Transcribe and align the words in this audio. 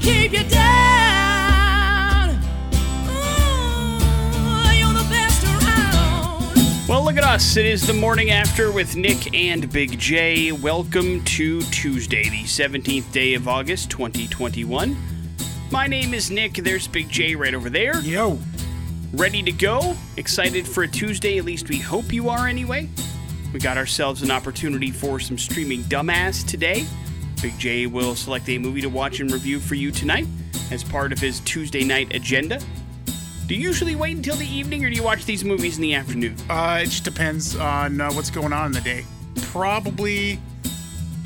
keep 0.00 0.32
you 0.32 0.44
down. 0.44 2.30
Ooh, 3.06 4.72
you're 4.72 4.92
the 4.92 5.06
best 5.10 5.44
around. 5.44 6.88
Well, 6.88 7.04
look 7.04 7.16
at 7.16 7.24
us. 7.24 7.56
It 7.56 7.66
is 7.66 7.86
the 7.86 7.92
morning 7.92 8.30
after 8.30 8.72
with 8.72 8.96
Nick 8.96 9.34
and 9.34 9.70
Big 9.70 9.98
J. 9.98 10.52
Welcome 10.52 11.22
to 11.24 11.60
Tuesday, 11.64 12.24
the 12.24 12.44
17th 12.44 13.12
day 13.12 13.34
of 13.34 13.46
August, 13.46 13.90
2021. 13.90 14.96
My 15.70 15.86
name 15.86 16.14
is 16.14 16.30
Nick. 16.30 16.54
There's 16.54 16.88
Big 16.88 17.08
J 17.08 17.34
right 17.34 17.54
over 17.54 17.70
there. 17.70 18.00
Yo. 18.00 18.38
Ready 19.12 19.42
to 19.42 19.52
go? 19.52 19.96
Excited 20.16 20.66
for 20.66 20.84
a 20.84 20.88
Tuesday? 20.88 21.38
At 21.38 21.44
least 21.44 21.68
we 21.68 21.78
hope 21.78 22.12
you 22.12 22.28
are 22.28 22.46
anyway. 22.46 22.88
We 23.52 23.58
got 23.58 23.76
ourselves 23.76 24.22
an 24.22 24.30
opportunity 24.30 24.92
for 24.92 25.18
some 25.18 25.36
streaming 25.36 25.82
dumbass 25.82 26.46
today. 26.46 26.86
Big 27.42 27.58
J 27.58 27.86
will 27.86 28.14
select 28.14 28.48
a 28.48 28.58
movie 28.58 28.82
to 28.82 28.88
watch 28.88 29.20
and 29.20 29.30
review 29.30 29.60
for 29.60 29.74
you 29.74 29.90
tonight 29.90 30.26
as 30.70 30.84
part 30.84 31.12
of 31.12 31.18
his 31.18 31.40
Tuesday 31.40 31.84
night 31.84 32.14
agenda. 32.14 32.60
Do 33.46 33.54
you 33.54 33.62
usually 33.62 33.96
wait 33.96 34.16
until 34.16 34.36
the 34.36 34.46
evening 34.46 34.84
or 34.84 34.90
do 34.90 34.94
you 34.94 35.02
watch 35.02 35.24
these 35.24 35.44
movies 35.44 35.76
in 35.76 35.82
the 35.82 35.94
afternoon? 35.94 36.36
Uh, 36.48 36.80
it 36.82 36.86
just 36.86 37.04
depends 37.04 37.56
on 37.56 38.00
uh, 38.00 38.12
what's 38.12 38.30
going 38.30 38.52
on 38.52 38.66
in 38.66 38.72
the 38.72 38.80
day. 38.80 39.04
Probably, 39.46 40.38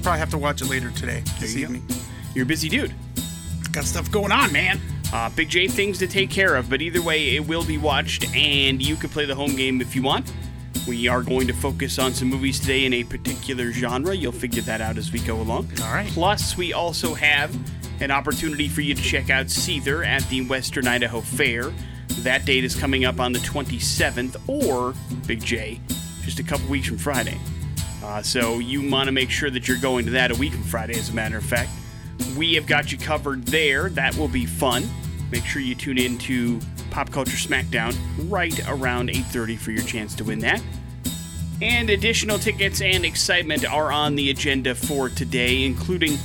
probably 0.02 0.18
have 0.20 0.30
to 0.30 0.38
watch 0.38 0.62
it 0.62 0.66
later 0.70 0.90
today, 0.92 1.22
this 1.40 1.54
you 1.54 1.66
go. 1.66 1.74
evening. 1.74 1.86
You're 2.34 2.44
a 2.44 2.46
busy 2.46 2.68
dude. 2.68 2.94
Got 3.72 3.84
stuff 3.84 4.10
going 4.10 4.32
on, 4.32 4.52
man. 4.52 4.80
Uh, 5.12 5.28
Big 5.30 5.48
J 5.48 5.68
things 5.68 5.98
to 5.98 6.06
take 6.06 6.30
care 6.30 6.54
of, 6.56 6.70
but 6.70 6.80
either 6.80 7.02
way, 7.02 7.36
it 7.36 7.46
will 7.46 7.64
be 7.64 7.76
watched, 7.76 8.24
and 8.34 8.80
you 8.80 8.96
can 8.96 9.10
play 9.10 9.26
the 9.26 9.34
home 9.34 9.54
game 9.56 9.80
if 9.80 9.94
you 9.94 10.02
want. 10.02 10.32
We 10.86 11.08
are 11.08 11.22
going 11.22 11.46
to 11.46 11.54
focus 11.54 11.98
on 11.98 12.12
some 12.12 12.28
movies 12.28 12.60
today 12.60 12.84
in 12.84 12.92
a 12.92 13.04
particular 13.04 13.72
genre. 13.72 14.14
You'll 14.14 14.32
figure 14.32 14.62
that 14.62 14.80
out 14.80 14.98
as 14.98 15.12
we 15.12 15.20
go 15.20 15.40
along. 15.40 15.70
All 15.82 15.92
right. 15.92 16.08
Plus, 16.08 16.56
we 16.56 16.72
also 16.74 17.14
have 17.14 17.56
an 18.02 18.10
opportunity 18.10 18.68
for 18.68 18.82
you 18.82 18.94
to 18.94 19.02
check 19.02 19.30
out 19.30 19.46
Seether 19.46 20.06
at 20.06 20.22
the 20.28 20.46
Western 20.46 20.86
Idaho 20.86 21.20
Fair. 21.22 21.72
That 22.18 22.44
date 22.44 22.64
is 22.64 22.76
coming 22.76 23.04
up 23.06 23.18
on 23.18 23.32
the 23.32 23.38
27th, 23.40 24.36
or 24.46 24.94
Big 25.26 25.42
J, 25.42 25.80
just 26.22 26.38
a 26.38 26.42
couple 26.42 26.68
weeks 26.68 26.88
from 26.88 26.98
Friday. 26.98 27.38
Uh, 28.02 28.20
so 28.20 28.58
you 28.58 28.90
want 28.90 29.06
to 29.06 29.12
make 29.12 29.30
sure 29.30 29.48
that 29.50 29.66
you're 29.66 29.78
going 29.78 30.04
to 30.04 30.10
that 30.10 30.30
a 30.30 30.34
week 30.34 30.52
from 30.52 30.64
Friday, 30.64 30.98
as 30.98 31.08
a 31.08 31.14
matter 31.14 31.38
of 31.38 31.44
fact. 31.44 31.70
We 32.36 32.54
have 32.54 32.66
got 32.66 32.92
you 32.92 32.98
covered 32.98 33.46
there. 33.46 33.88
That 33.88 34.14
will 34.16 34.28
be 34.28 34.44
fun. 34.44 34.84
Make 35.32 35.44
sure 35.46 35.62
you 35.62 35.74
tune 35.74 35.98
in 35.98 36.18
to 36.18 36.60
Pop 36.94 37.10
Culture 37.10 37.36
Smackdown 37.36 37.92
right 38.30 38.56
around 38.68 39.10
8:30 39.10 39.56
for 39.56 39.72
your 39.72 39.82
chance 39.82 40.14
to 40.14 40.22
win 40.22 40.38
that. 40.38 40.62
And 41.60 41.90
additional 41.90 42.38
tickets 42.38 42.80
and 42.80 43.04
excitement 43.04 43.64
are 43.68 43.90
on 43.90 44.14
the 44.14 44.30
agenda 44.30 44.76
for 44.76 45.08
today, 45.08 45.64
including 45.64 46.16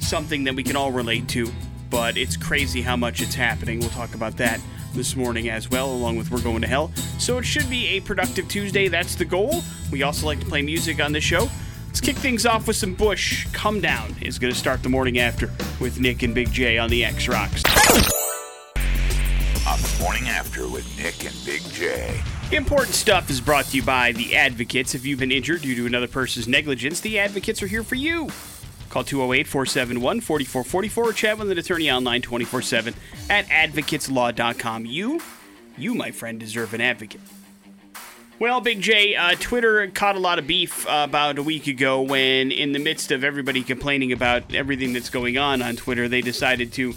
something 0.00 0.42
that 0.42 0.56
we 0.56 0.64
can 0.64 0.74
all 0.74 0.90
relate 0.90 1.28
to, 1.28 1.48
but 1.90 2.16
it's 2.16 2.36
crazy 2.36 2.82
how 2.82 2.96
much 2.96 3.22
it's 3.22 3.36
happening. 3.36 3.78
We'll 3.78 3.90
talk 3.90 4.16
about 4.16 4.36
that 4.38 4.58
this 4.94 5.14
morning 5.14 5.48
as 5.48 5.70
well, 5.70 5.92
along 5.92 6.16
with 6.16 6.32
We're 6.32 6.40
Going 6.40 6.62
to 6.62 6.66
Hell. 6.66 6.90
So 7.20 7.38
it 7.38 7.44
should 7.44 7.70
be 7.70 7.86
a 7.90 8.00
productive 8.00 8.48
Tuesday. 8.48 8.88
That's 8.88 9.14
the 9.14 9.24
goal. 9.24 9.62
We 9.92 10.02
also 10.02 10.26
like 10.26 10.40
to 10.40 10.46
play 10.46 10.60
music 10.60 11.00
on 11.00 11.12
this 11.12 11.22
show. 11.22 11.48
Let's 11.86 12.00
kick 12.00 12.16
things 12.16 12.46
off 12.46 12.66
with 12.66 12.74
some 12.74 12.94
Bush. 12.94 13.46
Come 13.52 13.80
Down 13.80 14.16
is 14.20 14.40
going 14.40 14.52
to 14.52 14.58
start 14.58 14.82
the 14.82 14.88
morning 14.88 15.20
after 15.20 15.52
with 15.80 16.00
Nick 16.00 16.24
and 16.24 16.34
Big 16.34 16.50
J 16.50 16.78
on 16.78 16.90
the 16.90 17.04
X 17.04 17.28
Rocks. 17.28 17.62
Morning 20.06 20.28
after 20.28 20.68
with 20.68 20.86
Nick 20.96 21.24
and 21.24 21.34
Big 21.44 21.60
J. 21.72 22.22
Important 22.52 22.94
stuff 22.94 23.28
is 23.28 23.40
brought 23.40 23.64
to 23.64 23.76
you 23.76 23.82
by 23.82 24.12
the 24.12 24.36
Advocates. 24.36 24.94
If 24.94 25.04
you've 25.04 25.18
been 25.18 25.32
injured 25.32 25.62
due 25.62 25.74
to 25.74 25.84
another 25.84 26.06
person's 26.06 26.46
negligence, 26.46 27.00
the 27.00 27.18
Advocates 27.18 27.60
are 27.60 27.66
here 27.66 27.82
for 27.82 27.96
you. 27.96 28.28
Call 28.88 29.02
208 29.02 29.48
471 29.48 30.20
4444 30.20 31.04
or 31.04 31.12
chat 31.12 31.38
with 31.38 31.50
an 31.50 31.58
attorney 31.58 31.90
online 31.90 32.22
24 32.22 32.62
7 32.62 32.94
at 33.28 33.46
advocateslaw.com. 33.46 34.86
You, 34.86 35.20
you, 35.76 35.92
my 35.96 36.12
friend, 36.12 36.38
deserve 36.38 36.72
an 36.72 36.80
advocate. 36.80 37.20
Well, 38.38 38.60
Big 38.60 38.80
J, 38.80 39.16
uh, 39.16 39.34
Twitter 39.40 39.88
caught 39.88 40.14
a 40.14 40.20
lot 40.20 40.38
of 40.38 40.46
beef 40.46 40.86
uh, 40.86 41.02
about 41.08 41.36
a 41.36 41.42
week 41.42 41.66
ago 41.66 42.02
when, 42.02 42.52
in 42.52 42.70
the 42.70 42.78
midst 42.78 43.10
of 43.10 43.24
everybody 43.24 43.64
complaining 43.64 44.12
about 44.12 44.54
everything 44.54 44.92
that's 44.92 45.10
going 45.10 45.36
on 45.36 45.62
on 45.62 45.74
Twitter, 45.74 46.06
they 46.06 46.20
decided 46.20 46.72
to 46.74 46.94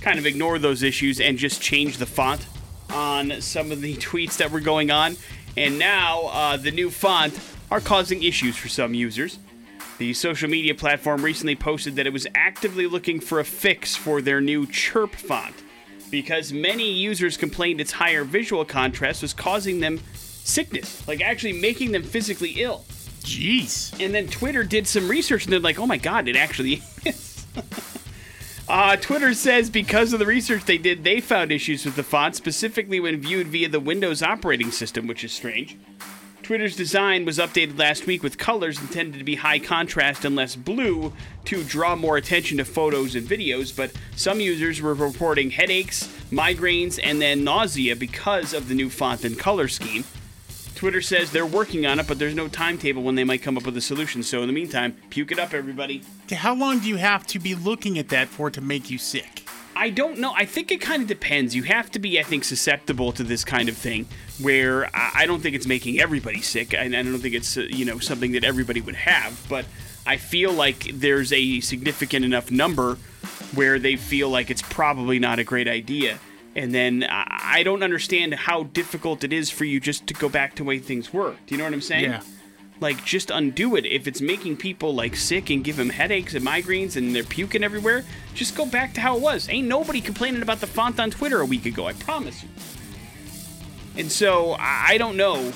kind 0.00 0.18
of 0.18 0.26
ignore 0.26 0.58
those 0.58 0.82
issues 0.82 1.20
and 1.20 1.38
just 1.38 1.60
change 1.60 1.98
the 1.98 2.06
font 2.06 2.46
on 2.92 3.40
some 3.40 3.70
of 3.72 3.80
the 3.80 3.96
tweets 3.96 4.36
that 4.38 4.50
were 4.50 4.60
going 4.60 4.90
on. 4.90 5.16
And 5.56 5.78
now 5.78 6.26
uh, 6.26 6.56
the 6.56 6.70
new 6.70 6.90
font 6.90 7.38
are 7.70 7.80
causing 7.80 8.22
issues 8.22 8.56
for 8.56 8.68
some 8.68 8.94
users. 8.94 9.38
The 9.98 10.14
social 10.14 10.48
media 10.48 10.74
platform 10.74 11.22
recently 11.22 11.56
posted 11.56 11.96
that 11.96 12.06
it 12.06 12.12
was 12.12 12.26
actively 12.34 12.86
looking 12.86 13.20
for 13.20 13.38
a 13.38 13.44
fix 13.44 13.96
for 13.96 14.22
their 14.22 14.40
new 14.40 14.66
Chirp 14.66 15.14
font 15.14 15.54
because 16.10 16.52
many 16.52 16.90
users 16.90 17.36
complained 17.36 17.80
its 17.80 17.92
higher 17.92 18.24
visual 18.24 18.64
contrast 18.64 19.22
was 19.22 19.34
causing 19.34 19.80
them 19.80 20.00
sickness, 20.14 21.06
like 21.06 21.20
actually 21.20 21.52
making 21.52 21.92
them 21.92 22.02
physically 22.02 22.54
ill. 22.56 22.84
Jeez. 23.20 23.92
And 24.04 24.14
then 24.14 24.26
Twitter 24.28 24.64
did 24.64 24.86
some 24.86 25.08
research 25.08 25.44
and 25.44 25.52
they're 25.52 25.60
like, 25.60 25.78
oh 25.78 25.86
my 25.86 25.98
god, 25.98 26.28
it 26.28 26.36
actually 26.36 26.82
is. 27.04 27.46
uh, 28.70 28.96
Twitter 28.96 29.34
says 29.34 29.68
because 29.68 30.12
of 30.12 30.18
the 30.18 30.26
research 30.26 30.64
they 30.64 30.78
did, 30.78 31.02
they 31.02 31.20
found 31.20 31.50
issues 31.50 31.84
with 31.84 31.96
the 31.96 32.02
font, 32.02 32.36
specifically 32.36 33.00
when 33.00 33.20
viewed 33.20 33.48
via 33.48 33.68
the 33.68 33.80
Windows 33.80 34.22
operating 34.22 34.70
system, 34.70 35.06
which 35.06 35.24
is 35.24 35.32
strange. 35.32 35.76
Twitter's 36.42 36.76
design 36.76 37.24
was 37.24 37.38
updated 37.38 37.78
last 37.78 38.06
week 38.06 38.22
with 38.22 38.38
colors 38.38 38.80
intended 38.80 39.18
to 39.18 39.24
be 39.24 39.36
high 39.36 39.58
contrast 39.58 40.24
and 40.24 40.34
less 40.34 40.56
blue 40.56 41.12
to 41.44 41.62
draw 41.64 41.94
more 41.94 42.16
attention 42.16 42.58
to 42.58 42.64
photos 42.64 43.14
and 43.14 43.26
videos, 43.26 43.74
but 43.76 43.92
some 44.16 44.40
users 44.40 44.80
were 44.80 44.94
reporting 44.94 45.50
headaches, 45.50 46.08
migraines, 46.30 46.98
and 47.02 47.20
then 47.20 47.44
nausea 47.44 47.94
because 47.94 48.52
of 48.52 48.68
the 48.68 48.74
new 48.74 48.88
font 48.88 49.24
and 49.24 49.38
color 49.38 49.68
scheme. 49.68 50.04
Twitter 50.80 51.02
says 51.02 51.30
they're 51.30 51.44
working 51.44 51.84
on 51.84 52.00
it, 52.00 52.08
but 52.08 52.18
there's 52.18 52.34
no 52.34 52.48
timetable 52.48 53.02
when 53.02 53.14
they 53.14 53.22
might 53.22 53.42
come 53.42 53.58
up 53.58 53.66
with 53.66 53.76
a 53.76 53.82
solution. 53.82 54.22
So 54.22 54.40
in 54.40 54.46
the 54.46 54.54
meantime, 54.54 54.96
puke 55.10 55.30
it 55.30 55.38
up, 55.38 55.52
everybody. 55.52 56.02
How 56.32 56.54
long 56.54 56.78
do 56.78 56.88
you 56.88 56.96
have 56.96 57.26
to 57.26 57.38
be 57.38 57.54
looking 57.54 57.98
at 57.98 58.08
that 58.08 58.28
for 58.28 58.50
to 58.50 58.62
make 58.62 58.88
you 58.88 58.96
sick? 58.96 59.46
I 59.76 59.90
don't 59.90 60.16
know. 60.16 60.32
I 60.34 60.46
think 60.46 60.72
it 60.72 60.80
kind 60.80 61.02
of 61.02 61.06
depends. 61.06 61.54
You 61.54 61.64
have 61.64 61.90
to 61.90 61.98
be, 61.98 62.18
I 62.18 62.22
think, 62.22 62.44
susceptible 62.44 63.12
to 63.12 63.22
this 63.22 63.44
kind 63.44 63.68
of 63.68 63.76
thing. 63.76 64.06
Where 64.40 64.88
I 64.94 65.26
don't 65.26 65.42
think 65.42 65.54
it's 65.54 65.66
making 65.66 66.00
everybody 66.00 66.40
sick, 66.40 66.72
and 66.72 66.96
I 66.96 67.02
don't 67.02 67.18
think 67.18 67.34
it's 67.34 67.58
uh, 67.58 67.66
you 67.68 67.84
know 67.84 67.98
something 67.98 68.32
that 68.32 68.42
everybody 68.42 68.80
would 68.80 68.94
have. 68.94 69.38
But 69.50 69.66
I 70.06 70.16
feel 70.16 70.50
like 70.50 70.92
there's 70.94 71.30
a 71.30 71.60
significant 71.60 72.24
enough 72.24 72.50
number 72.50 72.94
where 73.54 73.78
they 73.78 73.96
feel 73.96 74.30
like 74.30 74.50
it's 74.50 74.62
probably 74.62 75.18
not 75.18 75.38
a 75.38 75.44
great 75.44 75.68
idea. 75.68 76.18
And 76.60 76.74
then 76.74 77.06
I 77.08 77.62
don't 77.62 77.82
understand 77.82 78.34
how 78.34 78.64
difficult 78.64 79.24
it 79.24 79.32
is 79.32 79.48
for 79.48 79.64
you 79.64 79.80
just 79.80 80.06
to 80.08 80.12
go 80.12 80.28
back 80.28 80.50
to 80.56 80.56
the 80.62 80.64
way 80.64 80.78
things 80.78 81.10
were. 81.10 81.30
Do 81.46 81.54
you 81.54 81.56
know 81.56 81.64
what 81.64 81.72
I'm 81.72 81.80
saying? 81.80 82.04
Yeah. 82.04 82.20
Like, 82.80 83.02
just 83.02 83.30
undo 83.30 83.76
it. 83.76 83.86
If 83.86 84.06
it's 84.06 84.20
making 84.20 84.58
people 84.58 84.94
like 84.94 85.16
sick 85.16 85.48
and 85.48 85.64
give 85.64 85.78
them 85.78 85.88
headaches 85.88 86.34
and 86.34 86.44
migraines 86.44 86.96
and 86.96 87.16
they're 87.16 87.24
puking 87.24 87.64
everywhere, 87.64 88.04
just 88.34 88.58
go 88.58 88.66
back 88.66 88.92
to 88.92 89.00
how 89.00 89.16
it 89.16 89.22
was. 89.22 89.48
Ain't 89.48 89.68
nobody 89.68 90.02
complaining 90.02 90.42
about 90.42 90.60
the 90.60 90.66
font 90.66 91.00
on 91.00 91.10
Twitter 91.10 91.40
a 91.40 91.46
week 91.46 91.64
ago. 91.64 91.86
I 91.86 91.94
promise 91.94 92.42
you. 92.42 92.50
And 93.96 94.12
so 94.12 94.54
I 94.58 94.98
don't 94.98 95.16
know 95.16 95.54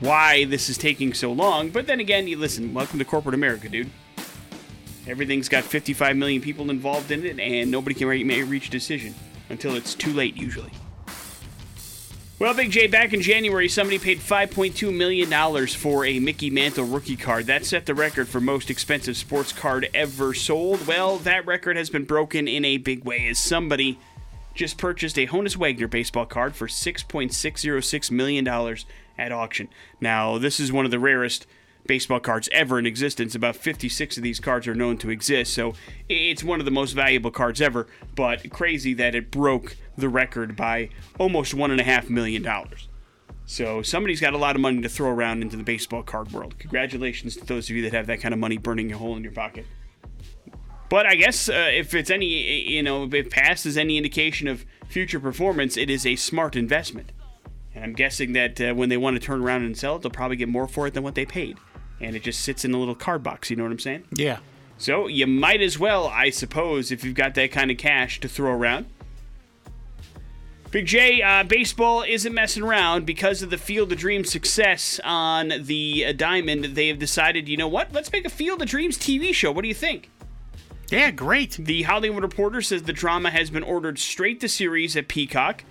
why 0.00 0.46
this 0.46 0.70
is 0.70 0.78
taking 0.78 1.12
so 1.12 1.32
long. 1.32 1.68
But 1.68 1.86
then 1.86 2.00
again, 2.00 2.26
you 2.28 2.38
listen. 2.38 2.72
Welcome 2.72 2.98
to 2.98 3.04
corporate 3.04 3.34
America, 3.34 3.68
dude. 3.68 3.90
Everything's 5.06 5.50
got 5.50 5.64
55 5.64 6.16
million 6.16 6.40
people 6.40 6.70
involved 6.70 7.10
in 7.10 7.26
it, 7.26 7.38
and 7.38 7.70
nobody 7.70 7.94
can 7.94 8.08
re- 8.08 8.24
may 8.24 8.42
reach 8.42 8.68
a 8.68 8.70
decision 8.70 9.14
until 9.52 9.76
it's 9.76 9.94
too 9.94 10.12
late, 10.12 10.36
usually. 10.36 10.72
Well, 12.40 12.54
Big 12.54 12.72
J, 12.72 12.88
back 12.88 13.12
in 13.12 13.22
January, 13.22 13.68
somebody 13.68 14.00
paid 14.00 14.18
$5.2 14.18 14.92
million 14.92 15.66
for 15.68 16.04
a 16.04 16.18
Mickey 16.18 16.50
Mantle 16.50 16.86
rookie 16.86 17.14
card. 17.14 17.46
That 17.46 17.64
set 17.64 17.86
the 17.86 17.94
record 17.94 18.26
for 18.26 18.40
most 18.40 18.68
expensive 18.68 19.16
sports 19.16 19.52
card 19.52 19.88
ever 19.94 20.34
sold. 20.34 20.84
Well, 20.88 21.18
that 21.18 21.46
record 21.46 21.76
has 21.76 21.88
been 21.88 22.04
broken 22.04 22.48
in 22.48 22.64
a 22.64 22.78
big 22.78 23.04
way 23.04 23.28
as 23.28 23.38
somebody 23.38 24.00
just 24.54 24.76
purchased 24.76 25.16
a 25.18 25.28
Honus 25.28 25.56
Wagner 25.56 25.86
baseball 25.86 26.26
card 26.26 26.56
for 26.56 26.66
$6.606 26.66 28.10
million 28.10 28.76
at 29.16 29.30
auction. 29.30 29.68
Now, 30.00 30.36
this 30.38 30.58
is 30.58 30.72
one 30.72 30.84
of 30.84 30.90
the 30.90 30.98
rarest 30.98 31.46
baseball 31.86 32.20
cards 32.20 32.48
ever 32.52 32.78
in 32.78 32.86
existence. 32.86 33.34
About 33.34 33.56
56 33.56 34.16
of 34.16 34.22
these 34.22 34.40
cards 34.40 34.66
are 34.68 34.74
known 34.74 34.98
to 34.98 35.10
exist, 35.10 35.54
so 35.54 35.74
it's 36.08 36.44
one 36.44 36.60
of 36.60 36.64
the 36.64 36.70
most 36.70 36.92
valuable 36.92 37.30
cards 37.30 37.60
ever, 37.60 37.86
but 38.14 38.50
crazy 38.50 38.94
that 38.94 39.14
it 39.14 39.30
broke 39.30 39.76
the 39.96 40.08
record 40.08 40.56
by 40.56 40.88
almost 41.18 41.54
$1.5 41.54 42.10
million. 42.10 42.46
So 43.44 43.82
somebody's 43.82 44.20
got 44.20 44.32
a 44.32 44.38
lot 44.38 44.54
of 44.54 44.62
money 44.62 44.80
to 44.82 44.88
throw 44.88 45.10
around 45.10 45.42
into 45.42 45.56
the 45.56 45.64
baseball 45.64 46.02
card 46.02 46.32
world. 46.32 46.58
Congratulations 46.58 47.36
to 47.36 47.44
those 47.44 47.68
of 47.68 47.76
you 47.76 47.82
that 47.82 47.92
have 47.92 48.06
that 48.06 48.20
kind 48.20 48.32
of 48.32 48.40
money 48.40 48.56
burning 48.56 48.92
a 48.92 48.98
hole 48.98 49.16
in 49.16 49.22
your 49.22 49.32
pocket. 49.32 49.66
But 50.88 51.06
I 51.06 51.14
guess 51.14 51.48
uh, 51.48 51.70
if 51.72 51.94
it's 51.94 52.10
any, 52.10 52.26
you 52.70 52.82
know, 52.82 53.08
if 53.10 53.30
past 53.30 53.64
is 53.66 53.78
any 53.78 53.96
indication 53.96 54.46
of 54.46 54.64
future 54.88 55.18
performance, 55.18 55.76
it 55.76 55.88
is 55.88 56.04
a 56.06 56.16
smart 56.16 56.54
investment. 56.54 57.12
And 57.74 57.82
I'm 57.82 57.92
guessing 57.94 58.34
that 58.34 58.60
uh, 58.60 58.74
when 58.74 58.90
they 58.90 58.98
want 58.98 59.16
to 59.16 59.20
turn 59.20 59.42
around 59.42 59.62
and 59.62 59.76
sell 59.76 59.96
it, 59.96 60.02
they'll 60.02 60.10
probably 60.10 60.36
get 60.36 60.48
more 60.48 60.68
for 60.68 60.86
it 60.86 60.94
than 60.94 61.02
what 61.02 61.14
they 61.14 61.24
paid. 61.24 61.56
And 62.02 62.16
it 62.16 62.22
just 62.22 62.40
sits 62.40 62.64
in 62.64 62.74
a 62.74 62.78
little 62.78 62.94
card 62.94 63.22
box. 63.22 63.48
You 63.50 63.56
know 63.56 63.62
what 63.62 63.72
I'm 63.72 63.78
saying? 63.78 64.04
Yeah. 64.14 64.38
So 64.78 65.06
you 65.06 65.26
might 65.26 65.62
as 65.62 65.78
well, 65.78 66.08
I 66.08 66.30
suppose, 66.30 66.90
if 66.90 67.04
you've 67.04 67.14
got 67.14 67.34
that 67.36 67.52
kind 67.52 67.70
of 67.70 67.78
cash 67.78 68.20
to 68.20 68.28
throw 68.28 68.52
around. 68.52 68.86
Big 70.72 70.86
J, 70.86 71.20
uh, 71.20 71.44
baseball 71.44 72.02
isn't 72.02 72.32
messing 72.32 72.62
around 72.62 73.04
because 73.04 73.42
of 73.42 73.50
the 73.50 73.58
Field 73.58 73.92
of 73.92 73.98
Dreams 73.98 74.30
success 74.30 74.98
on 75.04 75.52
the 75.60 76.06
uh, 76.06 76.12
Diamond. 76.12 76.64
They 76.64 76.88
have 76.88 76.98
decided, 76.98 77.46
you 77.46 77.58
know 77.58 77.68
what? 77.68 77.92
Let's 77.92 78.10
make 78.10 78.24
a 78.24 78.30
Field 78.30 78.62
of 78.62 78.68
Dreams 78.68 78.96
TV 78.96 79.34
show. 79.34 79.52
What 79.52 79.62
do 79.62 79.68
you 79.68 79.74
think? 79.74 80.10
Yeah, 80.90 81.10
great. 81.10 81.58
The 81.58 81.82
Hollywood 81.82 82.22
Reporter 82.22 82.62
says 82.62 82.84
the 82.84 82.92
drama 82.92 83.30
has 83.30 83.50
been 83.50 83.62
ordered 83.62 83.98
straight 83.98 84.40
to 84.40 84.48
series 84.48 84.96
at 84.96 85.08
Peacock. 85.08 85.62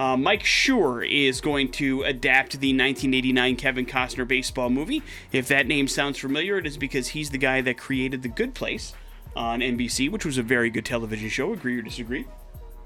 Uh, 0.00 0.16
Mike 0.16 0.44
Schur 0.44 1.06
is 1.06 1.42
going 1.42 1.70
to 1.72 2.04
adapt 2.04 2.52
the 2.52 2.72
1989 2.72 3.56
Kevin 3.56 3.84
Costner 3.84 4.26
baseball 4.26 4.70
movie. 4.70 5.02
If 5.30 5.48
that 5.48 5.66
name 5.66 5.86
sounds 5.86 6.16
familiar, 6.16 6.56
it 6.56 6.64
is 6.64 6.78
because 6.78 7.08
he's 7.08 7.28
the 7.28 7.36
guy 7.36 7.60
that 7.60 7.76
created 7.76 8.22
The 8.22 8.28
Good 8.28 8.54
Place 8.54 8.94
on 9.36 9.60
NBC, 9.60 10.10
which 10.10 10.24
was 10.24 10.38
a 10.38 10.42
very 10.42 10.70
good 10.70 10.86
television 10.86 11.28
show. 11.28 11.52
Agree 11.52 11.78
or 11.78 11.82
disagree? 11.82 12.24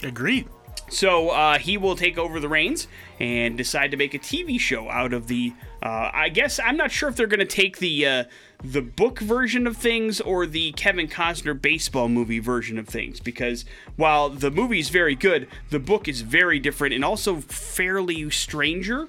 Agreed. 0.02 0.48
So 0.90 1.30
uh, 1.30 1.58
he 1.60 1.78
will 1.78 1.94
take 1.94 2.18
over 2.18 2.40
the 2.40 2.48
reins 2.48 2.88
and 3.20 3.56
decide 3.56 3.92
to 3.92 3.96
make 3.96 4.14
a 4.14 4.18
TV 4.18 4.58
show 4.58 4.90
out 4.90 5.12
of 5.12 5.28
the. 5.28 5.52
Uh, 5.80 6.10
I 6.12 6.30
guess 6.30 6.58
I'm 6.58 6.76
not 6.76 6.90
sure 6.90 7.08
if 7.08 7.14
they're 7.14 7.28
going 7.28 7.38
to 7.38 7.46
take 7.46 7.78
the 7.78 8.06
uh, 8.06 8.24
the 8.64 8.80
book 8.80 9.18
version 9.18 9.66
of 9.66 9.76
things 9.76 10.22
or 10.22 10.46
the 10.46 10.72
Kevin 10.72 11.06
Costner 11.06 11.60
baseball 11.60 12.08
movie 12.08 12.38
version 12.38 12.78
of 12.78 12.88
things 12.88 13.20
because 13.20 13.66
while 13.96 14.30
the 14.30 14.50
movie 14.50 14.78
is 14.78 14.88
very 14.88 15.14
good, 15.14 15.46
the 15.68 15.78
book 15.78 16.08
is 16.08 16.22
very 16.22 16.58
different 16.58 16.94
and 16.94 17.04
also 17.04 17.40
fairly 17.40 18.30
stranger 18.30 19.06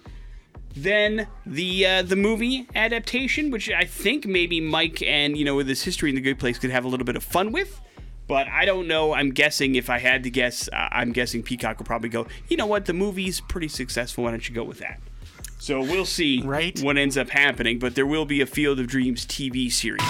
than 0.76 1.28
the 1.46 1.86
uh, 1.86 2.02
the 2.02 2.18
movie 2.18 2.68
adaptation, 2.76 3.50
which 3.50 3.72
I 3.72 3.86
think 3.86 4.26
maybe 4.26 4.60
Mike 4.60 5.02
and 5.02 5.38
you 5.38 5.46
know 5.46 5.56
with 5.56 5.70
his 5.70 5.84
history 5.84 6.10
in 6.10 6.16
the 6.16 6.22
Good 6.22 6.38
Place 6.38 6.60
could 6.60 6.72
have 6.72 6.84
a 6.84 6.90
little 6.90 7.06
bit 7.06 7.16
of 7.16 7.24
fun 7.24 7.54
with. 7.54 7.80
But 8.28 8.48
I 8.48 8.66
don't 8.66 8.88
know. 8.88 9.14
I'm 9.14 9.30
guessing 9.30 9.76
if 9.76 9.90
I 9.90 10.00
had 10.00 10.24
to 10.24 10.32
guess, 10.32 10.68
uh, 10.74 10.90
I'm 10.92 11.12
guessing 11.12 11.44
Peacock 11.44 11.78
will 11.78 11.86
probably 11.86 12.10
go. 12.10 12.26
You 12.50 12.58
know 12.58 12.66
what? 12.66 12.86
The 12.86 12.94
movie's 12.94 13.40
pretty 13.40 13.68
successful. 13.68 14.24
Why 14.24 14.32
don't 14.32 14.50
you 14.50 14.56
go 14.56 14.64
with 14.64 14.80
that? 14.80 15.00
So 15.58 15.80
we'll 15.82 16.06
see 16.06 16.42
Right. 16.44 16.80
what 16.82 16.98
ends 16.98 17.18
up 17.18 17.30
happening. 17.30 17.80
But 17.80 17.96
there 17.96 18.06
will 18.06 18.26
be 18.26 18.42
a 18.42 18.46
Field 18.46 18.80
of 18.80 18.88
Dreams 18.88 19.26
TV 19.26 19.70
series. 19.72 20.02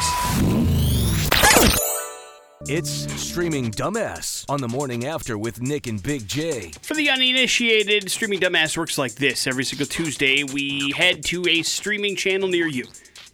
It's 2.68 2.90
Streaming 3.22 3.70
Dumbass 3.72 4.44
on 4.50 4.60
the 4.60 4.68
morning 4.68 5.06
after 5.06 5.38
with 5.38 5.62
Nick 5.62 5.86
and 5.86 6.02
Big 6.02 6.28
J. 6.28 6.72
For 6.82 6.96
the 6.96 7.10
uninitiated, 7.12 8.10
Streaming 8.10 8.40
Dumbass 8.40 8.76
works 8.76 8.98
like 8.98 9.14
this. 9.16 9.46
Every 9.46 9.64
single 9.64 9.86
Tuesday, 9.86 10.44
we 10.44 10.92
head 10.98 11.24
to 11.26 11.48
a 11.48 11.62
streaming 11.62 12.16
channel 12.16 12.48
near 12.48 12.66
you 12.68 12.86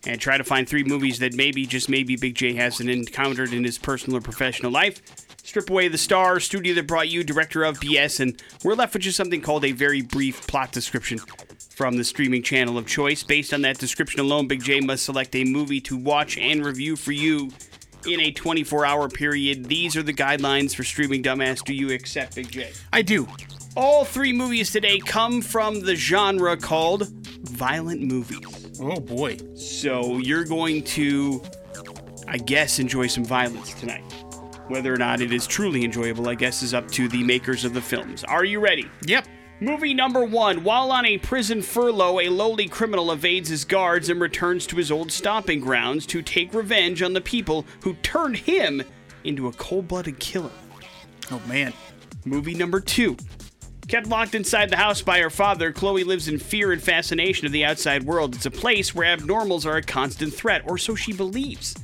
and 0.05 0.19
try 0.19 0.37
to 0.37 0.43
find 0.43 0.67
three 0.67 0.83
movies 0.83 1.19
that 1.19 1.33
maybe, 1.33 1.65
just 1.65 1.87
maybe, 1.87 2.17
Big 2.17 2.35
J 2.35 2.53
hasn't 2.55 2.89
encountered 2.89 3.53
in 3.53 3.63
his 3.63 3.77
personal 3.77 4.17
or 4.17 4.21
professional 4.21 4.71
life. 4.71 5.01
Strip 5.43 5.69
away 5.69 5.87
the 5.87 5.97
star, 5.97 6.39
studio 6.41 6.73
that 6.75 6.87
brought 6.87 7.07
you, 7.07 7.23
director 7.23 7.63
of 7.63 7.79
BS, 7.79 8.19
and 8.19 8.41
we're 8.65 8.75
left 8.75 8.93
with 8.93 9.03
just 9.03 9.15
something 9.17 9.41
called 9.41 9.63
a 9.63 9.71
very 9.71 10.01
brief 10.01 10.45
plot 10.45 10.71
description 10.73 11.19
from 11.75 11.97
the 11.97 12.03
streaming 12.03 12.43
channel 12.43 12.77
of 12.77 12.85
choice. 12.85 13.23
Based 13.23 13.53
on 13.53 13.61
that 13.61 13.77
description 13.77 14.19
alone, 14.19 14.47
Big 14.47 14.63
J 14.63 14.81
must 14.81 15.03
select 15.03 15.35
a 15.35 15.43
movie 15.43 15.81
to 15.81 15.97
watch 15.97 16.37
and 16.37 16.63
review 16.65 16.95
for 16.95 17.11
you 17.11 17.49
in 18.05 18.19
a 18.19 18.31
24 18.31 18.85
hour 18.85 19.09
period. 19.09 19.65
These 19.65 19.95
are 19.95 20.03
the 20.03 20.13
guidelines 20.13 20.75
for 20.75 20.83
Streaming 20.83 21.23
Dumbass. 21.23 21.63
Do 21.63 21.73
you 21.73 21.91
accept, 21.91 22.35
Big 22.35 22.51
J? 22.51 22.71
I 22.91 23.01
do. 23.01 23.27
All 23.75 24.03
three 24.03 24.33
movies 24.33 24.71
today 24.71 24.99
come 24.99 25.41
from 25.41 25.79
the 25.79 25.95
genre 25.95 26.57
called 26.57 27.07
violent 27.43 28.01
movies. 28.01 28.79
Oh 28.81 28.99
boy. 28.99 29.37
So 29.55 30.17
you're 30.17 30.43
going 30.43 30.83
to, 30.83 31.41
I 32.27 32.37
guess, 32.37 32.79
enjoy 32.79 33.07
some 33.07 33.23
violence 33.23 33.73
tonight. 33.75 34.03
Whether 34.67 34.93
or 34.93 34.97
not 34.97 35.21
it 35.21 35.33
is 35.33 35.47
truly 35.47 35.83
enjoyable, 35.83 36.29
I 36.29 36.35
guess, 36.35 36.63
is 36.63 36.73
up 36.73 36.89
to 36.91 37.07
the 37.07 37.23
makers 37.23 37.65
of 37.65 37.73
the 37.73 37.81
films. 37.81 38.23
Are 38.23 38.45
you 38.45 38.59
ready? 38.59 38.89
Yep. 39.05 39.27
Movie 39.63 39.93
number 39.93 40.25
one. 40.25 40.63
While 40.63 40.91
on 40.91 41.05
a 41.05 41.19
prison 41.19 41.61
furlough, 41.61 42.19
a 42.19 42.29
lowly 42.29 42.67
criminal 42.67 43.11
evades 43.11 43.49
his 43.49 43.63
guards 43.63 44.09
and 44.09 44.19
returns 44.19 44.65
to 44.65 44.75
his 44.75 44.91
old 44.91 45.11
stomping 45.11 45.59
grounds 45.59 46.07
to 46.07 46.23
take 46.23 46.51
revenge 46.55 47.03
on 47.03 47.13
the 47.13 47.21
people 47.21 47.67
who 47.83 47.93
turned 47.93 48.37
him 48.37 48.81
into 49.23 49.47
a 49.47 49.53
cold 49.53 49.87
blooded 49.87 50.17
killer. 50.17 50.49
Oh 51.29 51.39
man. 51.47 51.73
Movie 52.25 52.55
number 52.55 52.79
two. 52.79 53.15
Kept 53.87 54.07
locked 54.07 54.33
inside 54.33 54.71
the 54.71 54.77
house 54.77 55.03
by 55.03 55.19
her 55.19 55.29
father, 55.29 55.71
Chloe 55.71 56.03
lives 56.03 56.27
in 56.27 56.39
fear 56.39 56.71
and 56.71 56.81
fascination 56.81 57.45
of 57.45 57.51
the 57.51 57.63
outside 57.63 58.03
world. 58.03 58.33
It's 58.33 58.47
a 58.47 58.51
place 58.51 58.95
where 58.95 59.15
abnormals 59.15 59.67
are 59.67 59.77
a 59.77 59.83
constant 59.83 60.33
threat, 60.33 60.63
or 60.65 60.79
so 60.79 60.95
she 60.95 61.13
believes. 61.13 61.75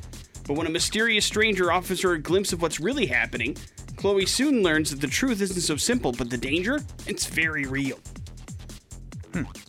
But 0.48 0.58
when 0.58 0.66
a 0.66 0.72
mysterious 0.72 1.26
stranger 1.26 1.72
offers 1.72 2.02
her 2.02 2.14
a 2.14 2.20
glimpse 2.20 2.54
of 2.54 2.62
what's 2.64 2.80
really 2.80 3.06
happening, 3.06 3.56
Chloe 3.98 4.26
soon 4.26 4.62
learns 4.64 4.92
that 4.92 5.02
the 5.02 5.08
truth 5.08 5.42
isn't 5.42 5.62
so 5.62 5.76
simple, 5.76 6.12
but 6.12 6.30
the 6.30 6.38
danger, 6.38 6.80
it's 7.08 7.26
very 7.26 7.66
real. 7.66 8.00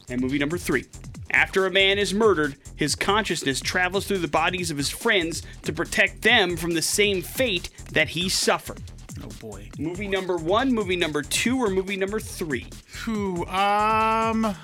And 0.09 0.21
movie 0.21 0.39
number 0.39 0.59
three. 0.59 0.85
After 1.31 1.67
a 1.67 1.71
man 1.71 1.99
is 1.99 2.15
murdered, 2.15 2.57
his 2.77 2.95
consciousness 2.95 3.61
travels 3.61 4.07
through 4.07 4.19
the 4.19 4.29
bodies 4.29 4.71
of 4.71 4.77
his 4.77 4.89
friends 4.89 5.43
to 5.63 5.73
protect 5.73 6.23
them 6.23 6.57
from 6.57 6.73
the 6.73 6.83
same 6.83 7.21
fate 7.23 7.71
that 7.93 8.09
he 8.09 8.29
suffered. 8.29 8.83
Oh 9.23 9.29
boy. 9.41 9.69
Movie 9.79 10.09
number 10.09 10.37
one, 10.37 10.73
movie 10.73 10.97
number 10.97 11.23
two, 11.23 11.59
or 11.59 11.69
movie 11.69 11.97
number 11.97 12.21
three? 12.21 12.67
Who? 13.05 13.47
Um. 13.47 14.55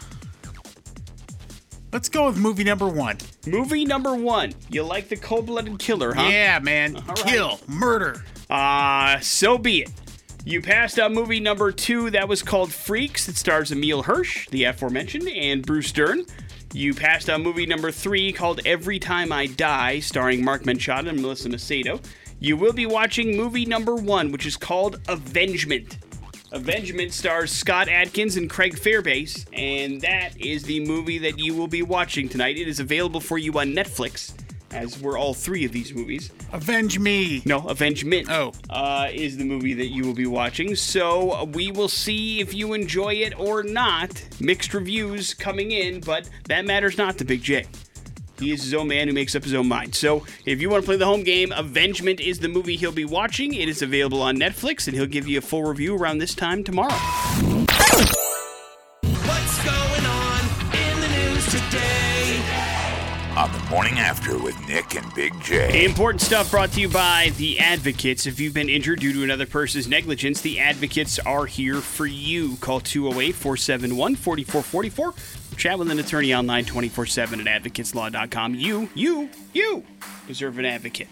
Let's 1.92 2.08
go 2.08 2.26
with 2.26 2.38
movie 2.38 2.64
number 2.64 2.88
one. 2.88 3.18
Movie 3.46 3.84
number 3.84 4.14
one. 4.14 4.52
You 4.68 4.82
like 4.84 5.08
the 5.08 5.16
cold 5.16 5.46
blooded 5.46 5.78
killer, 5.78 6.14
huh? 6.14 6.28
Yeah, 6.30 6.58
man. 6.60 6.94
right. 6.94 7.16
Kill, 7.16 7.60
murder. 7.68 8.24
Uh, 8.54 9.18
so 9.18 9.58
be 9.58 9.82
it. 9.82 9.90
You 10.44 10.62
passed 10.62 11.00
on 11.00 11.12
movie 11.12 11.40
number 11.40 11.72
two 11.72 12.10
that 12.10 12.28
was 12.28 12.40
called 12.40 12.72
Freaks. 12.72 13.28
It 13.28 13.36
stars 13.36 13.72
Emile 13.72 14.04
Hirsch, 14.04 14.48
the 14.50 14.62
aforementioned, 14.62 15.26
and 15.26 15.66
Bruce 15.66 15.90
Dern. 15.90 16.24
You 16.72 16.94
passed 16.94 17.28
on 17.28 17.42
movie 17.42 17.66
number 17.66 17.90
three 17.90 18.32
called 18.32 18.60
Every 18.64 19.00
Time 19.00 19.32
I 19.32 19.46
Die, 19.46 19.98
starring 19.98 20.44
Marc 20.44 20.62
Menchaca 20.62 21.08
and 21.08 21.20
Melissa 21.20 21.48
Macedo. 21.48 22.00
You 22.38 22.56
will 22.56 22.72
be 22.72 22.86
watching 22.86 23.36
movie 23.36 23.66
number 23.66 23.96
one, 23.96 24.30
which 24.30 24.46
is 24.46 24.56
called 24.56 25.00
Avengement. 25.08 25.98
Avengement 26.52 27.12
stars 27.12 27.50
Scott 27.50 27.88
Adkins 27.88 28.36
and 28.36 28.48
Craig 28.48 28.76
Fairbrass, 28.76 29.46
and 29.52 30.00
that 30.02 30.40
is 30.40 30.62
the 30.62 30.78
movie 30.86 31.18
that 31.18 31.40
you 31.40 31.54
will 31.54 31.66
be 31.66 31.82
watching 31.82 32.28
tonight. 32.28 32.56
It 32.56 32.68
is 32.68 32.78
available 32.78 33.20
for 33.20 33.36
you 33.36 33.58
on 33.58 33.72
Netflix, 33.72 34.32
as 34.74 35.00
were 35.00 35.16
all 35.16 35.32
three 35.32 35.64
of 35.64 35.72
these 35.72 35.94
movies. 35.94 36.30
Avenge 36.52 36.98
me. 36.98 37.42
No, 37.46 37.66
Avengement. 37.68 38.28
Oh. 38.30 38.52
uh, 38.70 39.08
is 39.12 39.36
the 39.36 39.44
movie 39.44 39.74
that 39.74 39.86
you 39.86 40.04
will 40.04 40.14
be 40.14 40.26
watching. 40.26 40.74
So 40.76 41.32
uh, 41.32 41.44
we 41.44 41.70
will 41.72 41.88
see 41.88 42.40
if 42.40 42.52
you 42.52 42.72
enjoy 42.74 43.14
it 43.14 43.38
or 43.38 43.62
not. 43.62 44.26
Mixed 44.40 44.74
reviews 44.74 45.34
coming 45.34 45.70
in, 45.70 46.00
but 46.00 46.28
that 46.48 46.64
matters 46.64 46.98
not 46.98 47.16
to 47.18 47.24
Big 47.24 47.42
J. 47.42 47.66
He 48.40 48.50
is 48.50 48.64
his 48.64 48.74
own 48.74 48.88
man 48.88 49.06
who 49.06 49.14
makes 49.14 49.36
up 49.36 49.44
his 49.44 49.54
own 49.54 49.68
mind. 49.68 49.94
So 49.94 50.26
if 50.44 50.60
you 50.60 50.68
want 50.68 50.82
to 50.82 50.86
play 50.86 50.96
the 50.96 51.06
home 51.06 51.22
game, 51.22 51.52
Avengement 51.52 52.20
is 52.20 52.40
the 52.40 52.48
movie 52.48 52.76
he'll 52.76 52.90
be 52.90 53.04
watching. 53.04 53.54
It 53.54 53.68
is 53.68 53.80
available 53.80 54.20
on 54.20 54.36
Netflix, 54.36 54.88
and 54.88 54.96
he'll 54.96 55.06
give 55.06 55.28
you 55.28 55.38
a 55.38 55.40
full 55.40 55.62
review 55.62 55.96
around 55.96 56.18
this 56.18 56.34
time 56.34 56.64
tomorrow. 56.64 57.53
The 63.54 63.70
morning 63.70 64.00
after 64.00 64.36
with 64.36 64.58
Nick 64.66 64.96
and 64.96 65.14
Big 65.14 65.32
J. 65.40 65.84
Important 65.84 66.20
stuff 66.20 66.50
brought 66.50 66.72
to 66.72 66.80
you 66.80 66.88
by 66.88 67.30
The 67.36 67.60
Advocates. 67.60 68.26
If 68.26 68.40
you've 68.40 68.54
been 68.54 68.68
injured 68.68 68.98
due 68.98 69.12
to 69.12 69.22
another 69.22 69.46
person's 69.46 69.86
negligence, 69.86 70.40
The 70.40 70.58
Advocates 70.58 71.20
are 71.20 71.46
here 71.46 71.76
for 71.76 72.06
you. 72.06 72.56
Call 72.56 72.80
208 72.80 73.32
471 73.32 74.16
4444. 74.16 75.56
Chat 75.56 75.78
with 75.78 75.88
an 75.88 76.00
attorney 76.00 76.34
online 76.34 76.64
24 76.64 77.06
7 77.06 77.46
at 77.46 77.62
advocateslaw.com. 77.62 78.56
You, 78.56 78.88
you, 78.94 79.30
you 79.52 79.84
deserve 80.26 80.58
an 80.58 80.64
advocate. 80.64 81.08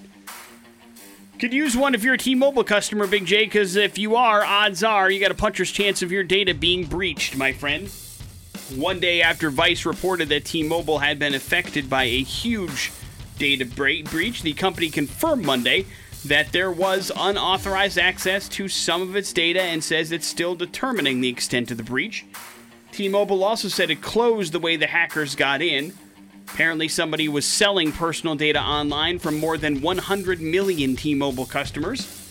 Could 1.38 1.52
use 1.52 1.76
one 1.76 1.94
if 1.94 2.02
you're 2.02 2.14
a 2.14 2.18
T 2.18 2.34
Mobile 2.34 2.64
customer, 2.64 3.06
Big 3.06 3.24
J, 3.24 3.44
because 3.44 3.76
if 3.76 3.98
you 3.98 4.16
are, 4.16 4.44
odds 4.44 4.82
are 4.82 5.08
you 5.10 5.20
got 5.20 5.30
a 5.30 5.34
puncher's 5.34 5.70
chance 5.70 6.02
of 6.02 6.10
your 6.10 6.24
data 6.24 6.54
being 6.54 6.86
breached, 6.86 7.36
my 7.36 7.52
friend. 7.52 7.88
One 8.76 9.00
day 9.00 9.20
after 9.20 9.50
Vice 9.50 9.84
reported 9.84 10.30
that 10.30 10.46
T 10.46 10.62
Mobile 10.62 11.00
had 11.00 11.18
been 11.18 11.34
affected 11.34 11.90
by 11.90 12.04
a 12.04 12.22
huge 12.22 12.90
data 13.38 13.66
bre- 13.66 14.08
breach, 14.08 14.42
the 14.42 14.54
company 14.54 14.88
confirmed 14.88 15.44
Monday 15.44 15.84
that 16.24 16.52
there 16.52 16.70
was 16.70 17.12
unauthorized 17.14 17.98
access 17.98 18.48
to 18.48 18.68
some 18.68 19.02
of 19.02 19.14
its 19.14 19.32
data 19.32 19.60
and 19.60 19.84
says 19.84 20.10
it's 20.10 20.26
still 20.26 20.54
determining 20.54 21.20
the 21.20 21.28
extent 21.28 21.70
of 21.70 21.76
the 21.76 21.82
breach. 21.82 22.24
T 22.92 23.10
Mobile 23.10 23.44
also 23.44 23.68
said 23.68 23.90
it 23.90 24.00
closed 24.00 24.52
the 24.52 24.58
way 24.58 24.76
the 24.76 24.86
hackers 24.86 25.34
got 25.34 25.60
in. 25.60 25.92
Apparently, 26.48 26.88
somebody 26.88 27.28
was 27.28 27.44
selling 27.44 27.92
personal 27.92 28.36
data 28.36 28.60
online 28.60 29.18
from 29.18 29.38
more 29.38 29.58
than 29.58 29.82
100 29.82 30.40
million 30.40 30.96
T 30.96 31.14
Mobile 31.14 31.46
customers. 31.46 32.21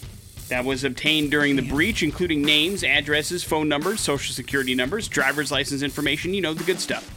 That 0.52 0.66
was 0.66 0.84
obtained 0.84 1.32
during 1.32 1.56
the 1.56 1.62
breach, 1.62 2.04
including 2.04 2.42
names, 2.42 2.84
addresses, 2.84 3.42
phone 3.42 3.70
numbers, 3.70 4.02
social 4.02 4.36
security 4.36 4.76
numbers, 4.76 5.08
driver's 5.08 5.50
license 5.50 5.82
information, 5.82 6.34
you 6.34 6.42
know, 6.42 6.54
the 6.54 6.66
good 6.66 6.82
stuff. 6.82 7.10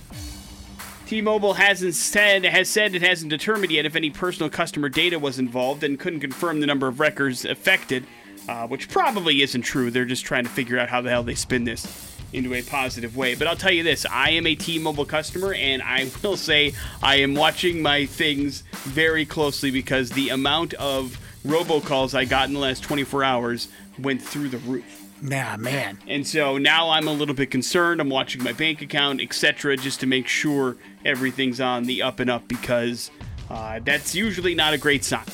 T-Mobile 1.09 1.55
hasn't 1.55 1.97
said 1.97 2.45
has 2.45 2.71
said 2.71 2.95
it 2.95 3.03
hasn't 3.03 3.31
determined 3.31 3.73
yet 3.73 3.87
if 3.87 3.97
any 3.97 4.09
personal 4.09 4.49
customer 4.49 4.89
data 4.89 5.19
was 5.19 5.41
involved 5.41 5.83
and 5.83 5.99
couldn't 5.99 6.21
confirm 6.21 6.61
the 6.61 6.67
number 6.67 6.87
of 6.87 7.01
records 7.01 7.45
affected, 7.45 8.07
uh, 8.49 8.69
which 8.69 8.89
probably 8.89 9.43
isn't 9.43 9.63
true. 9.63 9.91
They're 9.91 10.05
just 10.05 10.25
trying 10.25 10.45
to 10.45 10.51
figure 10.51 10.79
out 10.79 10.89
how 10.89 11.01
the 11.01 11.11
hell 11.11 11.25
they 11.25 11.35
spin 11.35 11.65
this 11.65 12.17
into 12.33 12.55
a 12.55 12.63
positive 12.63 13.17
way. 13.17 13.35
But 13.35 13.49
I'll 13.49 13.57
tell 13.57 13.73
you 13.73 13.83
this: 13.83 14.07
I 14.09 14.31
am 14.31 14.47
a 14.47 14.55
T-Mobile 14.55 15.07
customer, 15.07 15.55
and 15.55 15.83
I 15.83 16.09
will 16.23 16.37
say 16.37 16.73
I 17.03 17.17
am 17.17 17.35
watching 17.35 17.83
my 17.83 18.07
things 18.07 18.63
very 18.85 19.27
closely 19.27 19.73
because 19.73 20.11
the 20.11 20.29
amount 20.29 20.75
of 20.75 21.19
robocalls 21.45 22.15
I 22.15 22.25
got 22.25 22.49
in 22.49 22.55
the 22.55 22.61
last 22.61 22.83
24 22.83 23.23
hours 23.25 23.69
went 23.99 24.23
through 24.23 24.49
the 24.49 24.59
roof. 24.59 25.05
Nah, 25.23 25.57
man. 25.57 25.99
And 26.07 26.27
so 26.27 26.59
now 26.59 26.91
I'm 26.91 27.09
a 27.09 27.13
little 27.13 27.35
bit 27.35 27.51
concerned. 27.51 28.01
I'm 28.01 28.11
watching 28.11 28.43
my 28.43 28.53
bank 28.53 28.83
account, 28.83 29.21
etc., 29.21 29.77
just 29.77 30.01
to 30.01 30.07
make 30.07 30.29
sure 30.29 30.77
everything's 31.05 31.61
on 31.61 31.85
the 31.85 32.03
up 32.03 32.21
and 32.21 32.29
up 32.29 32.47
because 32.49 33.11
uh, 33.49 33.81
that's 33.85 34.15
usually 34.15 34.55
not 34.55 34.75
a 34.75 34.79
great 34.79 35.05
sign. 35.05 35.25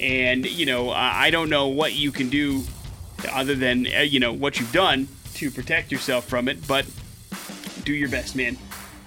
And, 0.00 0.46
you 0.46 0.66
know, 0.66 0.90
I 0.90 1.26
I 1.26 1.30
don't 1.30 1.48
know 1.48 1.68
what 1.68 1.94
you 1.94 2.12
can 2.12 2.28
do 2.28 2.62
other 3.32 3.54
than, 3.54 3.86
uh, 3.86 4.00
you 4.00 4.20
know, 4.20 4.32
what 4.32 4.60
you've 4.60 4.72
done 4.72 5.08
to 5.34 5.50
protect 5.50 5.90
yourself 5.90 6.26
from 6.26 6.48
it, 6.48 6.66
but 6.66 6.86
do 7.84 7.92
your 7.92 8.08
best, 8.08 8.36
man. 8.36 8.56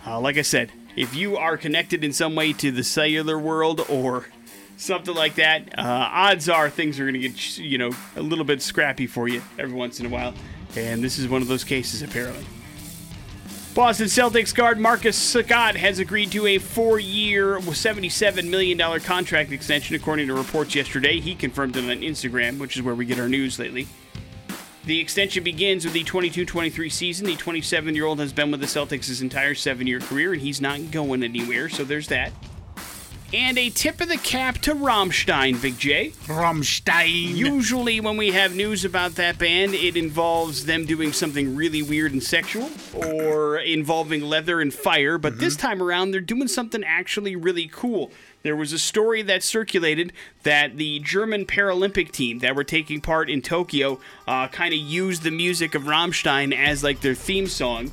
Uh, 0.06 0.20
like 0.20 0.38
I 0.38 0.42
said, 0.42 0.72
if 0.96 1.16
you 1.16 1.38
are 1.38 1.58
connected 1.58 2.04
in 2.04 2.14
some 2.14 2.36
way 2.36 2.54
to 2.54 2.72
the 2.72 2.84
cellular 2.84 3.38
world 3.38 3.86
or 3.90 4.28
something 4.78 5.14
like 5.16 5.36
that, 5.36 5.78
uh, 5.78 5.82
odds 6.12 6.50
are 6.50 6.70
things 6.70 7.00
are 7.00 7.04
going 7.04 7.22
to 7.22 7.30
get, 7.30 7.58
you 7.58 7.78
know, 7.78 7.92
a 8.16 8.22
little 8.22 8.46
bit 8.46 8.62
scrappy 8.62 9.08
for 9.08 9.28
you 9.28 9.42
every 9.58 9.76
once 9.76 10.00
in 10.00 10.06
a 10.06 10.10
while. 10.10 10.34
And 10.76 11.04
this 11.04 11.18
is 11.18 11.28
one 11.28 11.42
of 11.42 11.48
those 11.48 11.64
cases, 11.64 12.02
apparently. 12.02 12.46
Boston 13.74 14.08
Celtics 14.08 14.56
guard 14.56 14.80
Marcus 14.80 15.18
Scott 15.18 15.76
has 15.76 16.00
agreed 16.00 16.32
to 16.32 16.48
a 16.48 16.60
four 16.60 16.98
year, 16.98 17.58
$77 17.60 18.50
million 18.50 19.02
contract 19.02 19.52
extension, 19.52 19.98
according 19.98 20.28
to 20.28 20.34
reports 20.34 20.76
yesterday. 20.76 21.20
He 21.20 21.36
confirmed 21.36 21.76
it 21.76 21.84
on 21.84 21.98
Instagram, 21.98 22.58
which 22.58 22.78
is 22.78 22.84
where 22.84 22.96
we 22.96 23.06
get 23.06 23.20
our 23.20 23.28
news 23.28 23.60
lately. 23.60 23.88
The 24.86 25.02
extension 25.02 25.44
begins 25.44 25.84
with 25.84 25.94
the 25.94 26.04
22 26.04 26.46
23 26.46 26.90
season. 26.90 27.26
The 27.26 27.36
27 27.36 27.96
year 27.96 28.06
old 28.06 28.20
has 28.20 28.32
been 28.32 28.50
with 28.50 28.62
the 28.62 28.66
Celtics 28.66 29.08
his 29.08 29.22
entire 29.22 29.56
seven 29.56 29.88
year 29.88 30.00
career, 30.00 30.32
and 30.32 30.42
he's 30.42 30.62
not 30.62 30.92
going 30.92 31.22
anywhere, 31.22 31.68
so 31.68 31.84
there's 31.84 32.08
that. 32.08 32.32
And 33.34 33.58
a 33.58 33.70
tip 33.70 34.00
of 34.02 34.08
the 34.08 34.18
cap 34.18 34.60
to 34.60 34.76
Rammstein, 34.76 35.60
Big 35.62 35.80
J. 35.80 36.12
Rammstein. 36.28 37.36
Usually, 37.36 38.00
when 38.00 38.18
we 38.18 38.32
have 38.32 38.56
news 38.56 38.86
about 38.86 39.16
that 39.16 39.40
band, 39.40 39.74
it 39.74 39.98
involves 39.98 40.66
them 40.66 40.86
doing 40.86 41.12
something 41.12 41.56
really 41.56 41.82
weird 41.82 42.14
and 42.14 42.24
sexual 42.24 42.70
or 42.94 43.58
involving 43.58 44.22
leather 44.22 44.62
and 44.62 44.74
fire. 44.74 45.18
But 45.18 45.40
this 45.40 45.56
time 45.56 45.82
around, 45.82 46.12
they're 46.12 46.22
doing 46.22 46.48
something 46.48 46.84
actually 46.84 47.36
really 47.36 47.68
cool. 47.68 48.12
There 48.44 48.56
was 48.56 48.72
a 48.72 48.80
story 48.80 49.24
that 49.24 49.42
circulated 49.42 50.14
that 50.44 50.78
the 50.78 51.00
German 51.00 51.46
Paralympic 51.46 52.12
team 52.12 52.40
that 52.40 52.56
were 52.56 52.64
taking 52.64 53.02
part 53.02 53.28
in 53.28 53.42
Tokyo 53.42 54.00
uh, 54.28 54.48
kind 54.50 54.72
of 54.72 54.80
used 54.80 55.24
the 55.24 55.32
music 55.32 55.74
of 55.74 55.84
Rammstein 55.84 56.56
as 56.56 56.84
like 56.84 57.02
their 57.02 57.16
theme 57.16 57.48
song. 57.48 57.92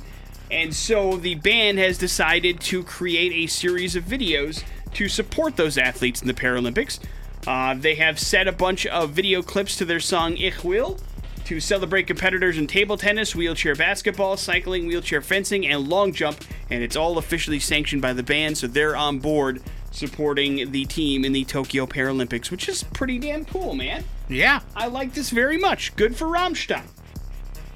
And 0.51 0.75
so 0.75 1.17
the 1.17 1.33
band 1.35 1.79
has 1.79 1.97
decided 1.97 2.59
to 2.61 2.83
create 2.83 3.31
a 3.31 3.47
series 3.47 3.95
of 3.95 4.03
videos 4.03 4.63
to 4.93 5.07
support 5.07 5.55
those 5.55 5.77
athletes 5.77 6.21
in 6.21 6.27
the 6.27 6.33
Paralympics. 6.33 6.99
Uh, 7.45 7.73
they 7.73 7.95
have 7.95 8.19
set 8.19 8.47
a 8.47 8.51
bunch 8.51 8.85
of 8.87 9.11
video 9.11 9.41
clips 9.41 9.75
to 9.77 9.85
their 9.85 9.99
song 9.99 10.37
Ich 10.37 10.63
Will 10.63 10.99
to 11.45 11.59
celebrate 11.59 12.07
competitors 12.07 12.57
in 12.57 12.67
table 12.67 12.97
tennis, 12.97 13.35
wheelchair 13.35 13.75
basketball, 13.75 14.37
cycling, 14.37 14.87
wheelchair 14.87 15.21
fencing, 15.21 15.67
and 15.67 15.89
long 15.89 16.13
jump. 16.13 16.39
And 16.69 16.81
it's 16.81 16.95
all 16.95 17.17
officially 17.17 17.59
sanctioned 17.59 18.01
by 18.01 18.13
the 18.13 18.23
band, 18.23 18.57
so 18.57 18.67
they're 18.67 18.95
on 18.95 19.19
board 19.19 19.61
supporting 19.91 20.71
the 20.71 20.85
team 20.85 21.23
in 21.25 21.33
the 21.33 21.43
Tokyo 21.43 21.85
Paralympics, 21.85 22.49
which 22.49 22.67
is 22.69 22.83
pretty 22.83 23.19
damn 23.19 23.45
cool, 23.45 23.75
man. 23.75 24.03
Yeah. 24.29 24.61
I 24.75 24.87
like 24.87 25.13
this 25.13 25.29
very 25.29 25.57
much. 25.57 25.95
Good 25.95 26.15
for 26.15 26.27
Rammstein. 26.27 26.83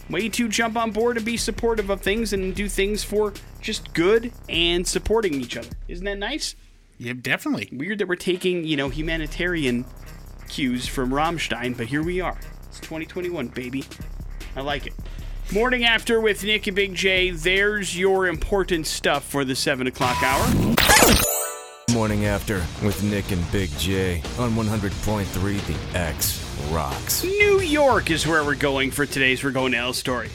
Way 0.09 0.29
to 0.29 0.47
jump 0.47 0.77
on 0.77 0.91
board 0.91 1.17
and 1.17 1.25
be 1.25 1.35
supportive 1.35 1.89
of 1.89 2.01
things 2.01 2.31
and 2.31 2.55
do 2.55 2.69
things 2.69 3.03
for 3.03 3.33
just 3.59 3.93
good 3.93 4.31
and 4.47 4.87
supporting 4.87 5.33
each 5.41 5.57
other. 5.57 5.69
Isn't 5.89 6.05
that 6.05 6.17
nice? 6.17 6.55
Yeah, 6.97 7.13
definitely. 7.19 7.69
Weird 7.71 7.99
that 7.99 8.07
we're 8.07 8.15
taking, 8.15 8.63
you 8.63 8.75
know, 8.75 8.89
humanitarian 8.89 9.85
cues 10.49 10.87
from 10.87 11.11
Rammstein, 11.11 11.77
but 11.77 11.87
here 11.87 12.03
we 12.03 12.21
are. 12.21 12.37
It's 12.67 12.79
2021, 12.79 13.49
baby. 13.49 13.83
I 14.55 14.61
like 14.61 14.87
it. 14.87 14.93
Morning 15.53 15.85
after 15.85 16.19
with 16.19 16.43
Nick 16.43 16.67
and 16.67 16.75
Big 16.75 16.93
J. 16.93 17.29
There's 17.31 17.97
your 17.97 18.27
important 18.27 18.87
stuff 18.87 19.23
for 19.23 19.45
the 19.45 19.55
7 19.55 19.87
o'clock 19.87 20.21
hour. 20.21 20.75
Morning 21.93 22.25
after 22.25 22.57
with 22.83 23.01
Nick 23.03 23.31
and 23.31 23.49
Big 23.51 23.69
J 23.77 24.21
on 24.39 24.51
100.3 24.51 25.91
The 25.91 25.97
X 25.97 26.43
Rocks. 26.69 27.23
New 27.23 27.61
York 27.61 28.11
is 28.11 28.27
where 28.27 28.43
we're 28.43 28.55
going 28.55 28.91
for 28.91 29.05
today's 29.05 29.43
We're 29.43 29.51
Going 29.51 29.71
to 29.71 29.77
Hell 29.77 29.93
story. 29.93 30.29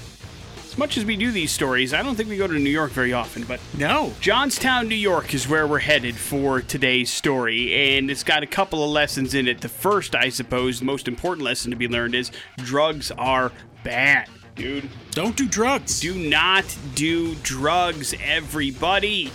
As 0.72 0.78
much 0.78 0.96
as 0.96 1.04
we 1.04 1.16
do 1.16 1.30
these 1.30 1.52
stories, 1.52 1.92
I 1.92 2.02
don't 2.02 2.14
think 2.14 2.30
we 2.30 2.38
go 2.38 2.46
to 2.46 2.58
New 2.58 2.70
York 2.70 2.92
very 2.92 3.12
often, 3.12 3.44
but 3.44 3.60
No. 3.76 4.14
Johnstown, 4.22 4.88
New 4.88 4.94
York 4.94 5.34
is 5.34 5.46
where 5.46 5.66
we're 5.66 5.80
headed 5.80 6.16
for 6.16 6.62
today's 6.62 7.12
story, 7.12 7.98
and 7.98 8.10
it's 8.10 8.24
got 8.24 8.42
a 8.42 8.46
couple 8.46 8.82
of 8.82 8.88
lessons 8.88 9.34
in 9.34 9.46
it. 9.46 9.60
The 9.60 9.68
first, 9.68 10.14
I 10.14 10.30
suppose, 10.30 10.78
the 10.78 10.86
most 10.86 11.08
important 11.08 11.44
lesson 11.44 11.72
to 11.72 11.76
be 11.76 11.88
learned 11.88 12.14
is 12.14 12.30
drugs 12.56 13.10
are 13.18 13.52
bad, 13.84 14.30
dude. 14.56 14.88
Don't 15.10 15.36
do 15.36 15.46
drugs. 15.46 16.00
Do 16.00 16.14
not 16.14 16.64
do 16.94 17.34
drugs, 17.42 18.14
everybody. 18.24 19.30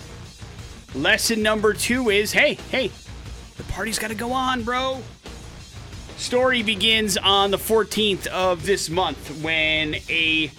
Lesson 0.92 1.40
number 1.40 1.72
two 1.72 2.10
is 2.10 2.32
hey, 2.32 2.54
hey, 2.72 2.90
the 3.56 3.62
party's 3.62 4.00
got 4.00 4.08
to 4.08 4.16
go 4.16 4.32
on, 4.32 4.64
bro. 4.64 5.00
Story 6.16 6.64
begins 6.64 7.16
on 7.16 7.52
the 7.52 7.58
14th 7.58 8.26
of 8.26 8.66
this 8.66 8.90
month 8.90 9.40
when 9.40 9.94
a 10.08 10.50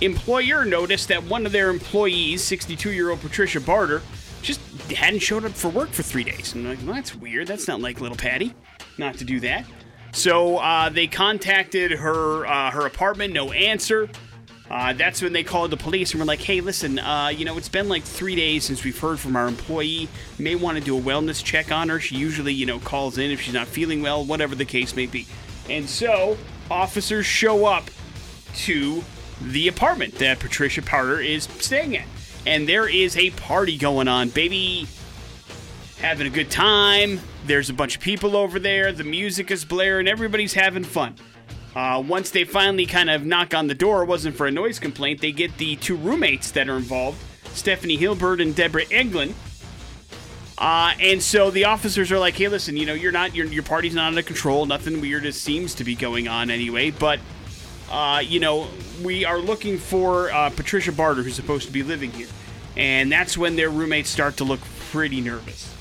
employer 0.00 0.64
noticed 0.64 1.08
that 1.08 1.22
one 1.24 1.46
of 1.46 1.52
their 1.52 1.70
employees, 1.70 2.42
62-year-old 2.42 3.20
Patricia 3.20 3.60
Barter, 3.60 4.02
just 4.42 4.60
hadn't 4.92 5.20
showed 5.20 5.44
up 5.44 5.52
for 5.52 5.68
work 5.68 5.90
for 5.90 6.02
three 6.02 6.24
days. 6.24 6.54
And 6.54 6.66
I'm 6.66 6.76
like, 6.76 6.86
well, 6.86 6.94
that's 6.94 7.14
weird. 7.14 7.46
That's 7.46 7.66
not 7.66 7.80
like 7.80 8.00
little 8.00 8.16
Patty, 8.16 8.54
not 8.98 9.16
to 9.18 9.24
do 9.24 9.40
that. 9.40 9.64
So 10.12 10.58
uh, 10.58 10.90
they 10.90 11.06
contacted 11.08 11.90
her 11.92 12.46
uh, 12.46 12.70
her 12.70 12.86
apartment, 12.86 13.34
no 13.34 13.50
answer. 13.52 14.08
Uh, 14.70 14.92
that's 14.92 15.20
when 15.20 15.32
they 15.32 15.42
called 15.42 15.70
the 15.70 15.76
police 15.76 16.12
and 16.12 16.20
were 16.20 16.26
like, 16.26 16.40
hey, 16.40 16.60
listen, 16.60 16.98
uh, 16.98 17.28
you 17.28 17.44
know, 17.44 17.56
it's 17.58 17.68
been 17.68 17.88
like 17.88 18.02
three 18.02 18.34
days 18.34 18.64
since 18.64 18.82
we've 18.82 18.98
heard 18.98 19.20
from 19.20 19.36
our 19.36 19.46
employee. 19.46 20.08
May 20.38 20.54
want 20.54 20.78
to 20.78 20.82
do 20.82 20.96
a 20.96 21.00
wellness 21.00 21.44
check 21.44 21.70
on 21.70 21.90
her. 21.90 22.00
She 22.00 22.16
usually, 22.16 22.54
you 22.54 22.64
know, 22.64 22.78
calls 22.78 23.18
in 23.18 23.30
if 23.30 23.42
she's 23.42 23.52
not 23.52 23.66
feeling 23.66 24.02
well, 24.02 24.24
whatever 24.24 24.54
the 24.54 24.64
case 24.64 24.96
may 24.96 25.06
be. 25.06 25.26
And 25.68 25.88
so 25.88 26.38
officers 26.70 27.26
show 27.26 27.66
up 27.66 27.90
to 28.54 29.04
the 29.40 29.68
apartment 29.68 30.14
that 30.16 30.38
Patricia 30.38 30.82
Barter 30.82 31.20
is 31.20 31.44
staying 31.44 31.96
at. 31.96 32.06
And 32.46 32.68
there 32.68 32.88
is 32.88 33.16
a 33.16 33.30
party 33.30 33.78
going 33.78 34.08
on, 34.08 34.28
baby. 34.28 34.86
Having 36.00 36.26
a 36.26 36.30
good 36.30 36.50
time. 36.50 37.20
There's 37.46 37.70
a 37.70 37.74
bunch 37.74 37.96
of 37.96 38.02
people 38.02 38.36
over 38.36 38.58
there. 38.58 38.92
The 38.92 39.04
music 39.04 39.50
is 39.50 39.64
blaring. 39.64 40.08
Everybody's 40.08 40.54
having 40.54 40.84
fun. 40.84 41.16
Uh, 41.74 42.02
once 42.06 42.30
they 42.30 42.44
finally 42.44 42.86
kind 42.86 43.10
of 43.10 43.24
knock 43.24 43.52
on 43.54 43.66
the 43.66 43.74
door, 43.74 44.02
it 44.02 44.06
wasn't 44.06 44.36
for 44.36 44.46
a 44.46 44.50
noise 44.50 44.78
complaint. 44.78 45.20
They 45.20 45.32
get 45.32 45.56
the 45.58 45.76
two 45.76 45.96
roommates 45.96 46.52
that 46.52 46.68
are 46.68 46.76
involved, 46.76 47.18
Stephanie 47.52 47.96
Hilbert 47.96 48.40
and 48.40 48.54
Deborah 48.54 48.84
Eglin. 48.86 49.34
Uh, 50.56 50.92
and 51.00 51.20
so 51.20 51.50
the 51.50 51.64
officers 51.64 52.12
are 52.12 52.18
like, 52.18 52.36
"Hey, 52.36 52.46
listen, 52.46 52.76
you 52.76 52.86
know, 52.86 52.94
you're 52.94 53.10
not 53.10 53.34
your 53.34 53.46
your 53.46 53.64
party's 53.64 53.94
not 53.94 54.06
under 54.06 54.22
control. 54.22 54.66
Nothing 54.66 55.00
weird 55.00 55.32
seems 55.34 55.74
to 55.74 55.84
be 55.84 55.96
going 55.96 56.28
on 56.28 56.48
anyway. 56.48 56.92
But, 56.92 57.18
uh, 57.94 58.18
you 58.18 58.40
know, 58.40 58.66
we 59.02 59.24
are 59.24 59.38
looking 59.38 59.78
for 59.78 60.32
uh, 60.32 60.50
Patricia 60.50 60.92
Barter, 60.92 61.22
who's 61.22 61.36
supposed 61.36 61.66
to 61.66 61.72
be 61.72 61.82
living 61.82 62.10
here." 62.10 62.28
And 62.76 63.10
that's 63.10 63.38
when 63.38 63.56
their 63.56 63.70
roommates 63.70 64.10
start 64.10 64.36
to 64.38 64.44
look 64.44 64.60
pretty 64.90 65.20
nervous. 65.20 65.72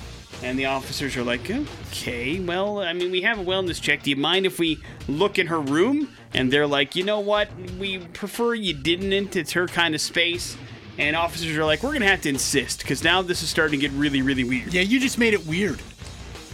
And 0.43 0.59
the 0.59 0.65
officers 0.65 1.15
are 1.15 1.23
like, 1.23 1.49
okay, 1.49 2.39
well, 2.39 2.79
I 2.79 2.91
mean, 2.93 3.11
we 3.11 3.21
have 3.21 3.39
a 3.39 3.43
wellness 3.43 3.81
check. 3.81 4.03
Do 4.03 4.09
you 4.09 4.17
mind 4.17 4.45
if 4.45 4.59
we 4.59 4.77
look 5.07 5.39
in 5.39 5.47
her 5.47 5.59
room? 5.59 6.09
And 6.33 6.51
they're 6.51 6.67
like, 6.67 6.95
you 6.95 7.03
know 7.03 7.21
what? 7.21 7.49
We 7.79 7.99
prefer 7.99 8.53
you 8.53 8.73
didn't. 8.73 9.35
It's 9.35 9.53
her 9.53 9.67
kind 9.67 9.95
of 9.95 10.01
space. 10.01 10.57
And 10.97 11.15
officers 11.15 11.55
are 11.57 11.65
like, 11.65 11.81
we're 11.81 11.91
going 11.91 12.01
to 12.01 12.07
have 12.07 12.21
to 12.21 12.29
insist 12.29 12.81
because 12.81 13.03
now 13.03 13.21
this 13.21 13.41
is 13.41 13.49
starting 13.49 13.79
to 13.79 13.87
get 13.87 13.95
really, 13.97 14.21
really 14.21 14.43
weird. 14.43 14.73
Yeah, 14.73 14.81
you 14.81 14.99
just 14.99 15.17
made 15.17 15.33
it 15.33 15.47
weird. 15.47 15.81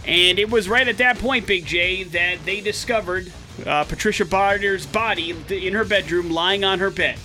And 0.06 0.38
it 0.38 0.50
was 0.50 0.68
right 0.68 0.86
at 0.86 0.98
that 0.98 1.18
point, 1.18 1.46
Big 1.46 1.66
J, 1.66 2.04
that 2.04 2.44
they 2.46 2.60
discovered 2.60 3.32
uh, 3.66 3.84
Patricia 3.84 4.24
Barter's 4.24 4.86
body 4.86 5.34
in 5.48 5.74
her 5.74 5.84
bedroom 5.84 6.30
lying 6.30 6.64
on 6.64 6.78
her 6.78 6.90
bed. 6.90 7.18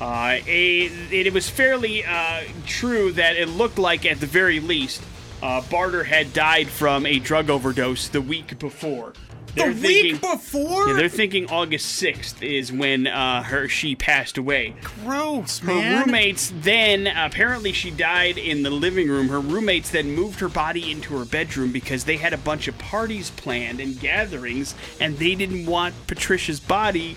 Uh, 0.00 0.38
it, 0.46 0.92
it 1.12 1.32
was 1.32 1.48
fairly 1.48 2.04
uh, 2.04 2.42
true 2.66 3.12
that 3.12 3.36
it 3.36 3.48
looked 3.48 3.78
like, 3.78 4.04
at 4.04 4.20
the 4.20 4.26
very 4.26 4.60
least, 4.60 5.02
uh, 5.42 5.60
Barter 5.70 6.04
had 6.04 6.32
died 6.32 6.68
from 6.68 7.06
a 7.06 7.18
drug 7.18 7.50
overdose 7.50 8.08
the 8.08 8.20
week 8.20 8.58
before. 8.58 9.12
The 9.54 9.72
thinking- 9.74 10.12
week 10.14 10.20
before? 10.20 10.88
Yeah, 10.88 10.94
they're 10.94 11.08
thinking 11.08 11.50
August 11.50 12.02
6th 12.02 12.42
is 12.42 12.72
when 12.72 13.06
uh, 13.06 13.42
her 13.44 13.68
she 13.68 13.94
passed 13.94 14.36
away. 14.38 14.74
Gross, 14.82 15.58
Her 15.60 15.66
man. 15.74 16.04
roommates 16.04 16.52
then 16.54 17.06
apparently 17.06 17.72
she 17.72 17.90
died 17.90 18.36
in 18.38 18.62
the 18.62 18.70
living 18.70 19.08
room. 19.08 19.28
Her 19.28 19.40
roommates 19.40 19.90
then 19.90 20.10
moved 20.12 20.40
her 20.40 20.48
body 20.48 20.90
into 20.90 21.16
her 21.18 21.24
bedroom 21.24 21.70
because 21.72 22.04
they 22.04 22.16
had 22.16 22.32
a 22.32 22.38
bunch 22.38 22.66
of 22.68 22.76
parties 22.78 23.30
planned 23.30 23.80
and 23.80 23.98
gatherings, 24.00 24.74
and 25.00 25.18
they 25.18 25.34
didn't 25.34 25.66
want 25.66 25.94
Patricia's 26.06 26.60
body 26.60 27.16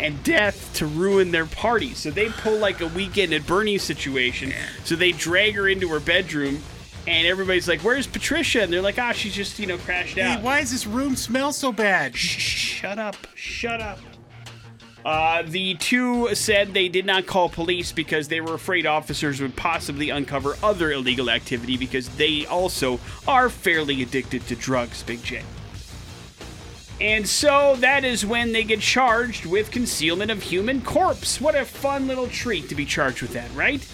and 0.00 0.22
death 0.24 0.72
to 0.74 0.86
ruin 0.86 1.30
their 1.30 1.46
party. 1.46 1.94
So 1.94 2.10
they 2.10 2.28
pull 2.28 2.58
like 2.58 2.80
a 2.80 2.86
weekend 2.88 3.32
at 3.32 3.46
Bernie's 3.46 3.82
situation. 3.82 4.52
So 4.84 4.96
they 4.96 5.12
drag 5.12 5.54
her 5.54 5.68
into 5.68 5.88
her 5.88 6.00
bedroom. 6.00 6.62
And 7.06 7.26
everybody's 7.26 7.66
like, 7.66 7.80
"Where's 7.80 8.06
Patricia?" 8.06 8.62
And 8.62 8.72
they're 8.72 8.80
like, 8.82 8.98
"Ah, 8.98 9.12
she's 9.12 9.34
just 9.34 9.58
you 9.58 9.66
know 9.66 9.78
crashed 9.78 10.14
Hey, 10.16 10.22
out." 10.22 10.42
why 10.42 10.60
does 10.60 10.70
this 10.70 10.86
room 10.86 11.16
smell 11.16 11.52
so 11.52 11.72
bad? 11.72 12.14
Shh, 12.16 12.38
Shut 12.80 12.98
up. 12.98 13.16
Shut 13.34 13.80
up. 13.80 13.98
Uh, 15.04 15.42
the 15.44 15.74
two 15.74 16.32
said 16.36 16.72
they 16.74 16.88
did 16.88 17.04
not 17.04 17.26
call 17.26 17.48
police 17.48 17.90
because 17.90 18.28
they 18.28 18.40
were 18.40 18.54
afraid 18.54 18.86
officers 18.86 19.40
would 19.40 19.56
possibly 19.56 20.10
uncover 20.10 20.56
other 20.62 20.92
illegal 20.92 21.28
activity 21.28 21.76
because 21.76 22.08
they 22.10 22.46
also 22.46 23.00
are 23.26 23.48
fairly 23.48 24.00
addicted 24.02 24.46
to 24.46 24.54
drugs, 24.54 25.02
Big 25.02 25.20
J. 25.24 25.42
And 27.00 27.28
so 27.28 27.74
that 27.80 28.04
is 28.04 28.24
when 28.24 28.52
they 28.52 28.62
get 28.62 28.78
charged 28.78 29.44
with 29.44 29.72
concealment 29.72 30.30
of 30.30 30.40
human 30.40 30.80
corpse. 30.82 31.40
What 31.40 31.56
a 31.56 31.64
fun 31.64 32.06
little 32.06 32.28
treat 32.28 32.68
to 32.68 32.76
be 32.76 32.84
charged 32.84 33.22
with 33.22 33.32
that, 33.32 33.52
right? 33.56 33.84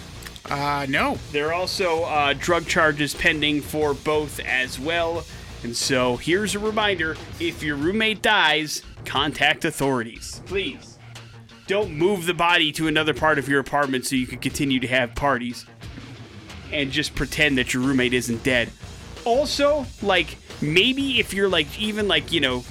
Uh, 0.51 0.87
no. 0.89 1.19
There 1.33 1.49
are 1.49 1.53
also 1.53 2.05
uh, 2.05 2.35
drug 2.35 2.67
charges 2.67 3.15
pending 3.15 3.61
for 3.61 3.95
both 3.95 4.41
as 4.41 4.79
well. 4.79 5.25
And 5.63 5.77
so 5.77 6.17
here's 6.17 6.55
a 6.55 6.59
reminder 6.59 7.17
if 7.41 7.63
your 7.63 7.77
roommate 7.77 8.23
dies, 8.23 8.83
contact 9.05 9.65
authorities. 9.65 10.41
Please. 10.47 10.99
Don't 11.67 11.93
move 11.93 12.25
the 12.25 12.35
body 12.35 12.73
to 12.73 12.87
another 12.87 13.13
part 13.13 13.39
of 13.39 13.49
your 13.49 13.61
apartment 13.61 14.07
so 14.07 14.17
you 14.17 14.27
can 14.27 14.39
continue 14.39 14.81
to 14.81 14.87
have 14.87 15.15
parties 15.15 15.67
and 16.73 16.91
just 16.91 17.15
pretend 17.15 17.59
that 17.59 17.75
your 17.75 17.83
roommate 17.83 18.15
isn't 18.15 18.43
dead. 18.43 18.71
Also, 19.25 19.85
like, 20.01 20.39
maybe 20.63 21.19
if 21.19 21.35
you're 21.35 21.49
like, 21.49 21.79
even 21.79 22.09
like, 22.09 22.33
you 22.33 22.41
know, 22.41 22.65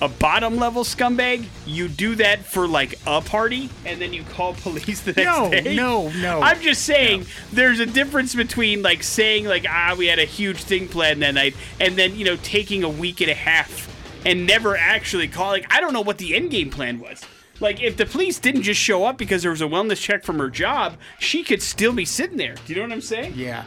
a 0.00 0.08
bottom 0.08 0.56
level 0.56 0.84
scumbag, 0.84 1.44
you 1.66 1.88
do 1.88 2.14
that 2.16 2.44
for 2.44 2.68
like 2.68 2.98
a 3.06 3.20
party 3.20 3.68
and 3.84 4.00
then 4.00 4.12
you 4.12 4.22
call 4.22 4.54
police 4.62 5.00
the 5.00 5.12
next 5.12 5.24
No, 5.26 5.50
day. 5.50 5.74
no, 5.76 6.08
no. 6.10 6.40
I'm 6.40 6.60
just 6.60 6.82
saying 6.84 7.26
there's 7.52 7.80
a 7.80 7.86
difference 7.86 8.34
between 8.34 8.82
like 8.82 9.02
saying 9.02 9.46
like 9.46 9.66
ah 9.68 9.94
we 9.98 10.06
had 10.06 10.18
a 10.18 10.24
huge 10.24 10.58
thing 10.62 10.86
planned 10.88 11.22
that 11.22 11.34
night 11.34 11.54
and 11.80 11.96
then 11.96 12.14
you 12.16 12.24
know 12.24 12.36
taking 12.42 12.84
a 12.84 12.88
week 12.88 13.20
and 13.20 13.30
a 13.30 13.34
half 13.34 13.86
and 14.26 14.46
never 14.46 14.76
actually 14.76 15.28
calling. 15.28 15.64
I 15.70 15.80
don't 15.80 15.92
know 15.92 16.00
what 16.00 16.18
the 16.18 16.34
end 16.36 16.50
game 16.50 16.70
plan 16.70 16.98
was. 17.00 17.22
Like 17.60 17.82
if 17.82 17.96
the 17.96 18.06
police 18.06 18.38
didn't 18.38 18.62
just 18.62 18.80
show 18.80 19.04
up 19.04 19.18
because 19.18 19.42
there 19.42 19.50
was 19.50 19.60
a 19.62 19.66
wellness 19.66 20.00
check 20.00 20.22
from 20.22 20.38
her 20.38 20.48
job, 20.48 20.96
she 21.18 21.42
could 21.42 21.60
still 21.62 21.92
be 21.92 22.04
sitting 22.04 22.36
there. 22.36 22.54
Do 22.54 22.72
you 22.72 22.76
know 22.76 22.82
what 22.82 22.92
I'm 22.92 23.00
saying? 23.00 23.32
Yeah. 23.34 23.64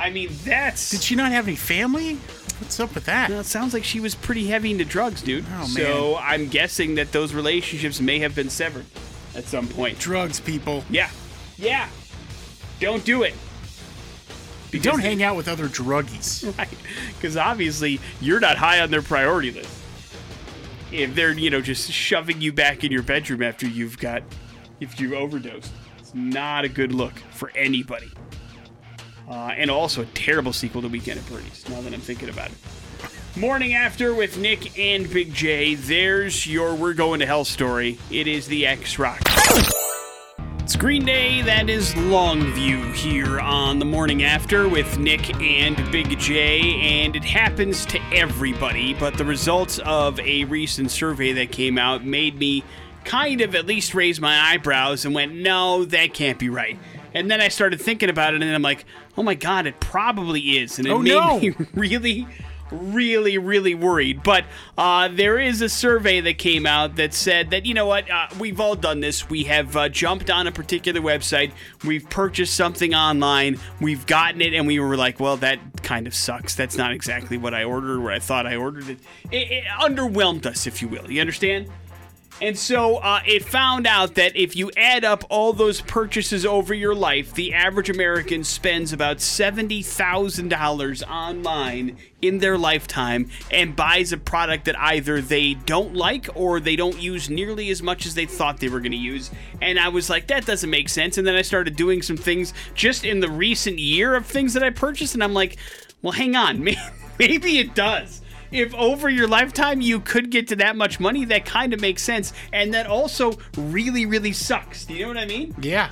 I 0.00 0.10
mean 0.10 0.30
that's 0.44 0.90
Did 0.90 1.02
she 1.02 1.14
not 1.14 1.30
have 1.30 1.46
any 1.46 1.56
family? 1.56 2.14
What's 2.58 2.80
up 2.80 2.94
with 2.94 3.04
that? 3.04 3.30
Well, 3.30 3.40
it 3.40 3.46
sounds 3.46 3.74
like 3.74 3.84
she 3.84 4.00
was 4.00 4.14
pretty 4.14 4.46
heavy 4.46 4.70
into 4.70 4.84
drugs, 4.84 5.22
dude. 5.22 5.44
Oh, 5.54 5.66
So 5.66 6.16
I'm 6.20 6.48
guessing 6.48 6.94
that 6.96 7.12
those 7.12 7.32
relationships 7.32 8.00
may 8.00 8.18
have 8.18 8.34
been 8.34 8.50
severed 8.50 8.86
at 9.34 9.44
some 9.44 9.68
point. 9.68 9.98
Drugs, 9.98 10.40
people. 10.40 10.84
Yeah. 10.90 11.10
Yeah. 11.56 11.88
Don't 12.80 13.04
do 13.04 13.22
it. 13.22 13.34
Because 14.70 14.84
Don't 14.84 15.00
hang 15.00 15.22
out 15.22 15.36
with 15.36 15.48
other 15.48 15.68
druggies. 15.68 16.54
Right. 16.58 16.68
Because 17.14 17.36
obviously 17.36 18.00
you're 18.20 18.40
not 18.40 18.56
high 18.56 18.80
on 18.80 18.90
their 18.90 19.02
priority 19.02 19.50
list. 19.50 19.70
If 20.92 21.14
they're, 21.14 21.32
you 21.32 21.50
know, 21.50 21.60
just 21.60 21.90
shoving 21.92 22.40
you 22.40 22.52
back 22.52 22.84
in 22.84 22.90
your 22.90 23.02
bedroom 23.02 23.42
after 23.42 23.66
you've 23.66 23.98
got, 23.98 24.22
if 24.80 24.98
you 24.98 25.14
overdosed, 25.14 25.72
it's 25.98 26.14
not 26.14 26.64
a 26.64 26.68
good 26.68 26.92
look 26.92 27.14
for 27.32 27.50
anybody. 27.54 28.10
Uh, 29.30 29.54
and 29.56 29.70
also 29.70 30.02
a 30.02 30.06
terrible 30.06 30.52
sequel 30.52 30.82
to 30.82 30.88
Weekend 30.88 31.20
at 31.20 31.26
Bernie's, 31.28 31.64
now 31.68 31.80
that 31.82 31.94
I'm 31.94 32.00
thinking 32.00 32.28
about 32.28 32.50
it. 32.50 32.56
Morning 33.36 33.74
After 33.74 34.12
with 34.12 34.38
Nick 34.38 34.76
and 34.76 35.08
Big 35.08 35.32
J. 35.32 35.76
There's 35.76 36.48
your 36.48 36.74
We're 36.74 36.94
Going 36.94 37.20
to 37.20 37.26
Hell 37.26 37.44
story. 37.44 37.96
It 38.10 38.26
is 38.26 38.48
the 38.48 38.66
X 38.66 38.98
Rock. 38.98 39.22
It's 40.58 40.74
Green 40.74 41.04
Day, 41.04 41.42
that 41.42 41.70
is 41.70 41.94
Longview 41.94 42.92
here 42.92 43.38
on 43.38 43.78
the 43.78 43.84
morning 43.84 44.24
after 44.24 44.68
with 44.68 44.98
Nick 44.98 45.32
and 45.40 45.76
Big 45.92 46.18
J, 46.18 46.80
and 46.80 47.14
it 47.14 47.24
happens 47.24 47.86
to 47.86 48.00
everybody, 48.12 48.94
but 48.94 49.14
the 49.16 49.24
results 49.24 49.78
of 49.80 50.18
a 50.18 50.42
recent 50.44 50.90
survey 50.90 51.30
that 51.34 51.52
came 51.52 51.78
out 51.78 52.04
made 52.04 52.36
me 52.36 52.64
kind 53.04 53.40
of 53.40 53.54
at 53.54 53.66
least 53.66 53.94
raise 53.94 54.20
my 54.20 54.36
eyebrows 54.52 55.04
and 55.04 55.14
went, 55.14 55.34
no, 55.34 55.84
that 55.84 56.14
can't 56.14 56.38
be 56.38 56.48
right. 56.48 56.78
And 57.14 57.30
then 57.30 57.40
I 57.40 57.48
started 57.48 57.80
thinking 57.80 58.08
about 58.10 58.34
it, 58.34 58.42
and 58.42 58.54
I'm 58.54 58.62
like, 58.62 58.84
oh 59.18 59.22
my 59.22 59.34
god, 59.34 59.66
it 59.66 59.80
probably 59.80 60.40
is. 60.58 60.78
And 60.78 60.86
it 60.86 60.90
Oh, 60.92 60.98
made 60.98 61.10
no. 61.10 61.38
me 61.40 61.54
really, 61.74 62.26
really, 62.70 63.36
really 63.36 63.74
worried. 63.74 64.22
But 64.22 64.44
uh, 64.78 65.08
there 65.08 65.38
is 65.40 65.60
a 65.60 65.68
survey 65.68 66.20
that 66.20 66.38
came 66.38 66.66
out 66.66 66.94
that 66.96 67.12
said 67.12 67.50
that, 67.50 67.66
you 67.66 67.74
know 67.74 67.86
what, 67.86 68.08
uh, 68.08 68.28
we've 68.38 68.60
all 68.60 68.76
done 68.76 69.00
this. 69.00 69.28
We 69.28 69.42
have 69.44 69.76
uh, 69.76 69.88
jumped 69.88 70.30
on 70.30 70.46
a 70.46 70.52
particular 70.52 71.00
website, 71.00 71.50
we've 71.84 72.08
purchased 72.08 72.54
something 72.54 72.94
online, 72.94 73.58
we've 73.80 74.06
gotten 74.06 74.40
it, 74.40 74.54
and 74.54 74.68
we 74.68 74.78
were 74.78 74.96
like, 74.96 75.18
well, 75.18 75.36
that 75.38 75.82
kind 75.82 76.06
of 76.06 76.14
sucks. 76.14 76.54
That's 76.54 76.76
not 76.76 76.92
exactly 76.92 77.36
what 77.38 77.54
I 77.54 77.64
ordered 77.64 77.98
or 77.98 78.12
I 78.12 78.20
thought 78.20 78.46
I 78.46 78.54
ordered 78.54 78.88
it. 78.88 78.98
It, 79.32 79.50
it 79.50 79.64
underwhelmed 79.64 80.46
us, 80.46 80.68
if 80.68 80.80
you 80.80 80.86
will. 80.86 81.10
You 81.10 81.20
understand? 81.20 81.66
And 82.42 82.58
so 82.58 82.96
uh, 82.96 83.20
it 83.26 83.44
found 83.44 83.86
out 83.86 84.14
that 84.14 84.34
if 84.34 84.56
you 84.56 84.70
add 84.76 85.04
up 85.04 85.24
all 85.28 85.52
those 85.52 85.82
purchases 85.82 86.46
over 86.46 86.72
your 86.72 86.94
life, 86.94 87.34
the 87.34 87.52
average 87.52 87.90
American 87.90 88.44
spends 88.44 88.94
about 88.94 89.18
$70,000 89.18 91.10
online 91.10 91.98
in 92.22 92.38
their 92.38 92.56
lifetime 92.56 93.28
and 93.50 93.76
buys 93.76 94.12
a 94.12 94.16
product 94.16 94.64
that 94.64 94.78
either 94.78 95.20
they 95.20 95.54
don't 95.54 95.94
like 95.94 96.28
or 96.34 96.60
they 96.60 96.76
don't 96.76 97.00
use 97.00 97.28
nearly 97.28 97.68
as 97.70 97.82
much 97.82 98.06
as 98.06 98.14
they 98.14 98.26
thought 98.26 98.58
they 98.58 98.68
were 98.68 98.80
going 98.80 98.92
to 98.92 98.98
use. 98.98 99.30
And 99.60 99.78
I 99.78 99.88
was 99.88 100.08
like, 100.08 100.28
that 100.28 100.46
doesn't 100.46 100.70
make 100.70 100.88
sense. 100.88 101.18
And 101.18 101.26
then 101.26 101.34
I 101.34 101.42
started 101.42 101.76
doing 101.76 102.00
some 102.00 102.16
things 102.16 102.54
just 102.74 103.04
in 103.04 103.20
the 103.20 103.30
recent 103.30 103.78
year 103.78 104.14
of 104.14 104.24
things 104.24 104.54
that 104.54 104.62
I 104.62 104.70
purchased, 104.70 105.12
and 105.14 105.22
I'm 105.22 105.34
like, 105.34 105.58
well, 106.00 106.12
hang 106.12 106.36
on, 106.36 106.64
maybe 107.18 107.58
it 107.58 107.74
does 107.74 108.22
if 108.52 108.74
over 108.74 109.08
your 109.08 109.28
lifetime 109.28 109.80
you 109.80 110.00
could 110.00 110.30
get 110.30 110.48
to 110.48 110.56
that 110.56 110.76
much 110.76 111.00
money, 111.00 111.24
that 111.26 111.44
kind 111.44 111.72
of 111.72 111.80
makes 111.80 112.02
sense. 112.02 112.32
And 112.52 112.74
that 112.74 112.86
also 112.86 113.38
really, 113.56 114.06
really 114.06 114.32
sucks. 114.32 114.84
Do 114.84 114.94
you 114.94 115.02
know 115.02 115.08
what 115.08 115.18
I 115.18 115.26
mean? 115.26 115.54
Yeah. 115.60 115.90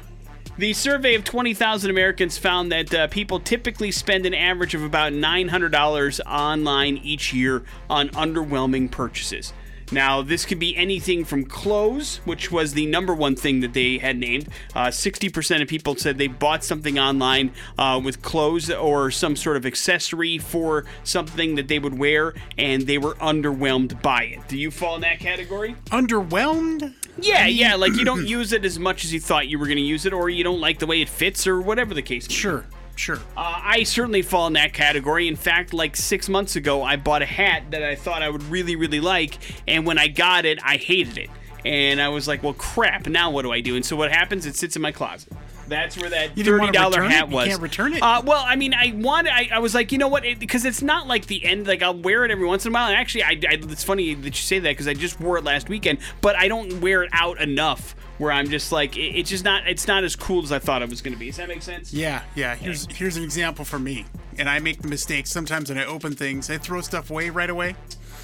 The 0.58 0.72
survey 0.72 1.14
of 1.14 1.22
20,000 1.22 1.88
Americans 1.88 2.36
found 2.36 2.72
that 2.72 2.92
uh, 2.92 3.06
people 3.06 3.38
typically 3.38 3.92
spend 3.92 4.26
an 4.26 4.34
average 4.34 4.74
of 4.74 4.82
about 4.82 5.12
$900 5.12 6.20
online 6.26 6.96
each 6.96 7.32
year 7.32 7.62
on 7.88 8.08
underwhelming 8.08 8.90
purchases. 8.90 9.52
Now, 9.90 10.22
this 10.22 10.44
could 10.44 10.58
be 10.58 10.76
anything 10.76 11.24
from 11.24 11.44
clothes, 11.44 12.20
which 12.24 12.52
was 12.52 12.74
the 12.74 12.86
number 12.86 13.14
one 13.14 13.36
thing 13.36 13.60
that 13.60 13.72
they 13.72 13.98
had 13.98 14.18
named. 14.18 14.48
Uh, 14.74 14.88
60% 14.88 15.62
of 15.62 15.68
people 15.68 15.96
said 15.96 16.18
they 16.18 16.26
bought 16.26 16.62
something 16.62 16.98
online 16.98 17.52
uh, 17.78 18.00
with 18.02 18.20
clothes 18.22 18.70
or 18.70 19.10
some 19.10 19.36
sort 19.36 19.56
of 19.56 19.64
accessory 19.64 20.38
for 20.38 20.84
something 21.04 21.54
that 21.54 21.68
they 21.68 21.78
would 21.78 21.98
wear, 21.98 22.34
and 22.58 22.82
they 22.82 22.98
were 22.98 23.14
underwhelmed 23.14 24.02
by 24.02 24.24
it. 24.24 24.48
Do 24.48 24.58
you 24.58 24.70
fall 24.70 24.96
in 24.96 25.00
that 25.02 25.20
category? 25.20 25.74
Underwhelmed? 25.86 26.94
Yeah, 27.20 27.46
yeah, 27.46 27.74
like 27.74 27.94
you 27.94 28.04
don't 28.04 28.26
use 28.26 28.52
it 28.52 28.64
as 28.64 28.78
much 28.78 29.04
as 29.04 29.12
you 29.12 29.20
thought 29.20 29.48
you 29.48 29.58
were 29.58 29.66
going 29.66 29.78
to 29.78 29.82
use 29.82 30.06
it, 30.06 30.12
or 30.12 30.28
you 30.28 30.44
don't 30.44 30.60
like 30.60 30.78
the 30.78 30.86
way 30.86 31.00
it 31.00 31.08
fits, 31.08 31.46
or 31.46 31.60
whatever 31.60 31.94
the 31.94 32.02
case. 32.02 32.28
may 32.28 32.34
be. 32.34 32.77
Sure. 32.98 33.18
Uh, 33.36 33.60
I 33.64 33.84
certainly 33.84 34.22
fall 34.22 34.48
in 34.48 34.54
that 34.54 34.72
category. 34.72 35.28
In 35.28 35.36
fact, 35.36 35.72
like 35.72 35.94
six 35.94 36.28
months 36.28 36.56
ago, 36.56 36.82
I 36.82 36.96
bought 36.96 37.22
a 37.22 37.26
hat 37.26 37.70
that 37.70 37.84
I 37.84 37.94
thought 37.94 38.22
I 38.22 38.28
would 38.28 38.42
really, 38.44 38.74
really 38.74 38.98
like, 38.98 39.38
and 39.68 39.86
when 39.86 39.98
I 39.98 40.08
got 40.08 40.44
it, 40.44 40.58
I 40.64 40.78
hated 40.78 41.16
it. 41.16 41.30
And 41.64 42.00
I 42.00 42.08
was 42.08 42.26
like, 42.26 42.42
well, 42.42 42.54
crap, 42.54 43.06
now 43.06 43.30
what 43.30 43.42
do 43.42 43.52
I 43.52 43.60
do? 43.60 43.76
And 43.76 43.86
so 43.86 43.94
what 43.94 44.10
happens? 44.10 44.46
It 44.46 44.56
sits 44.56 44.74
in 44.74 44.82
my 44.82 44.90
closet. 44.90 45.32
That's 45.68 45.96
where 45.96 46.10
that 46.10 46.36
You 46.36 46.44
thirty 46.44 46.70
dollar 46.72 47.02
hat 47.02 47.24
it? 47.24 47.30
You 47.30 47.36
was. 47.36 47.48
can't 47.48 47.62
return 47.62 47.94
it? 47.94 48.02
Uh, 48.02 48.22
well, 48.24 48.42
I 48.46 48.56
mean, 48.56 48.74
I 48.74 48.92
wanted. 48.96 49.32
I, 49.32 49.48
I 49.52 49.58
was 49.58 49.74
like, 49.74 49.92
you 49.92 49.98
know 49.98 50.08
what? 50.08 50.24
It, 50.24 50.38
because 50.38 50.64
it's 50.64 50.82
not 50.82 51.06
like 51.06 51.26
the 51.26 51.44
end. 51.44 51.66
Like 51.66 51.82
I'll 51.82 51.96
wear 51.96 52.24
it 52.24 52.30
every 52.30 52.46
once 52.46 52.64
in 52.64 52.72
a 52.72 52.74
while. 52.74 52.88
And 52.88 52.96
actually, 52.96 53.24
I, 53.24 53.30
I 53.48 53.58
it's 53.60 53.84
funny 53.84 54.14
that 54.14 54.24
you 54.24 54.32
say 54.32 54.58
that 54.58 54.70
because 54.70 54.88
I 54.88 54.94
just 54.94 55.20
wore 55.20 55.38
it 55.38 55.44
last 55.44 55.68
weekend. 55.68 55.98
But 56.20 56.36
I 56.36 56.48
don't 56.48 56.80
wear 56.80 57.02
it 57.02 57.10
out 57.12 57.40
enough 57.40 57.94
where 58.18 58.32
I'm 58.32 58.48
just 58.48 58.72
like, 58.72 58.96
it, 58.96 59.18
it's 59.18 59.30
just 59.30 59.44
not. 59.44 59.66
It's 59.68 59.86
not 59.86 60.04
as 60.04 60.16
cool 60.16 60.42
as 60.42 60.52
I 60.52 60.58
thought 60.58 60.82
it 60.82 60.90
was 60.90 61.02
going 61.02 61.14
to 61.14 61.18
be. 61.18 61.26
Does 61.26 61.36
that 61.36 61.48
make 61.48 61.62
sense? 61.62 61.92
Yeah, 61.92 62.22
yeah. 62.34 62.54
Here's 62.54 62.86
here's 62.86 63.16
an 63.16 63.22
example 63.22 63.64
for 63.64 63.78
me. 63.78 64.06
And 64.38 64.48
I 64.48 64.60
make 64.60 64.82
the 64.82 64.88
mistake 64.88 65.26
sometimes 65.26 65.68
when 65.68 65.78
I 65.78 65.84
open 65.84 66.14
things, 66.14 66.48
I 66.48 66.58
throw 66.58 66.80
stuff 66.80 67.10
away 67.10 67.30
right 67.30 67.50
away. 67.50 67.74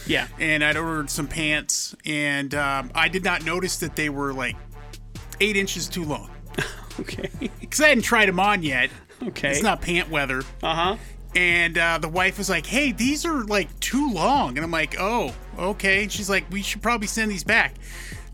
Yeah. 0.07 0.29
And 0.39 0.63
I'd 0.63 0.77
ordered 0.77 1.11
some 1.11 1.27
pants, 1.27 1.97
and 2.05 2.55
um, 2.55 2.91
I 2.95 3.09
did 3.09 3.25
not 3.25 3.45
notice 3.45 3.79
that 3.79 3.97
they 3.97 4.11
were 4.11 4.33
like 4.33 4.57
eight 5.41 5.57
inches 5.57 5.89
too 5.89 6.05
long 6.05 6.31
Okay. 7.01 7.29
because 7.61 7.81
I 7.81 7.89
hadn't 7.89 8.05
tried 8.05 8.29
them 8.29 8.39
on 8.41 8.63
yet. 8.63 8.91
Okay. 9.23 9.51
It's 9.51 9.63
not 9.63 9.81
pant 9.81 10.11
weather. 10.11 10.43
Uh 10.63 10.75
huh. 10.75 10.97
And 11.37 11.77
uh, 11.77 11.99
the 11.99 12.09
wife 12.09 12.39
was 12.39 12.49
like, 12.49 12.65
"Hey, 12.67 12.93
these 12.93 13.25
are 13.25 13.43
like 13.45 13.81
too 13.81 14.13
long," 14.13 14.57
and 14.57 14.65
I'm 14.65 14.71
like, 14.71 14.95
"Oh, 15.01 15.35
okay." 15.59 16.05
And 16.05 16.13
she's 16.13 16.31
like, 16.31 16.45
"We 16.51 16.63
should 16.63 16.83
probably 16.83 17.09
send 17.09 17.31
these 17.33 17.43
back," 17.43 17.75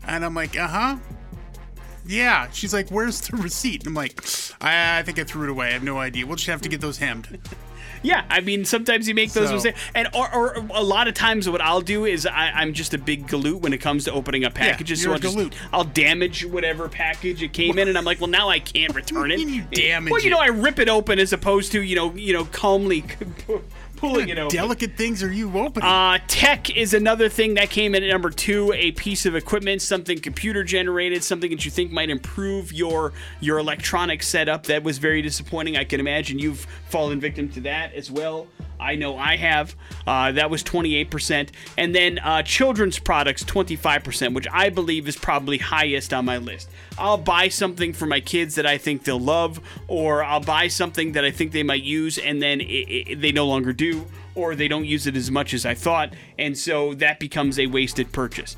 and 0.05 0.23
I'm 0.23 0.35
like, 0.35 0.55
"Uh 0.57 0.67
huh." 0.67 0.97
Yeah, 2.05 2.49
she's 2.51 2.73
like, 2.73 2.89
"Where's 2.89 3.21
the 3.21 3.37
receipt?" 3.41 3.81
And 3.81 3.87
I'm 3.87 3.93
like, 3.95 4.23
I, 4.61 4.99
"I 4.99 5.03
think 5.03 5.17
I 5.17 5.23
threw 5.23 5.43
it 5.45 5.49
away. 5.49 5.69
I 5.69 5.71
have 5.71 5.83
no 5.83 5.97
idea. 5.97 6.27
We'll 6.27 6.35
just 6.35 6.47
have 6.49 6.61
to 6.61 6.69
get 6.69 6.81
those 6.81 6.99
hemmed." 6.99 7.39
Yeah, 8.03 8.23
I 8.29 8.41
mean, 8.41 8.65
sometimes 8.65 9.07
you 9.07 9.13
make 9.13 9.31
those 9.33 9.49
So- 9.49 9.53
mistakes, 9.55 9.79
and 9.93 10.07
or, 10.13 10.33
or 10.33 10.55
a 10.73 10.83
lot 10.83 11.07
of 11.07 11.13
times, 11.13 11.47
what 11.49 11.61
I'll 11.61 11.81
do 11.81 12.05
is 12.05 12.25
I, 12.25 12.51
I'm 12.51 12.73
just 12.73 12.93
a 12.93 12.97
big 12.97 13.27
galoot 13.27 13.61
when 13.61 13.73
it 13.73 13.77
comes 13.79 14.05
to 14.05 14.11
opening 14.11 14.43
up 14.45 14.53
packages. 14.55 15.03
you're 15.03 15.09
so 15.09 15.11
a 15.11 15.29
I'll, 15.31 15.35
just, 15.35 15.37
galoot. 15.37 15.53
I'll 15.71 15.83
damage 15.83 16.45
whatever 16.45 16.89
package 16.89 17.43
it 17.43 17.53
came 17.53 17.77
in, 17.77 17.87
and 17.87 17.97
I'm 17.97 18.05
like, 18.05 18.19
well, 18.19 18.29
now 18.29 18.49
I 18.49 18.59
can't 18.59 18.93
return 18.95 19.31
it. 19.31 19.35
do 19.35 19.41
you 19.41 19.47
mean 19.47 19.55
you 19.55 19.63
damage 19.75 20.11
Well, 20.11 20.21
you 20.21 20.29
know. 20.29 20.39
I 20.39 20.47
rip 20.47 20.79
it 20.79 20.89
open 20.89 21.19
as 21.19 21.31
opposed 21.33 21.71
to 21.73 21.81
you 21.81 21.95
know, 21.95 22.13
you 22.15 22.33
know, 22.33 22.45
calmly 22.45 23.03
pulling 24.01 24.29
it 24.29 24.37
open. 24.39 24.53
Delicate 24.55 24.97
things 24.97 25.23
are 25.23 25.31
you 25.31 25.47
opening? 25.57 25.87
Uh, 25.87 26.17
tech 26.27 26.75
is 26.75 26.93
another 26.93 27.29
thing 27.29 27.53
that 27.53 27.69
came 27.69 27.95
in 27.95 28.03
at 28.03 28.09
number 28.09 28.29
two. 28.29 28.73
A 28.73 28.91
piece 28.91 29.25
of 29.25 29.35
equipment, 29.35 29.81
something 29.81 30.19
computer 30.19 30.63
generated, 30.63 31.23
something 31.23 31.51
that 31.51 31.63
you 31.63 31.71
think 31.71 31.91
might 31.91 32.09
improve 32.09 32.73
your 32.73 33.13
your 33.39 33.59
electronic 33.59 34.23
setup. 34.23 34.65
That 34.65 34.83
was 34.83 34.97
very 34.97 35.21
disappointing. 35.21 35.77
I 35.77 35.83
can 35.85 35.99
imagine 35.99 36.39
you've 36.39 36.65
fallen 36.89 37.19
victim 37.19 37.47
to 37.49 37.61
that 37.61 37.93
as 37.93 38.11
well. 38.11 38.47
I 38.81 38.95
know 38.95 39.17
I 39.17 39.37
have. 39.37 39.75
Uh, 40.07 40.31
that 40.33 40.49
was 40.49 40.63
28%. 40.63 41.49
And 41.77 41.93
then 41.95 42.19
uh, 42.19 42.43
children's 42.43 42.99
products, 42.99 43.43
25%, 43.43 44.33
which 44.33 44.47
I 44.51 44.69
believe 44.69 45.07
is 45.07 45.15
probably 45.15 45.59
highest 45.59 46.13
on 46.13 46.25
my 46.25 46.37
list. 46.37 46.69
I'll 46.97 47.17
buy 47.17 47.47
something 47.47 47.93
for 47.93 48.05
my 48.05 48.19
kids 48.19 48.55
that 48.55 48.65
I 48.65 48.77
think 48.77 49.03
they'll 49.03 49.19
love, 49.19 49.61
or 49.87 50.23
I'll 50.23 50.41
buy 50.41 50.67
something 50.67 51.13
that 51.13 51.23
I 51.23 51.31
think 51.31 51.51
they 51.51 51.63
might 51.63 51.83
use, 51.83 52.17
and 52.17 52.41
then 52.41 52.61
it, 52.61 52.65
it, 52.65 53.21
they 53.21 53.31
no 53.31 53.45
longer 53.45 53.71
do, 53.71 54.05
or 54.35 54.55
they 54.55 54.67
don't 54.67 54.85
use 54.85 55.07
it 55.07 55.15
as 55.15 55.29
much 55.29 55.53
as 55.53 55.65
I 55.65 55.73
thought, 55.73 56.13
and 56.39 56.57
so 56.57 56.93
that 56.95 57.19
becomes 57.19 57.59
a 57.59 57.67
wasted 57.67 58.11
purchase. 58.11 58.57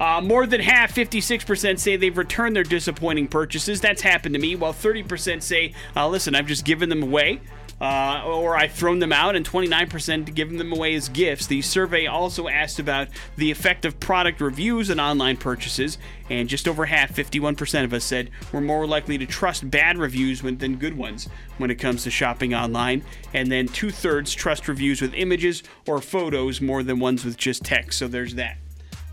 Uh, 0.00 0.20
more 0.20 0.44
than 0.46 0.60
half, 0.60 0.94
56%, 0.94 1.78
say 1.78 1.96
they've 1.96 2.18
returned 2.18 2.56
their 2.56 2.64
disappointing 2.64 3.28
purchases. 3.28 3.80
That's 3.80 4.02
happened 4.02 4.34
to 4.34 4.40
me, 4.40 4.56
while 4.56 4.74
30% 4.74 5.40
say, 5.40 5.72
uh, 5.94 6.08
listen, 6.08 6.34
I've 6.34 6.46
just 6.46 6.64
given 6.64 6.88
them 6.88 7.02
away. 7.02 7.40
Uh, 7.80 8.22
or 8.24 8.56
I've 8.56 8.72
thrown 8.72 8.98
them 8.98 9.12
out, 9.12 9.36
and 9.36 9.48
29% 9.48 10.34
given 10.34 10.58
them 10.58 10.72
away 10.72 10.94
as 10.94 11.08
gifts. 11.08 11.46
The 11.46 11.62
survey 11.62 12.06
also 12.06 12.48
asked 12.48 12.78
about 12.78 13.08
the 13.36 13.50
effect 13.50 13.84
of 13.84 13.98
product 14.00 14.40
reviews 14.40 14.90
and 14.90 15.00
online 15.00 15.36
purchases, 15.36 15.98
and 16.30 16.48
just 16.48 16.66
over 16.66 16.86
half, 16.86 17.14
51% 17.14 17.84
of 17.84 17.92
us 17.92 18.04
said 18.04 18.30
we're 18.52 18.60
more 18.60 18.86
likely 18.86 19.18
to 19.18 19.26
trust 19.26 19.70
bad 19.70 19.98
reviews 19.98 20.40
than 20.40 20.76
good 20.76 20.96
ones 20.96 21.28
when 21.58 21.70
it 21.70 21.76
comes 21.76 22.04
to 22.04 22.10
shopping 22.10 22.54
online. 22.54 23.02
And 23.32 23.50
then 23.50 23.68
two 23.68 23.90
thirds 23.90 24.32
trust 24.32 24.68
reviews 24.68 25.02
with 25.02 25.12
images 25.14 25.62
or 25.86 26.00
photos 26.00 26.60
more 26.60 26.82
than 26.82 27.00
ones 27.00 27.24
with 27.24 27.36
just 27.36 27.64
text. 27.64 27.98
So 27.98 28.08
there's 28.08 28.34
that 28.36 28.56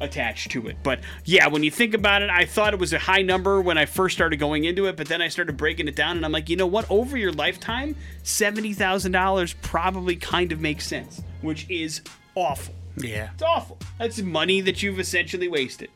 attached 0.01 0.51
to 0.51 0.67
it. 0.67 0.75
But 0.83 0.99
yeah, 1.25 1.47
when 1.47 1.63
you 1.63 1.71
think 1.71 1.93
about 1.93 2.21
it, 2.21 2.29
I 2.29 2.45
thought 2.45 2.73
it 2.73 2.79
was 2.79 2.91
a 2.91 2.99
high 2.99 3.21
number 3.21 3.61
when 3.61 3.77
I 3.77 3.85
first 3.85 4.15
started 4.15 4.37
going 4.37 4.65
into 4.65 4.87
it, 4.87 4.97
but 4.97 5.07
then 5.07 5.21
I 5.21 5.27
started 5.29 5.55
breaking 5.55 5.87
it 5.87 5.95
down 5.95 6.17
and 6.17 6.25
I'm 6.25 6.31
like, 6.31 6.49
you 6.49 6.55
know 6.57 6.67
what? 6.67 6.85
Over 6.89 7.15
your 7.17 7.31
lifetime, 7.31 7.95
$70,000 8.23 9.55
probably 9.61 10.15
kind 10.15 10.51
of 10.51 10.59
makes 10.59 10.85
sense, 10.87 11.21
which 11.41 11.69
is 11.69 12.01
awful. 12.35 12.73
yeah. 12.97 13.29
It's 13.33 13.43
awful. 13.43 13.77
That's 13.99 14.21
money 14.21 14.61
that 14.61 14.83
you've 14.83 14.99
essentially 14.99 15.47
wasted. 15.47 15.89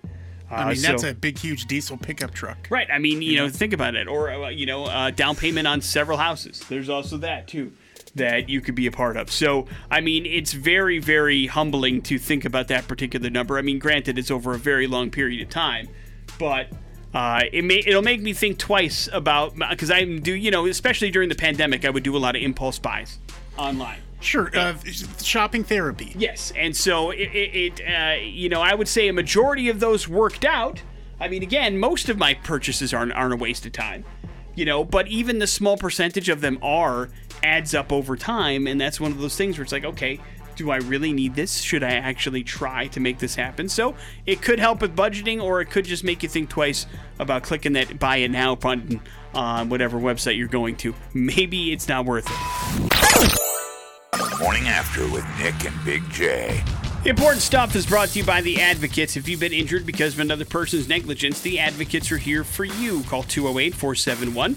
I 0.50 0.56
Uh, 0.64 0.70
mean, 0.74 0.82
that's 0.82 1.02
so- 1.02 1.10
a 1.10 1.14
big, 1.14 1.38
huge 1.40 1.66
diesel 1.66 1.98
pickup 1.98 2.34
truck. 2.34 2.68
Right. 2.70 2.88
I 2.92 3.00
mean, 3.00 3.22
you 3.22 3.36
know, 3.38 3.50
think 3.50 3.74
about 3.74 3.96
it. 3.96 4.08
Or, 4.08 4.30
uh, 4.32 4.50
you 4.50 4.66
know, 4.68 4.86
uh, 4.86 5.10
down 5.10 5.36
payment 5.36 5.68
on 5.68 5.82
several 5.82 6.18
houses. 6.20 6.64
There's 6.70 6.88
also 6.90 7.18
that, 7.18 7.48
too, 7.48 7.74
that 8.16 8.50
you 8.50 8.62
could 8.62 8.76
be 8.76 8.88
a 8.88 8.92
part 8.92 9.18
of. 9.18 9.32
So, 9.32 9.68
I 9.92 10.02
mean, 10.02 10.26
it's 10.26 10.54
very, 10.54 11.00
very 11.00 11.48
humbling 11.48 12.02
to 12.04 12.18
think 12.18 12.46
about 12.46 12.68
that 12.70 12.88
particular 12.88 13.30
number. 13.30 13.58
I 13.58 13.62
mean, 13.62 13.80
granted, 13.80 14.18
it's 14.18 14.32
over 14.32 14.54
a 14.54 14.58
very 14.58 14.88
long 14.88 15.12
period 15.12 15.42
of 15.42 15.50
time, 15.50 15.90
but. 16.40 16.68
Uh, 17.14 17.44
it 17.54 17.64
may 17.64 17.78
it'll 17.78 18.02
make 18.02 18.20
me 18.20 18.34
think 18.34 18.58
twice 18.58 19.08
about 19.14 19.56
because 19.70 19.90
I 19.90 20.04
do 20.04 20.34
you 20.34 20.52
know 20.52 20.66
especially 20.66 21.12
during 21.12 21.30
the 21.30 21.36
pandemic 21.36 21.86
I 21.86 21.90
would 21.90 22.04
do 22.04 22.18
a 22.18 22.20
lot 22.20 22.36
of 22.36 22.42
impulse 22.42 22.78
buys 22.78 23.20
online. 23.58 24.00
Sure, 24.20 24.50
uh, 24.56 24.76
shopping 25.22 25.64
therapy. 25.64 26.12
Yes, 26.18 26.52
and 26.56 26.76
so 26.76 27.12
it, 27.12 27.30
it, 27.34 27.80
it 27.80 27.82
uh, 27.82 28.22
you 28.22 28.50
know, 28.50 28.62
I 28.62 28.74
would 28.74 28.88
say 28.88 29.08
a 29.08 29.14
majority 29.14 29.70
of 29.70 29.80
those 29.80 30.08
worked 30.08 30.46
out. 30.46 30.82
I 31.20 31.28
mean, 31.28 31.44
again, 31.44 31.78
most 31.78 32.10
of 32.10 32.18
my 32.18 32.34
purchases 32.34 32.94
aren't 32.94 33.12
aren't 33.14 33.34
a 33.34 33.38
waste 33.38 33.66
of 33.66 33.74
time, 33.74 34.04
you 34.56 34.66
know, 34.66 34.84
but 34.84 35.08
even 35.08 35.40
the 35.40 35.48
small 35.48 35.78
percentage 35.78 36.28
of 36.30 36.42
them 36.42 36.58
are 36.62 37.10
adds 37.46 37.76
up 37.76 37.94
over 37.94 38.18
time, 38.18 38.68
and 38.68 38.82
that's 38.82 39.00
one 39.00 39.12
of 39.12 39.20
those 39.20 39.38
things 39.38 39.58
where 39.58 39.64
it's 39.64 39.72
like, 39.72 39.86
okay, 39.86 40.20
do 40.56 40.72
I 40.72 40.78
really 40.78 41.14
need 41.14 41.36
this? 41.36 41.62
Should 41.62 41.84
I 41.84 41.92
actually 41.92 42.44
try 42.44 42.88
to 42.88 43.00
make 43.00 43.20
this 43.20 43.36
happen? 43.36 43.70
So 43.70 43.96
it 44.26 44.42
could 44.42 44.60
help 44.60 44.82
with 44.82 44.96
budgeting, 44.96 45.42
or 45.42 45.62
it 45.62 45.70
could 45.70 45.86
just 45.86 46.04
make 46.04 46.24
you 46.24 46.30
think 46.30 46.50
twice 46.50 46.88
about 47.20 47.44
clicking 47.44 47.74
that 47.74 48.00
buy 48.00 48.18
it 48.18 48.32
now 48.32 48.56
button 48.56 49.00
on 49.34 49.70
whatever 49.70 50.00
website 50.00 50.38
you're 50.38 50.48
going 50.48 50.76
to. 50.78 50.96
Maybe 51.14 51.72
it's 51.72 51.88
not 51.88 52.06
worth 52.06 52.26
it. 52.28 52.34
Morning 54.40 54.68
After 54.68 55.04
with 55.10 55.26
Nick 55.40 55.66
and 55.66 55.86
Big 55.86 56.10
J. 56.10 56.64
Important 57.06 57.42
stuff 57.44 57.76
is 57.76 57.86
brought 57.86 58.10
to 58.10 58.20
you 58.20 58.26
by 58.26 58.42
the 58.42 58.60
Advocates. 58.60 59.16
If 59.16 59.30
you've 59.30 59.40
been 59.40 59.54
injured 59.54 59.86
because 59.86 60.16
of 60.16 60.20
another 60.22 60.46
person's 60.46 60.90
negligence, 60.90 61.42
the 61.42 61.60
Advocates 61.60 62.12
are 62.12 62.18
here 62.18 62.44
for 62.44 62.66
you. 62.66 63.04
Call 63.04 63.24
208 63.24 63.76
471 63.76 64.56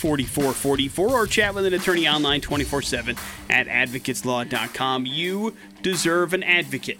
4444 0.00 1.08
or 1.10 1.26
chat 1.26 1.54
with 1.54 1.66
an 1.66 1.74
attorney 1.74 2.08
online 2.08 2.40
24 2.40 2.80
7 2.80 3.16
at 3.50 3.66
advocateslaw.com. 3.66 5.04
You 5.04 5.54
deserve 5.82 6.32
an 6.32 6.42
advocate. 6.42 6.98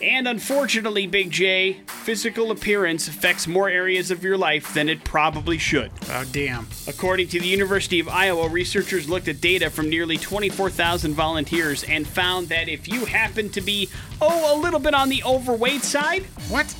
And 0.00 0.26
unfortunately, 0.26 1.06
Big 1.06 1.30
J, 1.30 1.80
physical 1.86 2.50
appearance 2.50 3.06
affects 3.06 3.46
more 3.46 3.68
areas 3.68 4.10
of 4.10 4.24
your 4.24 4.36
life 4.36 4.74
than 4.74 4.88
it 4.88 5.04
probably 5.04 5.58
should. 5.58 5.92
Oh, 6.10 6.24
damn. 6.32 6.66
According 6.88 7.28
to 7.28 7.40
the 7.40 7.46
University 7.46 8.00
of 8.00 8.08
Iowa, 8.08 8.48
researchers 8.48 9.08
looked 9.08 9.28
at 9.28 9.40
data 9.40 9.70
from 9.70 9.88
nearly 9.88 10.16
24,000 10.18 11.14
volunteers 11.14 11.84
and 11.84 12.04
found 12.06 12.48
that 12.48 12.68
if 12.68 12.88
you 12.88 13.04
happen 13.04 13.48
to 13.50 13.60
be, 13.60 13.88
oh, 14.20 14.56
a 14.56 14.60
little 14.60 14.80
bit 14.80 14.94
on 14.94 15.08
the 15.08 15.22
overweight 15.24 15.82
side, 15.82 16.24
What? 16.48 16.74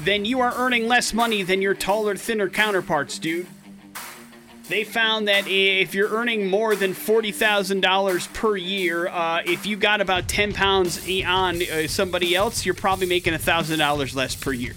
then 0.00 0.24
you 0.24 0.38
are 0.40 0.52
earning 0.54 0.86
less 0.86 1.12
money 1.12 1.42
than 1.42 1.60
your 1.60 1.74
taller, 1.74 2.14
thinner 2.14 2.48
counterparts, 2.48 3.18
dude. 3.18 3.48
They 4.68 4.84
found 4.84 5.28
that 5.28 5.44
if 5.46 5.94
you're 5.94 6.10
earning 6.10 6.48
more 6.48 6.76
than 6.76 6.92
$40,000 6.92 8.34
per 8.34 8.56
year, 8.56 9.08
uh, 9.08 9.40
if 9.44 9.64
you 9.64 9.76
got 9.76 10.02
about 10.02 10.28
10 10.28 10.52
pounds 10.52 11.08
on 11.26 11.62
uh, 11.62 11.88
somebody 11.88 12.34
else, 12.34 12.66
you're 12.66 12.74
probably 12.74 13.06
making 13.06 13.32
$1,000 13.32 14.14
less 14.14 14.34
per 14.34 14.52
year. 14.52 14.74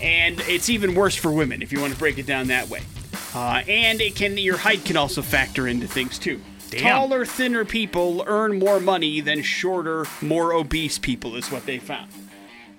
And 0.00 0.40
it's 0.42 0.70
even 0.70 0.94
worse 0.94 1.16
for 1.16 1.32
women 1.32 1.62
if 1.62 1.72
you 1.72 1.80
want 1.80 1.92
to 1.92 1.98
break 1.98 2.18
it 2.18 2.26
down 2.26 2.46
that 2.46 2.68
way. 2.68 2.82
Uh, 3.34 3.62
and 3.68 4.00
it 4.00 4.14
can 4.14 4.38
your 4.38 4.56
height 4.56 4.84
can 4.84 4.96
also 4.96 5.20
factor 5.20 5.66
into 5.66 5.86
things 5.86 6.18
too. 6.18 6.40
Damn. 6.70 6.82
Taller, 6.82 7.26
thinner 7.26 7.64
people 7.64 8.22
earn 8.26 8.58
more 8.58 8.78
money 8.78 9.20
than 9.20 9.42
shorter, 9.42 10.06
more 10.22 10.52
obese 10.52 10.98
people, 10.98 11.34
is 11.34 11.50
what 11.50 11.66
they 11.66 11.78
found. 11.78 12.10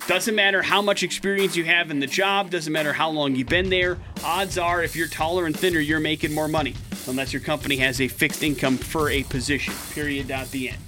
Doesn't 0.08 0.36
matter 0.36 0.62
how 0.62 0.82
much 0.82 1.04
experience 1.04 1.56
you 1.56 1.64
have 1.66 1.92
in 1.92 2.00
the 2.00 2.08
job, 2.08 2.50
doesn't 2.50 2.74
matter 2.74 2.92
how 2.92 3.10
long 3.12 3.36
you've 3.36 3.48
been 3.48 3.70
there. 3.70 3.98
Odds 4.24 4.58
are, 4.58 4.84
if 4.84 4.96
you're 4.96 5.08
taller 5.08 5.46
and 5.46 5.58
thinner, 5.58 5.80
you're 5.80 6.00
making 6.00 6.34
more 6.34 6.48
money. 6.48 6.76
Unless 7.08 7.34
your 7.34 7.42
company 7.42 7.78
has 7.78 8.02
a 8.02 8.08
fixed 8.08 8.44
income 8.44 8.78
for 8.78 9.10
a 9.10 9.24
position. 9.24 9.74
Period. 9.92 10.32
Out 10.32 10.50
the 10.52 10.70
end. 10.70 10.80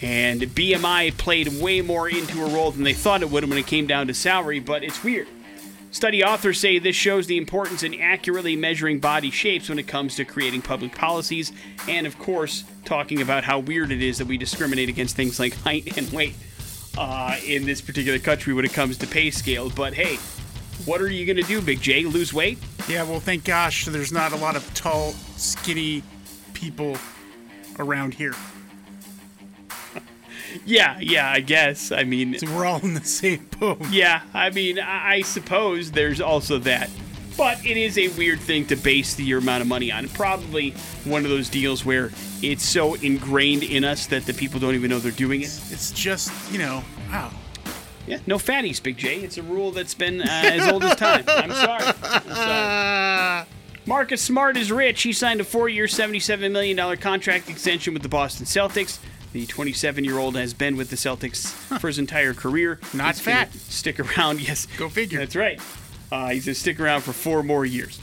And 0.00 0.42
BMI 0.42 1.16
played 1.16 1.48
way 1.60 1.80
more 1.80 2.08
into 2.08 2.44
a 2.44 2.48
role 2.48 2.70
than 2.70 2.82
they 2.82 2.94
thought 2.94 3.22
it 3.22 3.30
would 3.30 3.48
when 3.48 3.58
it 3.58 3.66
came 3.66 3.86
down 3.86 4.08
to 4.08 4.14
salary, 4.14 4.60
but 4.60 4.82
it's 4.82 5.04
weird. 5.04 5.28
Study 5.92 6.24
authors 6.24 6.58
say 6.58 6.78
this 6.78 6.96
shows 6.96 7.26
the 7.26 7.36
importance 7.36 7.82
in 7.82 8.00
accurately 8.00 8.56
measuring 8.56 8.98
body 8.98 9.30
shapes 9.30 9.68
when 9.68 9.78
it 9.78 9.86
comes 9.86 10.16
to 10.16 10.24
creating 10.24 10.62
public 10.62 10.94
policies, 10.94 11.52
and 11.86 12.06
of 12.06 12.18
course, 12.18 12.64
talking 12.84 13.20
about 13.20 13.44
how 13.44 13.58
weird 13.58 13.92
it 13.92 14.02
is 14.02 14.18
that 14.18 14.26
we 14.26 14.38
discriminate 14.38 14.88
against 14.88 15.14
things 15.14 15.38
like 15.38 15.54
height 15.54 15.96
and 15.98 16.10
weight 16.10 16.34
uh, 16.98 17.36
in 17.46 17.64
this 17.64 17.80
particular 17.80 18.18
country 18.18 18.52
when 18.52 18.64
it 18.64 18.72
comes 18.72 18.96
to 18.98 19.06
pay 19.06 19.30
scale. 19.30 19.70
But 19.70 19.94
hey, 19.94 20.16
what 20.84 21.00
are 21.00 21.08
you 21.10 21.24
going 21.26 21.36
to 21.36 21.42
do, 21.42 21.60
Big 21.62 21.80
J? 21.80 22.04
Lose 22.04 22.32
weight? 22.32 22.58
Yeah, 22.88 23.04
well, 23.04 23.20
thank 23.20 23.44
gosh 23.44 23.84
there's 23.86 24.12
not 24.12 24.32
a 24.32 24.36
lot 24.36 24.56
of 24.56 24.74
tall, 24.74 25.12
skinny 25.36 26.02
people 26.52 26.96
around 27.78 28.14
here. 28.14 28.34
Yeah, 30.66 30.98
yeah, 31.00 31.30
I 31.30 31.40
guess. 31.40 31.90
I 31.90 32.04
mean, 32.04 32.38
So 32.38 32.46
we're 32.54 32.66
all 32.66 32.80
in 32.80 32.92
the 32.92 33.02
same 33.04 33.48
boat. 33.58 33.80
Yeah, 33.90 34.20
I 34.34 34.50
mean, 34.50 34.78
I 34.78 35.14
I 35.14 35.22
suppose 35.22 35.92
there's 35.92 36.20
also 36.20 36.58
that. 36.58 36.90
But 37.36 37.64
it 37.64 37.76
is 37.76 37.98
a 37.98 38.08
weird 38.08 38.40
thing 38.40 38.66
to 38.66 38.76
base 38.76 39.14
the 39.14 39.32
amount 39.32 39.62
of 39.62 39.68
money 39.68 39.90
on. 39.90 40.08
Probably 40.08 40.70
one 41.04 41.24
of 41.24 41.30
those 41.30 41.48
deals 41.48 41.84
where 41.84 42.10
it's 42.42 42.64
so 42.64 42.94
ingrained 42.94 43.62
in 43.62 43.84
us 43.84 44.06
that 44.06 44.26
the 44.26 44.34
people 44.34 44.60
don't 44.60 44.74
even 44.74 44.90
know 44.90 44.98
they're 44.98 45.12
doing 45.12 45.40
it. 45.42 45.60
It's 45.70 45.90
just, 45.92 46.30
you 46.52 46.58
know, 46.58 46.84
wow. 47.10 47.30
Yeah, 48.06 48.18
no 48.26 48.36
fatties, 48.36 48.82
Big 48.82 48.96
J. 48.96 49.20
It's 49.20 49.38
a 49.38 49.42
rule 49.42 49.70
that's 49.70 49.94
been 49.94 50.20
uh, 50.20 50.26
as 50.28 50.68
old 50.68 50.82
as 50.84 50.96
time. 50.96 51.24
I'm 51.28 51.52
sorry. 51.52 51.94
I'm 52.02 52.34
sorry. 52.34 53.46
Marcus 53.86 54.22
Smart 54.22 54.56
is 54.56 54.70
rich. 54.70 55.02
He 55.02 55.12
signed 55.12 55.40
a 55.40 55.44
four-year, 55.44 55.86
$77 55.86 56.50
million 56.52 56.96
contract 56.98 57.48
extension 57.48 57.92
with 57.94 58.02
the 58.02 58.08
Boston 58.08 58.46
Celtics. 58.46 58.98
The 59.32 59.46
27-year-old 59.46 60.36
has 60.36 60.52
been 60.52 60.76
with 60.76 60.90
the 60.90 60.96
Celtics 60.96 61.48
for 61.80 61.86
his 61.86 61.98
entire 61.98 62.34
career. 62.34 62.78
Not 62.92 63.14
He's 63.16 63.24
fat. 63.24 63.52
Stick 63.54 63.98
around. 63.98 64.40
Yes. 64.46 64.66
Go 64.76 64.88
figure. 64.88 65.18
That's 65.20 65.36
right. 65.36 65.60
Uh, 66.12 66.28
he's 66.28 66.44
going 66.44 66.54
to 66.54 66.60
stick 66.60 66.78
around 66.78 67.00
for 67.00 67.14
four 67.14 67.42
more 67.42 67.64
years. 67.64 67.98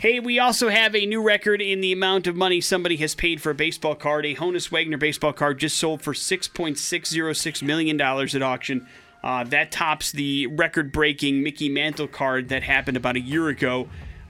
Hey, 0.00 0.18
we 0.18 0.40
also 0.40 0.68
have 0.68 0.96
a 0.96 1.06
new 1.06 1.22
record 1.22 1.62
in 1.62 1.80
the 1.80 1.92
amount 1.92 2.26
of 2.26 2.34
money 2.34 2.60
somebody 2.60 2.96
has 2.96 3.14
paid 3.14 3.40
for 3.40 3.50
a 3.50 3.54
baseball 3.54 3.94
card. 3.94 4.26
A 4.26 4.34
Honus 4.34 4.72
Wagner 4.72 4.96
baseball 4.96 5.32
card 5.32 5.60
just 5.60 5.76
sold 5.76 6.02
for 6.02 6.14
$6.606 6.14 7.62
million 7.62 8.00
at 8.00 8.42
auction. 8.42 8.88
Uh, 9.22 9.44
that 9.44 9.70
tops 9.70 10.10
the 10.10 10.48
record 10.48 10.90
breaking 10.90 11.44
Mickey 11.44 11.68
Mantle 11.68 12.08
card 12.08 12.48
that 12.48 12.64
happened 12.64 12.96
about 12.96 13.14
a 13.14 13.20
year 13.20 13.46
ago. 13.46 13.82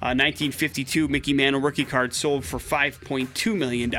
Uh, 0.03 0.13
1952 0.13 1.09
Mickey 1.09 1.33
Mantle 1.33 1.63
rookie 1.63 1.87
card 1.87 2.13
sold 2.13 2.45
for 2.45 2.59
$5.2 2.59 3.57
million. 3.57 3.95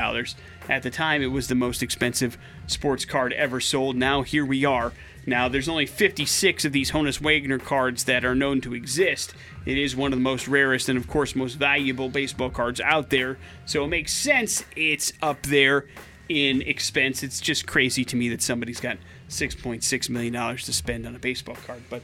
At 0.68 0.84
the 0.84 0.90
time, 0.90 1.20
it 1.20 1.32
was 1.32 1.48
the 1.48 1.56
most 1.56 1.82
expensive 1.82 2.38
sports 2.68 3.04
card 3.04 3.32
ever 3.32 3.58
sold. 3.58 3.96
Now, 3.96 4.22
here 4.22 4.46
we 4.46 4.64
are. 4.64 4.92
Now, 5.26 5.48
there's 5.48 5.68
only 5.68 5.86
56 5.86 6.64
of 6.64 6.72
these 6.72 6.90
Honus 6.90 7.20
Wagner 7.20 7.58
cards 7.58 8.04
that 8.04 8.24
are 8.24 8.34
known 8.34 8.60
to 8.62 8.74
exist. 8.74 9.34
It 9.64 9.78
is 9.78 9.96
one 9.96 10.12
of 10.12 10.18
the 10.18 10.22
most 10.22 10.46
rarest 10.46 10.88
and, 10.88 10.98
of 10.98 11.08
course, 11.08 11.34
most 11.34 11.54
valuable 11.54 12.08
baseball 12.08 12.50
cards 12.50 12.80
out 12.80 13.10
there. 13.10 13.38
So 13.64 13.84
it 13.84 13.88
makes 13.88 14.12
sense 14.12 14.64
it's 14.76 15.12
up 15.22 15.42
there 15.42 15.86
in 16.28 16.62
expense. 16.62 17.22
It's 17.22 17.40
just 17.40 17.66
crazy 17.66 18.04
to 18.04 18.16
me 18.16 18.28
that 18.30 18.42
somebody's 18.42 18.80
got 18.80 18.98
$6.6 19.28 20.10
million 20.10 20.56
to 20.56 20.72
spend 20.72 21.06
on 21.06 21.16
a 21.16 21.18
baseball 21.18 21.56
card. 21.66 21.82
But 21.88 22.02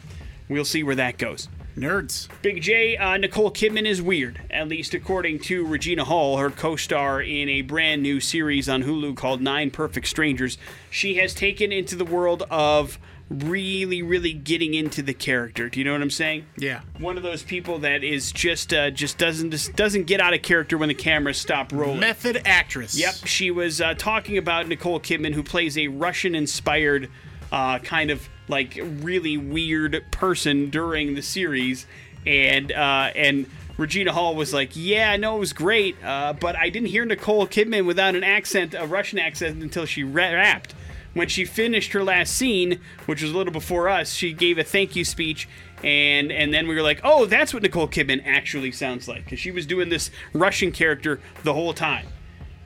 we'll 0.49 0.65
see 0.65 0.83
where 0.83 0.97
that 0.97 1.19
goes. 1.19 1.49
Nerds. 1.77 2.29
Big 2.43 2.61
J, 2.63 2.97
uh, 2.97 3.17
Nicole 3.17 3.51
Kidman 3.51 3.87
is 3.87 4.03
weird, 4.03 4.41
at 4.51 4.69
least 4.69 4.95
according 4.95 5.41
to 5.41 5.67
Regina 5.67 6.05
Hall, 6.05 6.39
her 6.39 6.51
co 6.51 6.77
star 6.77 7.23
in 7.23 7.49
a 7.49 7.63
brand 7.63 8.03
new 8.03 8.21
series 8.21 8.69
on 8.69 8.85
Hulu 8.85 9.17
called 9.17 9.41
Nine 9.41 9.71
Perfect 9.71 10.07
Strangers. 10.07 10.59
She 10.91 11.15
has 11.15 11.35
taken 11.35 11.73
into 11.73 11.97
the 11.97 12.05
world 12.05 12.45
of 12.51 12.99
really, 13.31 14.03
really 14.03 14.33
getting 14.33 14.75
into 14.75 15.03
the 15.03 15.15
character. 15.15 15.69
Do 15.69 15.79
you 15.79 15.85
know 15.85 15.93
what 15.93 16.03
I'm 16.03 16.11
saying? 16.11 16.47
Yeah. 16.57 16.81
One 16.99 17.17
of 17.17 17.23
those 17.23 17.43
people 17.43 17.79
that 17.79 18.03
is 18.03 18.33
just 18.33 18.75
uh, 18.75 18.91
just 18.91 19.19
doesn't 19.19 19.53
just 19.53 19.77
doesn't 19.77 20.05
get 20.05 20.21
out 20.21 20.35
of 20.35 20.43
character 20.43 20.77
when 20.77 20.89
the 20.89 20.95
cameras 20.95 21.39
stop 21.39 21.73
rolling. 21.73 22.01
Method 22.01 22.43
actress. 22.45 22.99
Yep, 22.99 23.27
she 23.27 23.51
was 23.51 23.81
uh, 23.81 23.95
talking 23.95 24.37
about 24.37 24.67
Nicole 24.69 25.01
Kidman, 25.01 25.33
who 25.33 25.43
plays 25.43 25.79
a 25.79 25.89
Russian-inspired, 25.89 27.09
uh, 27.53 27.79
kind 27.79 28.11
of 28.11 28.29
like 28.51 28.79
really 28.83 29.37
weird 29.37 30.05
person 30.11 30.69
during 30.69 31.15
the 31.15 31.23
series, 31.23 31.87
and 32.27 32.71
uh, 32.73 33.11
and 33.15 33.47
Regina 33.79 34.13
Hall 34.13 34.35
was 34.35 34.53
like, 34.53 34.71
"Yeah, 34.75 35.17
no, 35.17 35.37
it 35.37 35.41
was 35.41 35.53
great, 35.53 35.97
uh, 36.05 36.35
but 36.35 36.57
I 36.57 36.69
didn't 36.69 36.89
hear 36.89 37.05
Nicole 37.05 37.47
Kidman 37.47 37.87
without 37.87 38.15
an 38.15 38.25
accent, 38.25 38.75
a 38.75 38.87
Russian 38.87 39.19
accent, 39.19 39.63
until 39.63 39.87
she 39.87 40.05
ra- 40.05 40.33
rapped." 40.33 40.75
When 41.13 41.27
she 41.27 41.45
finished 41.45 41.93
her 41.93 42.05
last 42.05 42.37
scene, 42.37 42.79
which 43.07 43.21
was 43.21 43.33
a 43.33 43.37
little 43.37 43.53
before 43.53 43.89
us, 43.89 44.13
she 44.13 44.33
gave 44.33 44.59
a 44.59 44.65
thank 44.65 44.95
you 44.95 45.05
speech, 45.05 45.49
and 45.83 46.31
and 46.31 46.53
then 46.53 46.69
we 46.69 46.75
were 46.75 46.83
like, 46.83 47.01
"Oh, 47.03 47.27
that's 47.27 47.55
what 47.55 47.63
Nicole 47.63 47.89
Kidman 47.89 48.23
actually 48.25 48.73
sounds 48.73 49.09
like," 49.09 49.25
because 49.25 49.41
she 49.41 49.51
was 49.51 49.67
doing 49.67 49.89
this 49.89 50.11
Russian 50.33 50.73
character 50.73 51.21
the 51.43 51.55
whole 51.55 51.73
time. 51.73 52.07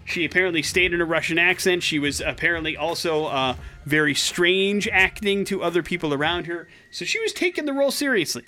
She 0.05 0.25
apparently 0.25 0.63
stayed 0.63 0.93
in 0.93 1.01
a 1.01 1.05
Russian 1.05 1.39
accent. 1.39 1.83
She 1.83 1.99
was 1.99 2.21
apparently 2.21 2.77
also 2.77 3.27
uh, 3.27 3.55
very 3.87 4.15
strange 4.15 4.87
acting 4.89 5.45
to 5.47 5.63
other 5.63 5.83
people 5.83 6.13
around 6.13 6.47
her. 6.47 6.69
So 6.91 7.05
she 7.05 7.21
was 7.21 7.33
taking 7.33 7.65
the 7.65 7.73
role 7.73 7.91
seriously. 7.91 8.45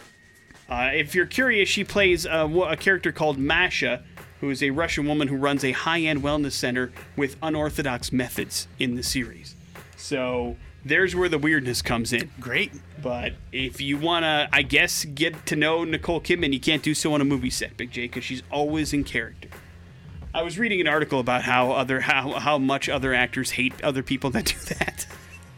Uh, 0.69 0.91
if 0.93 1.15
you're 1.15 1.27
curious, 1.27 1.69
she 1.69 1.85
plays 1.85 2.27
a, 2.27 2.47
a 2.69 2.77
character 2.77 3.13
called 3.13 3.39
Masha, 3.39 4.03
who 4.41 4.51
is 4.51 4.63
a 4.63 4.71
Russian 4.71 5.07
woman 5.07 5.29
who 5.29 5.37
runs 5.37 5.65
a 5.65 5.73
high 5.73 6.01
end 6.01 6.23
wellness 6.23 6.53
center 6.53 6.93
with 7.17 7.37
unorthodox 7.43 8.13
methods 8.13 8.69
in 8.79 8.97
the 8.97 9.03
series. 9.03 9.55
So 9.97 10.57
there's 10.85 11.17
where 11.17 11.29
the 11.29 11.39
weirdness 11.39 11.83
comes 11.83 12.13
in. 12.13 12.31
Great. 12.39 12.73
But 13.03 13.33
if 13.53 13.81
you 13.81 13.97
want 13.97 14.25
to, 14.25 14.49
I 14.53 14.63
guess, 14.63 15.05
get 15.05 15.47
to 15.47 15.57
know 15.57 15.85
Nicole 15.85 16.21
Kidman, 16.21 16.53
you 16.53 16.61
can't 16.61 16.83
do 16.83 16.95
so 16.95 17.15
on 17.15 17.21
a 17.21 17.25
movie 17.25 17.51
set, 17.51 17.77
Big 17.77 17.91
J, 17.91 18.03
because 18.03 18.25
she's 18.25 18.43
always 18.51 18.93
in 18.93 19.05
character. 19.05 19.49
I 20.37 20.43
was 20.43 20.59
reading 20.59 20.81
an 20.83 20.87
article 20.87 21.19
about 21.19 21.43
how 21.43 21.73
other 21.73 22.01
how 22.01 22.33
how 22.35 22.59
much 22.59 22.89
other 22.91 23.15
actors 23.15 23.53
hate 23.53 23.73
other 23.83 24.03
people 24.03 24.29
that 24.31 24.45
do 24.45 24.75
that. 24.75 25.07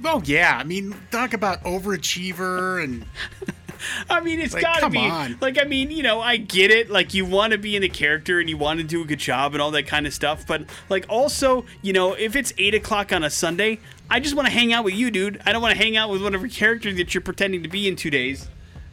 Oh 0.05 0.23
yeah. 0.25 0.57
I 0.57 0.63
mean, 0.65 0.95
talk 1.11 1.33
about 1.35 1.65
overachiever 1.65 2.83
and 2.85 3.05
I 4.11 4.21
mean, 4.21 4.41
it's 4.41 4.55
Like, 4.55 4.63
gotta 4.63 4.81
come 4.83 4.93
be 4.93 4.99
on. 4.99 5.37
like 5.41 5.59
I 5.61 5.65
mean, 5.65 5.91
you 5.91 6.03
know, 6.05 6.21
I 6.21 6.37
get 6.37 6.71
it. 6.71 6.91
Like 6.91 7.13
you 7.13 7.25
want 7.27 7.53
to 7.53 7.59
be 7.59 7.75
in 7.75 7.83
the 7.83 7.89
character 7.89 8.39
and 8.39 8.49
you 8.49 8.57
want 8.57 8.79
to 8.79 8.85
do 8.87 9.03
a 9.03 9.05
good 9.05 9.19
job 9.19 9.55
and 9.55 9.61
all 9.61 9.73
that 9.73 9.89
kind 9.89 10.07
of 10.07 10.15
stuff. 10.15 10.47
But 10.47 10.63
like 10.89 11.07
also, 11.09 11.65
you 11.83 11.93
know, 11.93 12.13
if 12.15 12.37
it's 12.37 12.53
eight 12.59 12.75
o'clock 12.77 13.13
on 13.13 13.25
a 13.25 13.31
Sunday, 13.31 13.81
I 14.09 14.21
just 14.21 14.37
want 14.37 14.47
to 14.47 14.53
hang 14.53 14.73
out 14.73 14.85
with 14.85 14.95
you, 14.95 15.11
dude. 15.11 15.41
I 15.45 15.53
don't 15.53 15.61
want 15.63 15.77
to 15.77 15.83
hang 15.83 15.97
out 15.97 16.09
with 16.11 16.23
whatever 16.23 16.47
character 16.47 16.93
that 16.95 17.15
you're 17.15 17.21
pretending 17.21 17.65
to 17.65 17.69
be 17.69 17.89
in 17.89 17.97
two 17.97 18.11
days. 18.11 18.49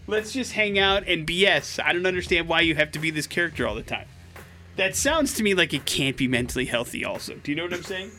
Let's 0.08 0.32
just 0.32 0.54
hang 0.54 0.78
out 0.80 1.08
and 1.08 1.28
BS. 1.28 1.80
I 1.84 1.94
don't 1.94 2.06
understand 2.08 2.48
why 2.48 2.62
you 2.62 2.74
have 2.76 2.92
to 2.94 3.00
be 3.00 3.12
this 3.12 3.28
character 3.28 3.68
all 3.68 3.76
the 3.76 3.84
time. 3.84 4.08
That 4.76 4.96
sounds 4.96 5.34
to 5.36 5.44
me 5.44 5.54
like 5.54 5.74
it 5.74 5.86
can't 5.86 6.18
be 6.18 6.28
mentally 6.28 6.66
healthy. 6.66 7.06
Also, 7.06 7.36
do 7.36 7.52
you 7.52 7.56
know 7.56 7.64
what 7.64 7.74
I'm 7.74 7.84
saying? 7.84 8.12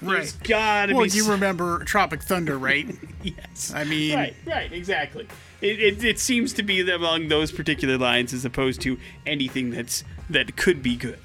There's 0.00 0.34
right. 0.34 0.48
gotta 0.48 0.94
Well, 0.94 1.04
be. 1.04 1.10
you 1.10 1.30
remember 1.30 1.84
Tropic 1.84 2.22
Thunder, 2.22 2.58
right? 2.58 2.86
yes. 3.22 3.72
I 3.74 3.84
mean, 3.84 4.16
Right, 4.16 4.34
right, 4.46 4.72
exactly. 4.72 5.28
It, 5.60 5.80
it, 5.80 6.04
it 6.04 6.18
seems 6.18 6.52
to 6.54 6.62
be 6.64 6.80
among 6.90 7.28
those 7.28 7.52
particular 7.52 7.96
lines 7.96 8.32
as 8.32 8.44
opposed 8.44 8.80
to 8.82 8.98
anything 9.26 9.70
that's 9.70 10.02
that 10.28 10.56
could 10.56 10.82
be 10.82 10.96
good. 10.96 11.18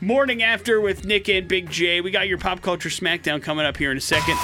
Morning 0.00 0.42
after 0.42 0.80
with 0.80 1.04
Nick 1.04 1.28
and 1.28 1.46
Big 1.46 1.70
J. 1.70 2.00
We 2.00 2.10
got 2.10 2.26
your 2.26 2.38
pop 2.38 2.60
culture 2.60 2.88
smackdown 2.88 3.40
coming 3.40 3.64
up 3.64 3.76
here 3.76 3.92
in 3.92 3.96
a 3.96 4.00
second. 4.00 4.36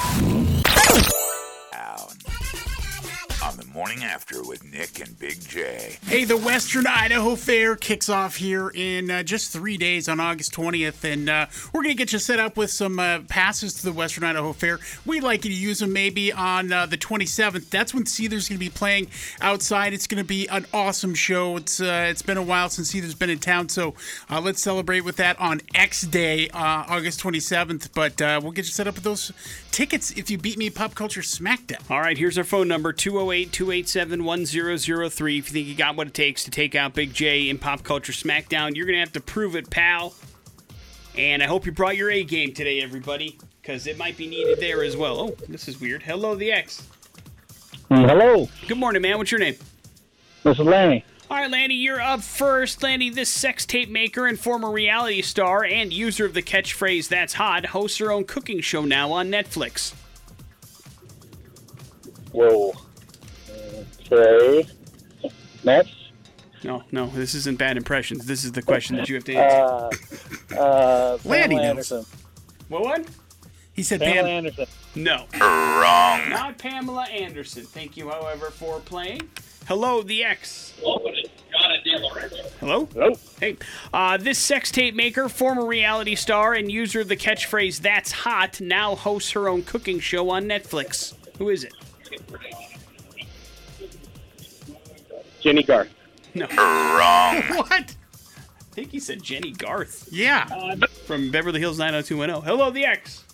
Morning 3.79 4.03
after 4.03 4.43
with 4.43 4.65
Nick 4.65 4.99
and 4.99 5.17
Big 5.21 5.41
J. 5.41 5.99
Hey, 6.05 6.25
the 6.25 6.37
Western 6.37 6.85
Idaho 6.89 7.37
Fair 7.37 7.77
kicks 7.77 8.09
off 8.09 8.35
here 8.35 8.71
in 8.75 9.09
uh, 9.09 9.23
just 9.23 9.53
three 9.53 9.77
days 9.77 10.09
on 10.09 10.19
August 10.19 10.53
20th, 10.53 11.05
and 11.05 11.29
uh, 11.29 11.47
we're 11.73 11.85
going 11.85 11.95
to 11.95 11.97
get 11.97 12.13
you 12.13 12.19
set 12.19 12.41
up 12.41 12.57
with 12.57 12.73
some 12.73 12.99
uh, 12.99 13.21
passes 13.29 13.75
to 13.75 13.85
the 13.85 13.93
Western 13.93 14.25
Idaho 14.25 14.53
Fair. 14.53 14.81
We'd 15.07 15.23
like 15.23 15.45
you 15.45 15.53
to 15.53 15.57
use 15.57 15.79
them 15.79 15.93
maybe 15.93 16.33
on 16.33 16.73
uh, 16.73 16.87
the 16.87 16.99
27th. 16.99 17.71
That's 17.71 17.95
when 17.95 18.05
Seether's 18.05 18.49
going 18.49 18.59
to 18.59 18.65
be 18.65 18.69
playing 18.69 19.11
outside. 19.41 19.93
It's 19.93 20.09
going 20.09 20.25
to 20.25 20.27
be 20.27 20.49
an 20.49 20.67
awesome 20.75 21.15
show. 21.15 21.57
It's 21.57 21.81
uh, 21.81 22.09
it's 22.11 22.23
been 22.23 22.37
a 22.37 22.43
while 22.43 22.71
since 22.71 22.91
Seether's 22.91 23.15
been 23.15 23.31
in 23.31 23.39
town, 23.39 23.69
so 23.69 23.95
uh, 24.29 24.41
let's 24.41 24.61
celebrate 24.61 25.03
with 25.03 25.19
that 25.19 25.39
on 25.39 25.61
X 25.73 26.03
Day, 26.03 26.49
uh, 26.49 26.85
August 26.89 27.23
27th. 27.23 27.91
But 27.95 28.21
uh, 28.21 28.41
we'll 28.43 28.51
get 28.51 28.65
you 28.65 28.73
set 28.73 28.89
up 28.89 28.97
with 28.97 29.05
those 29.05 29.31
tickets 29.71 30.11
if 30.11 30.31
you 30.33 30.37
beat 30.37 30.59
me 30.59 30.69
Pop 30.69 30.97
Culture 30.97 31.21
Smackdown. 31.21 31.89
All 31.89 32.01
right, 32.01 32.19
here's 32.19 32.37
our 32.37 32.43
phone 32.43 32.67
number 32.67 32.93
208 32.93 33.53
287 33.69 34.25
1003. 34.25 35.39
If 35.39 35.49
you 35.49 35.53
think 35.53 35.67
you 35.67 35.75
got 35.75 35.95
what 35.95 36.07
it 36.07 36.15
takes 36.15 36.45
to 36.45 36.51
take 36.51 36.75
out 36.75 36.95
Big 36.95 37.13
J 37.13 37.51
in 37.51 37.59
Pop 37.59 37.83
Culture 37.83 38.15
Smackdown, 38.15 38.75
you're 38.75 38.87
going 38.87 38.95
to 38.97 39.01
have 39.01 39.13
to 39.13 39.21
prove 39.21 39.55
it, 39.57 39.69
pal. 39.69 40.15
And 41.19 41.43
I 41.43 41.47
hope 41.47 41.67
you 41.67 41.73
brought 41.73 41.95
your 41.95 42.11
A 42.11 42.25
game 42.25 42.55
today, 42.55 42.81
everybody, 42.81 43.39
because 43.61 43.87
it 43.87 43.99
might 43.99 44.17
be 44.17 44.27
needed 44.27 44.59
there 44.59 44.83
as 44.83 44.97
well. 44.97 45.21
Oh, 45.21 45.37
this 45.51 45.69
is 45.69 45.83
weird. 45.83 46.03
Hello, 46.03 46.35
the 46.35 46.51
X. 46.51 46.83
Mm, 47.91 48.09
hello, 48.09 48.49
Good 48.67 48.79
morning, 48.79 49.03
man. 49.03 49.19
What's 49.19 49.31
your 49.31 49.41
name? 49.41 49.57
this 50.45 50.59
is 50.59 50.65
Lanny. 50.65 51.05
All 51.31 51.37
right, 51.37 51.51
Lanny, 51.51 51.75
you're 51.75 52.01
up 52.01 52.23
first. 52.23 52.83
Lanny, 52.83 53.11
this 53.11 53.29
sex 53.29 53.67
tape 53.67 53.91
maker 53.91 54.27
and 54.27 54.41
former 54.41 54.71
reality 54.71 55.21
star 55.21 55.63
and 55.63 55.93
user 55.93 56.25
of 56.25 56.33
the 56.33 56.43
catchphrase 56.43 57.09
"That's 57.09 57.35
hot" 57.35 57.67
hosts 57.67 57.99
her 57.99 58.11
own 58.11 58.25
cooking 58.25 58.63
show 58.63 58.87
now 58.87 59.13
on 59.13 59.29
Netflix. 59.29 59.93
Whoa. 62.33 62.73
Okay. 64.11 64.69
Next. 65.65 65.95
No, 66.65 66.83
no, 66.91 67.07
this 67.09 67.35
isn't 67.35 67.59
bad 67.59 67.77
impressions. 67.77 68.27
This 68.27 68.45
is 68.45 68.53
the 68.53 68.63
question 68.63 68.97
that 68.97 69.09
you 69.09 69.15
have 69.15 69.25
to 69.25 69.35
answer. 69.35 69.99
Uh, 70.57 70.59
uh, 70.59 71.19
Lanny 71.25 71.55
Pamela 71.57 71.75
knows. 71.75 71.93
Anderson. 71.93 72.07
what 72.69 72.83
one? 72.83 73.07
He 73.75 73.83
said, 73.85 74.01
Pamela 74.01 74.23
Pam. 74.23 74.27
Anderson. 74.27 74.67
No, 74.97 75.27
Wrong. 75.35 76.29
not 76.31 76.59
Pamela 76.59 77.05
Anderson. 77.05 77.63
Thank 77.65 77.97
you, 77.97 78.09
however, 78.09 78.47
for 78.51 78.81
playing. 78.81 79.23
Hello, 79.69 80.03
the 80.03 80.25
X. 80.25 80.75
Hello. 82.59 82.87
Hello. 82.93 83.13
Hey, 83.39 83.57
uh, 83.93 84.17
this 84.17 84.39
sex 84.39 84.71
tape 84.73 84.95
maker, 84.95 85.29
former 85.29 85.65
reality 85.65 86.15
star, 86.17 86.55
and 86.55 86.71
user 86.73 87.01
of 87.03 87.09
the 87.09 87.17
catchphrase 87.17 87.81
"That's 87.81 88.11
hot," 88.11 88.61
now 88.61 88.95
hosts 88.97 89.31
her 89.33 89.49
own 89.49 89.63
cooking 89.63 90.01
show 90.01 90.31
on 90.31 90.45
Netflix. 90.47 91.15
Who 91.39 91.51
is 91.51 91.65
it? 91.65 91.73
Jennie 95.41 95.63
Garth. 95.63 95.89
No, 96.35 96.47
Wrong. 96.47 97.43
What? 97.57 97.95
I 98.71 98.81
think 98.81 98.93
he 98.93 99.01
said 99.01 99.23
Jennie 99.23 99.51
Garth 99.53 100.09
Yeah. 100.13 100.47
Uh, 100.53 100.87
from 101.07 101.31
Beverly 101.33 101.59
Hills 101.59 101.79
90210. 101.79 102.43
Hello, 102.47 102.71
the 102.71 102.85
X. 102.85 103.25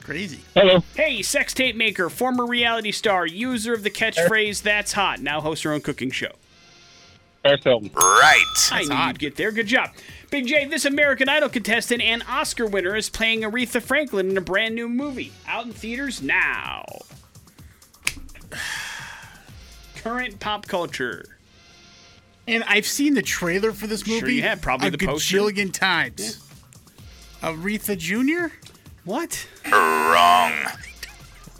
Crazy. 0.00 0.40
Hello. 0.54 0.82
Hey, 0.94 1.22
sex 1.22 1.52
tape 1.54 1.74
maker, 1.76 2.08
former 2.08 2.46
reality 2.46 2.92
star, 2.92 3.26
user 3.26 3.72
of 3.72 3.82
the 3.84 3.90
catchphrase 3.90 4.62
"That's 4.62 4.92
hot," 4.92 5.20
now 5.20 5.40
hosts 5.40 5.62
her 5.64 5.72
own 5.72 5.80
cooking 5.80 6.10
show. 6.10 6.32
Paris 7.44 7.62
Hilton. 7.64 7.90
Right. 7.94 8.44
I 8.70 8.82
knew 8.84 8.92
odd. 8.94 9.08
you'd 9.08 9.18
get 9.18 9.36
there. 9.36 9.50
Good 9.52 9.66
job. 9.68 9.90
Big 10.30 10.46
J, 10.46 10.64
this 10.66 10.84
American 10.84 11.28
Idol 11.28 11.48
contestant 11.48 12.00
and 12.02 12.22
Oscar 12.28 12.66
winner 12.66 12.94
is 12.96 13.08
playing 13.10 13.40
Aretha 13.42 13.82
Franklin 13.82 14.30
in 14.30 14.36
a 14.36 14.40
brand 14.40 14.74
new 14.76 14.88
movie. 14.88 15.32
Out 15.48 15.66
in 15.66 15.72
theaters 15.72 16.20
now. 16.22 16.84
Current 19.96 20.40
pop 20.40 20.66
culture. 20.66 21.24
And 22.46 22.64
I've 22.64 22.86
seen 22.86 23.14
the 23.14 23.22
trailer 23.22 23.72
for 23.72 23.86
this 23.86 24.06
movie. 24.06 24.20
Sure 24.20 24.28
you 24.28 24.42
have, 24.42 24.60
probably 24.60 24.88
a 24.88 24.90
the 24.90 24.98
poster. 24.98 25.38
gajillion 25.38 25.72
times. 25.72 26.42
Aretha 27.42 27.96
Jr. 27.96 28.54
What? 29.04 29.46
Wrong. 29.66 30.52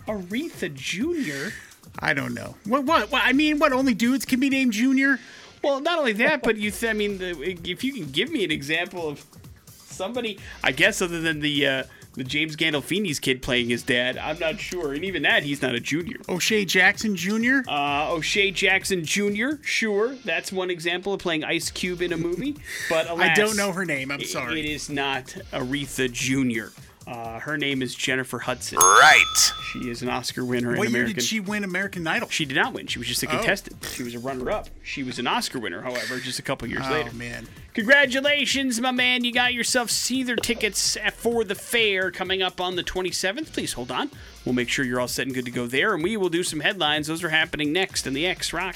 Aretha 0.07 0.73
Jr.? 0.75 1.55
I 1.99 2.15
don't 2.15 2.35
know. 2.35 2.57
What? 2.65 2.85
What? 2.85 3.13
what 3.13 3.23
I 3.25 3.33
mean, 3.33 3.59
what? 3.59 3.73
Only 3.73 3.95
dudes 3.95 4.25
can 4.25 4.41
be 4.41 4.49
named 4.49 4.73
Junior? 4.73 5.19
Well, 5.63 5.81
not 5.81 5.99
only 5.99 6.13
that, 6.15 6.43
but 6.43 6.57
you. 6.57 6.71
Th- 6.71 6.91
I 6.91 6.95
mean, 6.95 7.19
the, 7.19 7.39
if 7.65 7.85
you 7.85 7.93
can 7.93 8.11
give 8.11 8.31
me 8.31 8.45
an 8.45 8.51
example 8.51 9.09
of 9.09 9.25
somebody, 9.67 10.39
I 10.65 10.73
guess, 10.73 11.01
other 11.01 11.21
than 11.21 11.41
the 11.41 11.67
uh, 11.67 11.85
the 12.15 12.25
James 12.25 12.57
Gandolfini's 12.57 13.19
kid 13.19 13.43
playing 13.43 13.69
his 13.71 13.83
dad, 13.83 14.19
I'm 14.19 14.39
not 14.39 14.61
sure. 14.61 14.93
And 14.93 15.05
even 15.05 15.23
that, 15.23 15.43
he's 15.43 15.63
not 15.63 15.75
a 15.75 15.81
junior. 15.81 16.17
O'Shea 16.29 16.65
Jackson 16.65 17.17
Jr. 17.17 17.61
Uh, 17.69 18.13
O'Shea 18.13 18.51
Jackson 18.51 19.05
Jr. 19.05 19.63
Sure, 19.63 20.15
that's 20.25 20.53
one 20.53 20.71
example 20.71 21.15
of 21.15 21.21
playing 21.21 21.45
Ice 21.45 21.71
Cube 21.71 22.03
in 22.03 22.13
a 22.13 22.17
movie. 22.17 22.57
But 22.89 23.09
alas, 23.09 23.31
I 23.31 23.35
don't 23.35 23.57
know 23.57 23.73
her 23.73 23.85
name. 23.85 24.11
I'm 24.11 24.23
sorry. 24.25 24.61
It 24.61 24.67
is 24.67 24.91
not 24.91 25.25
Aretha 25.53 26.11
Jr. 26.13 26.75
Uh, 27.13 27.39
her 27.41 27.59
name 27.59 27.83
is 27.83 27.95
Jennifer 27.95 28.39
Hudson. 28.39 28.79
Right. 28.79 29.53
She 29.73 29.91
is 29.91 30.01
an 30.01 30.09
Oscar 30.09 30.45
winner 30.47 30.71
what 30.77 30.87
in 30.87 30.93
year 30.93 31.03
American. 31.03 31.15
did 31.17 31.25
she 31.25 31.41
win 31.41 31.63
American 31.63 32.07
Idol? 32.07 32.29
She 32.31 32.47
did 32.47 32.57
not 32.57 32.73
win. 32.73 32.87
She 32.87 32.99
was 32.99 33.07
just 33.07 33.23
a 33.23 33.27
Oh. 33.27 33.37
contestant. 33.37 33.87
She 33.95 34.03
was 34.03 34.15
a 34.15 34.19
runner-up. 34.19 34.69
She 34.83 35.03
was 35.03 35.19
an 35.19 35.27
Oscar 35.27 35.59
winner, 35.59 35.83
however, 35.83 36.19
just 36.21 36.39
a 36.39 36.43
couple 36.43 36.69
years 36.69 36.85
oh 36.87 36.91
later. 36.93 37.13
man. 37.13 37.47
Congratulations, 37.75 38.81
my 38.81 38.93
man. 38.93 39.25
You 39.25 39.33
got 39.33 39.53
yourself 39.53 39.89
Seether 39.91 40.41
tickets 40.41 40.97
for 41.17 41.45
the 41.45 41.55
fair 41.55 42.11
coming 42.11 42.41
up 42.43 42.61
on 42.63 42.77
the 42.77 42.83
27th. 42.83 43.53
Please 43.53 43.75
hold 43.75 43.91
on. 43.91 44.11
We'll 44.47 44.55
make 44.55 44.71
sure 44.71 44.85
you're 44.85 45.01
all 45.01 45.09
set 45.09 45.27
and 45.27 45.35
good 45.35 45.45
to 45.45 45.51
go 45.51 45.67
there, 45.67 45.95
and 45.95 46.03
we 46.03 46.17
will 46.17 46.31
do 46.31 46.43
some 46.43 46.61
headlines. 46.61 47.09
Those 47.09 47.23
are 47.23 47.29
happening 47.31 47.73
next 47.75 48.07
in 48.07 48.15
the 48.15 48.27
X 48.27 48.53
Rock. 48.55 48.75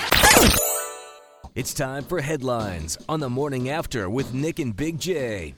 It's 1.55 1.72
time 1.72 2.05
for 2.05 2.20
headlines 2.20 2.99
on 3.09 3.20
the 3.20 3.31
morning 3.31 3.70
after 3.70 4.11
with 4.11 4.35
Nick 4.35 4.59
and 4.59 4.77
Big 4.77 4.99
J. 5.01 5.55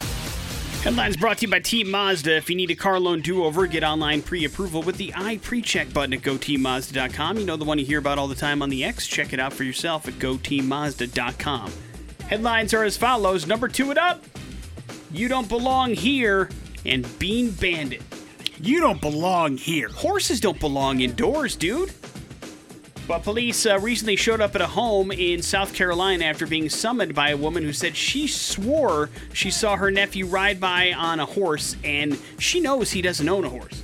Headlines 0.83 1.17
brought 1.17 1.39
to 1.39 1.47
you 1.47 1.51
by 1.51 1.59
Team 1.59 1.91
Mazda. 1.91 2.37
If 2.37 2.49
you 2.49 2.55
need 2.55 2.71
a 2.71 2.75
car 2.77 3.01
loan 3.01 3.21
do-over, 3.21 3.67
get 3.67 3.83
online 3.83 4.23
pre-approval 4.23 4.83
with 4.83 4.97
the 4.97 5.09
iPrecheck 5.09 5.93
button 5.93 6.15
at 6.15 6.21
goteammazda.com. 6.21 7.37
You 7.37 7.45
know 7.45 7.57
the 7.57 7.65
one 7.65 7.81
you 7.81 7.85
hear 7.85 7.99
about 7.99 8.17
all 8.17 8.29
the 8.29 8.37
time 8.37 8.63
on 8.63 8.71
the 8.71 8.85
X. 8.85 9.07
Check 9.07 9.33
it 9.33 9.41
out 9.41 9.53
for 9.53 9.65
yourself 9.65 10.07
at 10.07 10.15
goteammazda.com. 10.15 11.73
Headlines 12.29 12.73
are 12.73 12.85
as 12.85 12.97
follows. 12.97 13.47
Number 13.47 13.67
two 13.67 13.91
it 13.91 13.99
up. 13.99 14.25
You 15.11 15.29
don't 15.29 15.49
belong 15.49 15.95
here. 15.95 16.49
And 16.87 17.07
Bean 17.19 17.51
Bandit. 17.51 18.03
You 18.61 18.81
don't 18.81 19.01
belong 19.01 19.57
here. 19.57 19.89
Horses 19.89 20.41
don't 20.41 20.61
belong 20.61 21.01
indoors, 21.01 21.57
dude. 21.57 21.93
But 23.09 23.23
police 23.23 23.65
uh, 23.65 23.79
recently 23.81 24.17
showed 24.17 24.43
up 24.43 24.55
at 24.55 24.61
a 24.61 24.67
home 24.67 25.11
in 25.11 25.41
South 25.41 25.73
Carolina 25.73 26.27
after 26.27 26.47
being 26.47 26.69
summoned 26.69 27.15
by 27.15 27.31
a 27.31 27.39
woman 27.39 27.63
who 27.63 27.73
said 27.73 27.97
she 27.97 28.27
swore 28.27 29.09
she 29.33 29.51
saw 29.51 29.77
her 29.77 29.91
nephew 29.91 30.27
ride 30.27 30.61
by 30.61 30.93
on 30.93 31.19
a 31.19 31.25
horse 31.25 31.75
and 31.83 32.19
she 32.39 32.61
knows 32.61 32.91
he 32.91 33.01
doesn't 33.01 33.27
own 33.27 33.47
a 33.47 33.49
horse. 33.49 33.83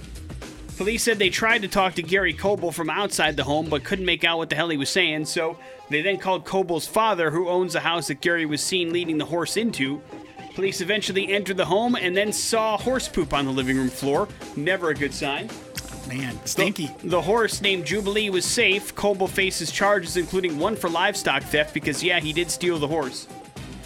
Police 0.76 1.04
said 1.04 1.18
they 1.18 1.30
tried 1.30 1.62
to 1.62 1.68
talk 1.68 1.94
to 1.94 2.02
Gary 2.02 2.34
Coble 2.34 2.70
from 2.70 2.90
outside 2.90 3.38
the 3.38 3.44
home 3.44 3.70
but 3.70 3.82
couldn't 3.82 4.04
make 4.04 4.24
out 4.24 4.37
what 4.37 4.50
the 4.50 4.56
hell 4.56 4.68
he 4.68 4.76
was 4.76 4.90
saying, 4.90 5.24
so 5.24 5.56
they 5.88 6.02
then 6.02 6.18
called 6.18 6.44
Coble's 6.44 6.87
father, 6.87 7.30
who 7.30 7.48
owns 7.48 7.72
the 7.72 7.80
house 7.80 8.08
that 8.08 8.20
Gary 8.20 8.44
was 8.44 8.62
seen 8.62 8.92
leading 8.92 9.16
the 9.16 9.24
horse 9.24 9.56
into. 9.56 10.02
Police 10.54 10.82
eventually 10.82 11.32
entered 11.32 11.56
the 11.56 11.64
home 11.64 11.94
and 11.94 12.14
then 12.14 12.30
saw 12.30 12.76
horse 12.76 13.08
poop 13.08 13.32
on 13.32 13.46
the 13.46 13.52
living 13.52 13.78
room 13.78 13.88
floor. 13.88 14.28
Never 14.54 14.90
a 14.90 14.94
good 14.94 15.14
sign. 15.14 15.48
Man, 16.09 16.38
stinky. 16.45 16.90
The 17.03 17.21
horse 17.21 17.61
named 17.62 17.87
Jubilee 17.87 18.31
was 18.31 18.45
safe. 18.45 18.95
Coble 18.95 19.27
faces 19.29 19.73
charges, 19.73 20.17
including 20.17 20.59
one 20.59 20.77
for 20.77 20.90
livestock 20.90 21.43
theft, 21.45 21.73
because, 21.73 22.03
yeah, 22.03 22.21
he 22.21 22.33
did 22.33 22.51
steal 22.51 22.79
the 22.79 22.88
horse. 22.88 23.27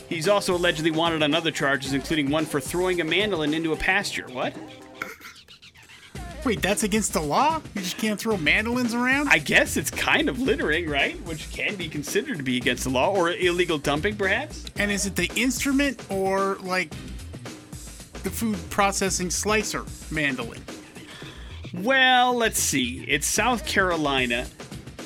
He's 0.09 0.27
also 0.27 0.57
allegedly 0.57 0.91
wanted 0.91 1.23
on 1.23 1.35
other 1.35 1.51
charges, 1.51 1.93
including 1.93 2.31
one 2.31 2.47
for 2.47 2.61
throwing 2.61 3.01
a 3.01 3.05
mandolin 3.05 3.55
into 3.55 3.73
a 3.73 3.77
pasture. 3.77 4.27
What? 4.33 4.55
Wait, 6.45 6.63
that's 6.63 6.83
against 6.83 7.13
the 7.13 7.21
law? 7.21 7.61
You 7.75 7.83
just 7.83 7.99
can't 7.99 8.19
throw 8.19 8.37
mandolins 8.37 8.95
around? 8.95 9.29
I 9.29 9.39
guess 9.39 9.77
it's 9.77 9.91
kind 9.91 10.29
of 10.29 10.41
littering, 10.41 10.89
right? 10.89 11.15
Which 11.27 11.51
can 11.51 11.75
be 11.77 11.89
considered 11.89 12.39
to 12.39 12.43
be 12.43 12.57
against 12.57 12.85
the 12.85 12.91
law, 12.91 13.15
or 13.15 13.33
illegal 13.33 13.77
dumping, 13.79 14.17
perhaps? 14.17 14.65
and 14.77 14.91
is 14.91 15.05
it 15.07 15.15
the 15.17 15.31
instrument 15.37 16.01
or 16.11 16.57
like 16.63 16.91
the 18.23 18.31
food 18.31 18.57
processing 18.71 19.31
slicer 19.31 19.85
mandolin? 20.11 20.63
Well, 21.75 22.35
let's 22.35 22.59
see. 22.59 23.05
It's 23.09 23.27
South 23.27 23.67
Carolina. 23.67 24.47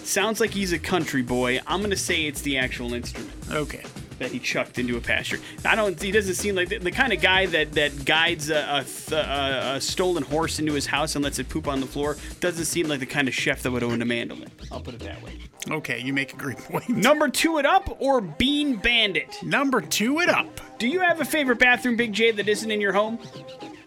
Sounds 0.05 0.41
like 0.41 0.51
he's 0.51 0.73
a 0.73 0.79
country 0.79 1.23
boy. 1.23 1.61
I'm 1.67 1.81
going 1.81 1.91
to 1.91 1.97
say 1.97 2.27
it's 2.27 2.43
the 2.43 2.59
actual 2.59 2.93
instrument. 2.95 3.31
Okay. 3.51 3.83
that 4.19 4.31
he 4.31 4.39
chucked 4.39 4.79
into 4.79 4.97
a 4.97 5.01
pasture. 5.01 5.39
I 5.65 5.75
don't. 5.75 6.01
He 6.01 6.11
doesn't 6.13 6.35
seem 6.35 6.55
like 6.55 6.69
the, 6.69 6.79
the 6.79 6.91
kind 6.91 7.13
of 7.13 7.21
guy 7.21 7.47
that 7.47 7.73
that 7.73 8.05
guides 8.05 8.51
a, 8.51 8.85
a, 9.13 9.15
a, 9.15 9.77
a 9.77 9.81
stolen 9.81 10.23
horse 10.23 10.59
into 10.59 10.73
his 10.73 10.87
house 10.87 11.15
and 11.17 11.25
lets 11.25 11.39
it 11.39 11.49
poop 11.49 11.67
on 11.69 11.81
the 11.81 11.87
floor. 11.87 12.17
Doesn't 12.41 12.65
seem 12.67 12.89
like 12.89 13.01
the 13.01 13.07
kind 13.07 13.27
of 13.29 13.35
chef 13.35 13.63
that 13.63 13.71
would 13.71 13.83
own 13.83 14.01
a 14.03 14.05
mandolin. 14.05 14.51
I'll 14.71 14.81
put 14.81 14.95
it 14.95 15.01
that 15.01 15.23
way. 15.23 15.39
Okay, 15.71 16.01
you 16.01 16.13
make 16.13 16.33
a 16.33 16.37
great 16.37 16.59
point. 16.69 16.89
Number 16.89 17.29
two, 17.29 17.59
it 17.59 17.67
up 17.67 17.97
or 18.01 18.21
Bean 18.21 18.77
Bandit. 18.77 19.41
Number 19.43 19.81
two, 19.81 20.21
it 20.21 20.29
up. 20.29 20.61
Do 20.79 20.89
you 20.89 21.01
have 21.01 21.21
a 21.21 21.25
favorite 21.25 21.59
bathroom, 21.61 21.97
Big 21.97 22.13
J, 22.13 22.33
that 22.33 22.49
isn't 22.49 22.71
in 22.71 22.81
your 22.81 22.93
home? 22.93 23.19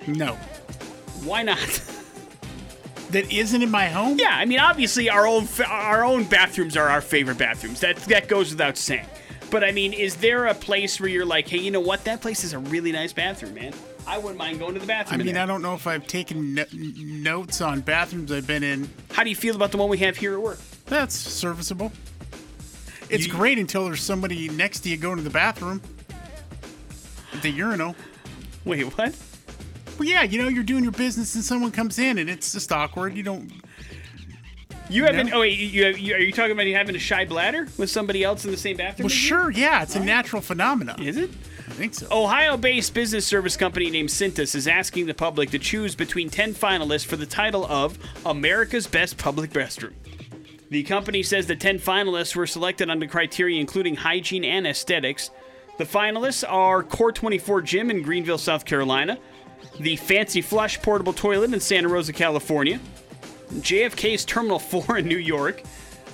No. 0.08 0.34
Why 1.24 1.44
not? 1.44 1.82
That 3.12 3.32
isn't 3.32 3.62
in 3.62 3.70
my 3.72 3.88
home? 3.88 4.18
yeah, 4.20 4.36
I 4.36 4.46
mean, 4.46 4.60
obviously 4.60 5.10
our 5.10 5.28
own 5.28 5.48
our 5.68 6.04
own 6.04 6.24
bathrooms 6.26 6.76
are 6.76 6.90
our 6.90 7.02
favorite 7.02 7.38
bathrooms. 7.38 7.80
That 7.82 7.98
that 8.08 8.28
goes 8.28 8.52
without 8.52 8.78
saying. 8.78 9.06
But 9.52 9.64
I 9.64 9.72
mean, 9.72 9.94
is 9.94 10.16
there 10.16 10.48
a 10.48 10.56
place 10.56 11.00
where 11.00 11.08
you're 11.08 11.26
like, 11.26 11.48
hey, 11.48 11.60
you 11.60 11.70
know 11.72 11.80
what? 11.80 12.04
That 12.06 12.20
place 12.22 12.44
is 12.44 12.54
a 12.54 12.60
really 12.60 12.92
nice 12.92 13.14
bathroom, 13.14 13.54
man. 13.54 13.74
I 14.08 14.18
wouldn't 14.18 14.38
mind 14.38 14.60
going 14.60 14.74
to 14.74 14.80
the 14.80 14.86
I 14.86 14.88
bathroom. 14.88 15.22
in 15.22 15.28
mean. 15.28 15.38
I 15.38 15.46
don't 15.46 15.62
know 15.62 15.76
if 15.76 15.86
I've 15.88 16.06
taken 16.08 16.56
no- 16.56 16.66
notes 16.74 17.62
on 17.62 17.82
bathrooms 17.82 18.32
I've 18.32 18.48
been 18.48 18.64
in. 18.64 18.90
How 19.12 19.24
do 19.24 19.30
you 19.30 19.36
feel 19.36 19.56
about 19.56 19.72
the 19.72 19.78
one 19.78 19.88
we 19.90 19.98
have 20.00 20.18
here 20.18 20.34
at 20.34 20.42
work? 20.42 20.60
That's 20.88 21.16
serviceable. 21.16 21.92
It's 23.10 23.28
You- 23.28 23.34
great 23.34 23.60
until 23.60 23.86
there's 23.86 24.02
somebody 24.04 24.50
next 24.50 24.80
to 24.82 24.90
you 24.90 24.98
going 24.98 25.18
to 25.18 25.24
the 25.24 25.30
bathroom. 25.30 25.82
At 27.34 27.42
the 27.44 27.50
urinal. 27.52 27.96
Wait, 28.66 28.84
what? 28.98 29.16
Well, 29.98 30.08
yeah, 30.08 30.24
you 30.24 30.42
know, 30.42 30.50
you're 30.50 30.64
doing 30.64 30.84
your 30.84 30.92
business 30.92 31.36
and 31.36 31.44
someone 31.44 31.72
comes 31.72 32.00
in 32.00 32.18
and 32.18 32.30
it's 32.30 32.52
just 32.52 32.72
awkward. 32.72 33.16
You 33.16 33.24
don't. 33.24 33.52
You 34.90 35.06
haven't? 35.06 35.28
No. 35.28 35.38
Oh 35.38 35.40
wait, 35.42 35.58
you, 35.58 35.88
you, 35.88 36.16
are 36.16 36.20
you 36.20 36.32
talking 36.32 36.52
about 36.52 36.68
you 36.68 36.76
having 36.76 36.96
a 36.96 37.00
shy 37.00 37.26
bladder 37.26 37.68
with 37.78 37.90
somebody 37.90 38.24
else 38.24 38.46
in 38.46 38.52
the 38.52 38.58
same 38.58 38.78
bathroom? 38.78 39.06
Well, 39.06 39.12
as 39.12 39.22
you? 39.22 39.28
sure, 39.28 39.50
yeah, 39.52 39.82
it's 39.82 39.96
a 39.96 40.00
natural 40.00 40.42
phenomenon. 40.42 41.02
Is 41.02 41.18
it? 41.18 41.32
I 41.68 41.72
think 41.72 41.96
so. 41.96 42.08
Ohio-based 42.12 42.94
business 42.94 43.26
service 43.26 43.58
company 43.58 43.90
named 43.90 44.10
Cintas 44.10 44.54
is 44.54 44.68
asking 44.68 45.08
the 45.08 45.16
public 45.16 45.50
to 45.50 45.60
choose 45.60 45.96
between 45.96 46.30
10 46.30 46.54
finalists 46.54 47.06
for 47.06 47.16
the 47.16 47.26
title 47.26 47.66
of 47.66 47.98
America's 48.26 48.86
Best 48.86 49.18
Public 49.18 49.52
Restroom. 49.52 49.94
The 50.70 50.84
company 50.84 51.24
says 51.24 51.48
the 51.48 51.56
10 51.56 51.80
finalists 51.80 52.36
were 52.36 52.46
selected 52.46 52.90
under 52.90 53.08
criteria 53.08 53.60
including 53.60 53.96
hygiene 53.96 54.44
and 54.44 54.68
aesthetics. 54.68 55.32
The 55.78 55.86
finalists 55.86 56.44
are 56.48 56.84
Core 56.84 57.12
24 57.12 57.62
Gym 57.64 57.90
in 57.90 58.04
Greenville, 58.04 58.38
South 58.38 58.66
Carolina, 58.66 59.18
the 59.80 59.96
Fancy 59.96 60.42
Flush 60.42 60.82
Portable 60.82 61.14
Toilet 61.14 61.54
in 61.54 61.60
Santa 61.60 61.88
Rosa, 61.88 62.14
California, 62.14 62.80
JFK's 63.54 64.26
Terminal 64.26 64.60
4 64.60 65.00
in 65.00 65.08
New 65.08 65.18
York, 65.18 65.62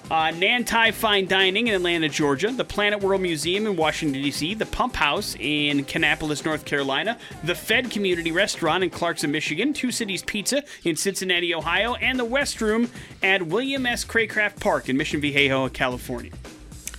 uh, 0.09 0.29
Nan 0.31 0.65
Thai 0.65 0.91
Fine 0.91 1.27
Dining 1.27 1.67
in 1.67 1.75
Atlanta, 1.75 2.09
Georgia, 2.09 2.51
the 2.51 2.65
Planet 2.65 3.01
Word 3.01 3.19
Museum 3.19 3.65
in 3.65 3.77
Washington, 3.77 4.21
D.C., 4.21 4.55
the 4.55 4.65
Pump 4.65 4.95
House 4.95 5.37
in 5.39 5.85
Kannapolis, 5.85 6.43
North 6.43 6.65
Carolina, 6.65 7.17
the 7.45 7.55
Fed 7.55 7.89
Community 7.89 8.31
Restaurant 8.31 8.83
in 8.83 8.89
Clarkson, 8.89 9.31
Michigan, 9.31 9.71
Two 9.71 9.89
Cities 9.89 10.21
Pizza 10.23 10.63
in 10.83 10.97
Cincinnati, 10.97 11.55
Ohio, 11.55 11.95
and 11.95 12.19
the 12.19 12.25
West 12.25 12.59
Room 12.59 12.89
at 13.23 13.41
William 13.47 13.85
S. 13.85 14.03
Craycraft 14.03 14.59
Park 14.59 14.89
in 14.89 14.97
Mission 14.97 15.21
Viejo, 15.21 15.69
California. 15.69 16.31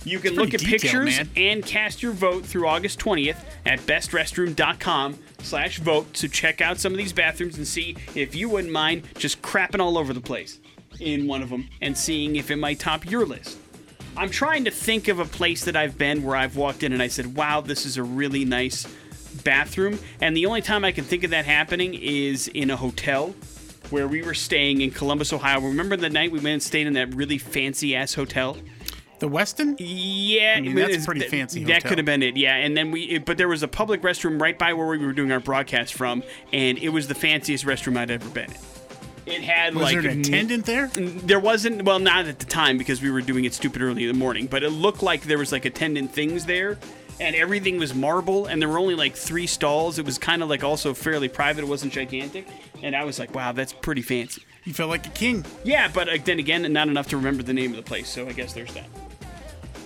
You 0.05 0.19
can 0.19 0.33
look 0.33 0.53
at 0.53 0.59
detailed, 0.59 0.81
pictures 0.81 1.17
man. 1.17 1.29
and 1.37 1.65
cast 1.65 2.01
your 2.01 2.13
vote 2.13 2.45
through 2.45 2.67
August 2.67 2.99
20th 2.99 3.37
at 3.65 3.79
bestrestroom.com 3.81 5.17
slash 5.39 5.79
vote. 5.79 6.17
So 6.17 6.27
check 6.27 6.61
out 6.61 6.79
some 6.79 6.91
of 6.91 6.97
these 6.97 7.13
bathrooms 7.13 7.57
and 7.57 7.67
see 7.67 7.95
if 8.15 8.35
you 8.35 8.49
wouldn't 8.49 8.73
mind 8.73 9.03
just 9.17 9.41
crapping 9.41 9.79
all 9.79 9.97
over 9.97 10.13
the 10.13 10.21
place 10.21 10.59
in 10.99 11.27
one 11.27 11.41
of 11.41 11.49
them 11.49 11.69
and 11.81 11.97
seeing 11.97 12.35
if 12.35 12.51
it 12.51 12.57
might 12.57 12.79
top 12.79 13.09
your 13.09 13.25
list. 13.25 13.57
I'm 14.15 14.29
trying 14.29 14.65
to 14.65 14.71
think 14.71 15.07
of 15.07 15.19
a 15.19 15.25
place 15.25 15.65
that 15.65 15.75
I've 15.75 15.97
been 15.97 16.23
where 16.23 16.35
I've 16.35 16.55
walked 16.55 16.83
in 16.83 16.93
and 16.93 17.01
I 17.01 17.07
said, 17.07 17.35
wow, 17.35 17.61
this 17.61 17.85
is 17.85 17.97
a 17.97 18.03
really 18.03 18.45
nice 18.45 18.85
bathroom. 19.43 19.97
And 20.21 20.37
the 20.37 20.45
only 20.45 20.61
time 20.61 20.85
I 20.85 20.91
can 20.91 21.03
think 21.03 21.23
of 21.23 21.31
that 21.31 21.45
happening 21.45 21.95
is 21.95 22.47
in 22.47 22.69
a 22.69 22.77
hotel 22.77 23.33
where 23.89 24.07
we 24.07 24.21
were 24.21 24.33
staying 24.33 24.81
in 24.81 24.91
Columbus, 24.91 25.33
Ohio. 25.33 25.59
Remember 25.61 25.95
the 25.95 26.09
night 26.09 26.31
we 26.31 26.39
went 26.39 26.47
and 26.47 26.63
stayed 26.63 26.87
in 26.87 26.93
that 26.93 27.13
really 27.15 27.37
fancy 27.37 27.95
ass 27.95 28.13
hotel? 28.13 28.57
The 29.23 29.29
Westin? 29.29 29.77
Yeah, 29.79 30.59
mean, 30.59 30.75
that's 30.75 30.97
was- 30.97 31.05
pretty 31.05 31.21
th- 31.21 31.31
fancy 31.31 31.63
That 31.63 31.75
hotel. 31.75 31.89
could 31.89 31.97
have 31.99 32.05
been 32.05 32.21
it. 32.21 32.35
Yeah, 32.35 32.57
and 32.57 32.75
then 32.75 32.91
we, 32.91 33.03
it- 33.03 33.23
but 33.23 33.37
there 33.37 33.47
was 33.47 33.63
a 33.63 33.69
public 33.69 34.01
restroom 34.01 34.41
right 34.41 34.59
by 34.59 34.73
where 34.73 34.85
we 34.85 34.97
were 34.97 35.13
doing 35.13 35.31
our 35.31 35.39
broadcast 35.39 35.93
from, 35.93 36.23
and 36.51 36.77
it 36.77 36.89
was 36.89 37.07
the 37.07 37.15
fanciest 37.15 37.65
restroom 37.65 37.95
I'd 37.95 38.11
ever 38.11 38.27
been 38.31 38.51
in. 38.51 38.57
It 39.33 39.41
had 39.43 39.75
Was 39.75 39.83
like 39.93 40.01
there 40.01 40.11
an 40.11 40.19
attendant 40.19 40.65
there? 40.65 40.87
There 40.87 41.39
wasn't. 41.39 41.83
Well, 41.83 41.99
not 41.99 42.25
at 42.25 42.39
the 42.39 42.45
time 42.45 42.77
because 42.77 43.01
we 43.01 43.09
were 43.11 43.21
doing 43.21 43.45
it 43.45 43.53
stupid 43.53 43.81
early 43.81 44.01
in 44.03 44.09
the 44.09 44.13
morning. 44.19 44.47
But 44.47 44.61
it 44.61 44.71
looked 44.71 45.01
like 45.01 45.21
there 45.23 45.37
was 45.37 45.53
like 45.53 45.63
attendant 45.63 46.11
things 46.11 46.45
there, 46.45 46.77
and 47.21 47.33
everything 47.33 47.77
was 47.79 47.95
marble, 47.95 48.47
and 48.47 48.61
there 48.61 48.67
were 48.67 48.77
only 48.77 48.95
like 48.95 49.15
three 49.15 49.47
stalls. 49.47 49.99
It 49.99 50.05
was 50.05 50.17
kind 50.17 50.43
of 50.43 50.49
like 50.49 50.65
also 50.65 50.93
fairly 50.93 51.29
private. 51.29 51.63
It 51.63 51.67
wasn't 51.69 51.93
gigantic, 51.93 52.45
and 52.81 52.93
I 52.93 53.05
was 53.05 53.19
like, 53.19 53.33
wow, 53.33 53.53
that's 53.53 53.71
pretty 53.71 54.01
fancy. 54.01 54.43
You 54.65 54.73
felt 54.73 54.89
like 54.89 55.07
a 55.07 55.11
king. 55.11 55.45
Yeah, 55.63 55.87
but 55.93 56.09
uh, 56.09 56.17
then 56.25 56.39
again, 56.39 56.69
not 56.73 56.89
enough 56.89 57.07
to 57.07 57.15
remember 57.15 57.41
the 57.43 57.53
name 57.53 57.71
of 57.71 57.77
the 57.77 57.83
place, 57.83 58.09
so 58.09 58.27
I 58.27 58.33
guess 58.33 58.51
there's 58.51 58.73
that. 58.73 58.87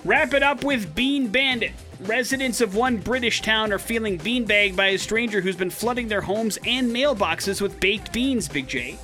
Wrap 0.08 0.34
it 0.34 0.42
up 0.42 0.64
with 0.64 0.96
Bean 0.96 1.28
Bandit. 1.28 1.74
Residents 2.00 2.62
of 2.62 2.78
one 2.78 2.96
British 2.96 3.42
town 3.42 3.74
are 3.74 3.78
feeling 3.78 4.18
beanbagged 4.18 4.78
by 4.78 4.88
a 4.88 4.98
stranger 4.98 5.42
who's 5.42 5.58
been 5.58 5.70
flooding 5.70 6.08
their 6.08 6.22
homes 6.22 6.58
and 6.66 6.90
mailboxes 6.96 7.60
with 7.60 7.78
baked 7.82 8.14
beans, 8.14 8.48
Big 8.48 8.70
J. 8.70 8.98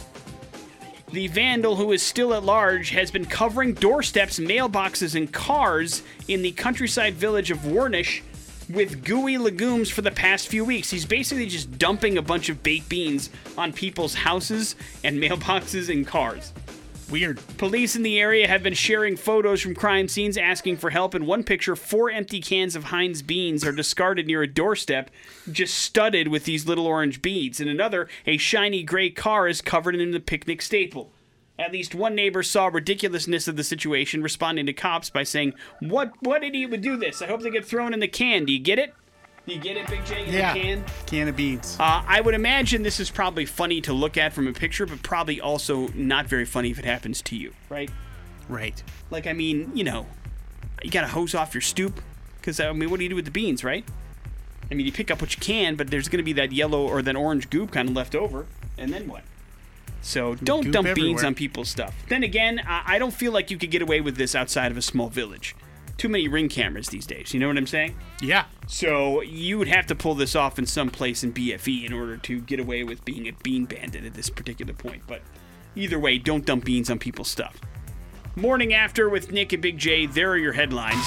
The 1.11 1.27
vandal, 1.27 1.75
who 1.75 1.91
is 1.91 2.01
still 2.01 2.33
at 2.33 2.45
large, 2.45 2.91
has 2.91 3.11
been 3.11 3.25
covering 3.25 3.73
doorsteps, 3.73 4.39
mailboxes, 4.39 5.13
and 5.13 5.29
cars 5.29 6.03
in 6.29 6.41
the 6.41 6.53
countryside 6.53 7.15
village 7.15 7.51
of 7.51 7.57
Warnish 7.65 8.21
with 8.69 9.03
gooey 9.03 9.37
legumes 9.37 9.89
for 9.89 10.03
the 10.03 10.09
past 10.09 10.47
few 10.47 10.63
weeks. 10.63 10.89
He's 10.89 11.05
basically 11.05 11.47
just 11.47 11.77
dumping 11.77 12.17
a 12.17 12.21
bunch 12.21 12.47
of 12.47 12.63
baked 12.63 12.87
beans 12.87 13.29
on 13.57 13.73
people's 13.73 14.15
houses 14.15 14.77
and 15.03 15.17
mailboxes 15.21 15.91
and 15.91 16.07
cars. 16.07 16.53
Weird. 17.14 17.39
Police 17.59 17.95
in 17.95 18.01
the 18.01 18.20
area 18.20 18.47
have 18.47 18.64
been 18.64 18.74
sharing 18.74 19.18
photos 19.18 19.61
from 19.61 19.76
crime 19.76 20.07
scenes 20.07 20.36
asking 20.36 20.78
for 20.78 20.89
help. 20.89 21.14
In 21.14 21.28
one 21.28 21.43
picture, 21.43 21.76
four 21.76 22.09
empty 22.09 22.41
cans 22.41 22.76
of 22.76 22.86
Heinz 22.86 23.22
beans 23.22 23.64
are 23.64 23.72
discarded 23.72 24.26
near 24.26 24.41
a 24.41 24.47
doorstep, 24.47 25.11
just 25.51 25.76
studded 25.76 26.30
with 26.30 26.45
these 26.45 26.66
little 26.66 26.88
orange 26.88 27.22
beads. 27.22 27.59
In 27.59 27.68
another, 27.68 28.09
a 28.26 28.38
shiny 28.38 28.82
gray 28.82 29.11
car 29.11 29.47
is 29.47 29.61
covered 29.61 29.93
in 29.93 30.09
the 30.09 30.20
picnic 30.20 30.59
staple. 30.64 31.11
At 31.59 31.72
least 31.72 31.93
one 31.93 32.16
neighbor 32.16 32.41
saw 32.41 32.66
ridiculousness 32.66 33.47
of 33.47 33.57
the 33.57 33.64
situation, 33.64 34.24
responding 34.24 34.66
to 34.66 34.74
cops 34.74 35.11
by 35.11 35.22
saying, 35.22 35.53
"What 35.82 36.14
what 36.22 36.43
idiot 36.43 36.72
would 36.72 36.82
do 36.82 36.97
this? 36.97 37.22
I 37.22 37.28
hope 37.28 37.41
they 37.43 37.51
get 37.51 37.64
thrown 37.64 37.93
in 37.93 37.99
the 37.99 38.07
can. 38.07 38.45
Do 38.45 38.51
you 38.51 38.57
get 38.57 38.80
it? 38.80 38.95
You 39.45 39.59
get 39.59 39.75
it, 39.75 39.87
Big 39.87 40.05
J? 40.05 40.25
In 40.25 40.33
Yeah. 40.33 40.53
the 40.53 40.59
can?" 40.59 40.85
Can 41.05 41.27
of 41.27 41.35
beans. 41.35 41.75
Uh, 41.79 42.03
I 42.07 42.21
would 42.21 42.33
imagine 42.33 42.83
this 42.83 42.99
is 42.99 43.09
probably 43.09 43.45
funny 43.45 43.81
to 43.81 43.91
look 43.93 44.17
at 44.17 44.33
from 44.33 44.47
a 44.47 44.53
picture, 44.53 44.85
but 44.85 45.03
probably 45.03 45.41
also 45.41 45.89
not 45.89 46.27
very 46.27 46.45
funny 46.45 46.71
if 46.71 46.79
it 46.79 46.85
happens 46.85 47.21
to 47.23 47.35
you, 47.35 47.53
right? 47.69 47.89
right. 48.47 48.81
Like, 49.09 49.27
I 49.27 49.33
mean, 49.33 49.71
you 49.75 49.83
know, 49.83 50.05
you 50.81 50.91
got 50.91 51.01
to 51.01 51.07
hose 51.07 51.33
off 51.35 51.53
your 51.53 51.61
stoop. 51.61 52.01
Because, 52.39 52.59
I 52.59 52.71
mean, 52.73 52.89
what 52.89 52.97
do 52.97 53.03
you 53.03 53.09
do 53.09 53.15
with 53.15 53.25
the 53.25 53.31
beans, 53.31 53.63
right? 53.63 53.85
I 54.69 54.73
mean, 54.73 54.85
you 54.85 54.91
pick 54.91 55.09
up 55.09 55.21
what 55.21 55.33
you 55.33 55.39
can, 55.39 55.75
but 55.75 55.89
there's 55.89 56.09
going 56.09 56.17
to 56.17 56.23
be 56.23 56.33
that 56.33 56.51
yellow 56.51 56.85
or 56.85 57.01
that 57.01 57.15
orange 57.15 57.49
goop 57.49 57.71
kind 57.71 57.87
of 57.89 57.95
left 57.95 58.15
over. 58.15 58.47
And 58.77 58.91
then 58.91 59.07
what? 59.07 59.23
So 60.01 60.35
don't 60.35 60.63
Goop 60.63 60.73
dump 60.73 60.95
beans 60.95 61.23
on 61.23 61.35
people's 61.35 61.69
stuff. 61.69 61.95
Then 62.09 62.23
again, 62.23 62.61
I 62.67 62.99
don't 62.99 63.13
feel 63.13 63.31
like 63.31 63.49
you 63.49 63.57
could 63.57 63.71
get 63.71 63.81
away 63.81 64.01
with 64.01 64.17
this 64.17 64.35
outside 64.35 64.71
of 64.71 64.77
a 64.77 64.81
small 64.81 65.07
village. 65.07 65.55
Too 65.97 66.09
many 66.09 66.27
ring 66.27 66.49
cameras 66.49 66.87
these 66.89 67.05
days. 67.05 67.33
You 67.33 67.39
know 67.39 67.47
what 67.47 67.57
I'm 67.57 67.67
saying? 67.67 67.95
Yeah. 68.21 68.45
So 68.67 69.21
you 69.21 69.57
would 69.57 69.67
have 69.67 69.87
to 69.87 69.95
pull 69.95 70.15
this 70.15 70.35
off 70.35 70.59
in 70.59 70.65
some 70.65 70.89
place 70.89 71.23
in 71.23 71.33
BFE 71.33 71.85
in 71.85 71.93
order 71.93 72.17
to 72.17 72.41
get 72.41 72.59
away 72.59 72.83
with 72.83 73.05
being 73.05 73.27
a 73.27 73.31
bean 73.43 73.65
bandit 73.65 74.03
at 74.03 74.13
this 74.13 74.29
particular 74.29 74.73
point. 74.73 75.03
But 75.07 75.21
either 75.75 75.99
way, 75.99 76.17
don't 76.17 76.45
dump 76.45 76.65
beans 76.65 76.89
on 76.89 76.99
people's 76.99 77.29
stuff. 77.29 77.59
Morning 78.35 78.73
after 78.73 79.09
with 79.09 79.31
Nick 79.31 79.53
and 79.53 79.61
Big 79.61 79.77
J, 79.77 80.07
there 80.07 80.31
are 80.31 80.37
your 80.37 80.53
headlines. 80.53 81.05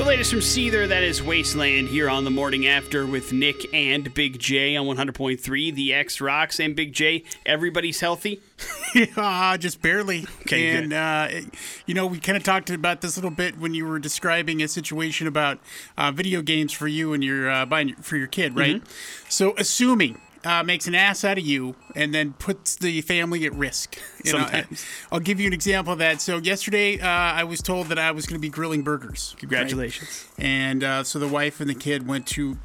So, 0.00 0.06
latest 0.06 0.30
from 0.30 0.40
Seether, 0.40 0.88
that 0.88 1.02
is 1.02 1.22
Wasteland 1.22 1.88
here 1.88 2.08
on 2.08 2.24
the 2.24 2.30
morning 2.30 2.66
after 2.66 3.04
with 3.04 3.34
Nick 3.34 3.66
and 3.74 4.14
Big 4.14 4.38
J 4.38 4.74
on 4.74 4.86
100.3, 4.86 5.74
the 5.74 5.92
X 5.92 6.22
Rocks 6.22 6.58
and 6.58 6.74
Big 6.74 6.94
J. 6.94 7.22
Everybody's 7.44 8.00
healthy. 8.00 8.40
uh, 9.18 9.58
just 9.58 9.82
barely. 9.82 10.24
Okay, 10.40 10.70
and 10.74 10.88
good. 10.88 10.96
uh, 10.96 11.26
it- 11.28 11.54
you 11.84 11.92
know, 11.92 12.06
we 12.06 12.18
kind 12.18 12.38
of 12.38 12.42
talked 12.42 12.70
about 12.70 13.02
this 13.02 13.18
a 13.18 13.20
little 13.20 13.30
bit 13.30 13.58
when 13.58 13.74
you 13.74 13.84
were 13.84 13.98
describing 13.98 14.62
a 14.62 14.68
situation 14.68 15.26
about 15.26 15.58
uh, 15.98 16.10
video 16.10 16.40
games 16.40 16.72
for 16.72 16.88
you 16.88 17.12
and 17.12 17.22
your 17.22 17.50
uh, 17.50 17.66
buying 17.66 17.94
for 17.96 18.16
your 18.16 18.26
kid, 18.26 18.56
right? 18.56 18.76
Mm-hmm. 18.76 19.28
So, 19.28 19.52
assuming 19.58 20.18
uh, 20.44 20.62
makes 20.62 20.86
an 20.86 20.94
ass 20.94 21.24
out 21.24 21.38
of 21.38 21.44
you 21.44 21.74
and 21.94 22.14
then 22.14 22.32
puts 22.34 22.76
the 22.76 23.00
family 23.02 23.44
at 23.44 23.54
risk. 23.54 23.98
You 24.24 24.32
know, 24.32 24.38
Sometimes. 24.40 24.84
I'll 25.12 25.20
give 25.20 25.38
you 25.40 25.46
an 25.46 25.52
example 25.52 25.92
of 25.92 25.98
that. 25.98 26.20
So, 26.20 26.38
yesterday 26.38 26.98
uh, 27.00 27.06
I 27.06 27.44
was 27.44 27.60
told 27.60 27.88
that 27.88 27.98
I 27.98 28.10
was 28.12 28.26
going 28.26 28.36
to 28.38 28.40
be 28.40 28.48
grilling 28.48 28.82
burgers. 28.82 29.30
right? 29.34 29.40
Congratulations. 29.40 30.26
And 30.38 30.82
uh, 30.84 31.04
so 31.04 31.18
the 31.18 31.28
wife 31.28 31.60
and 31.60 31.68
the 31.68 31.74
kid 31.74 32.06
went 32.06 32.26
to 32.28 32.58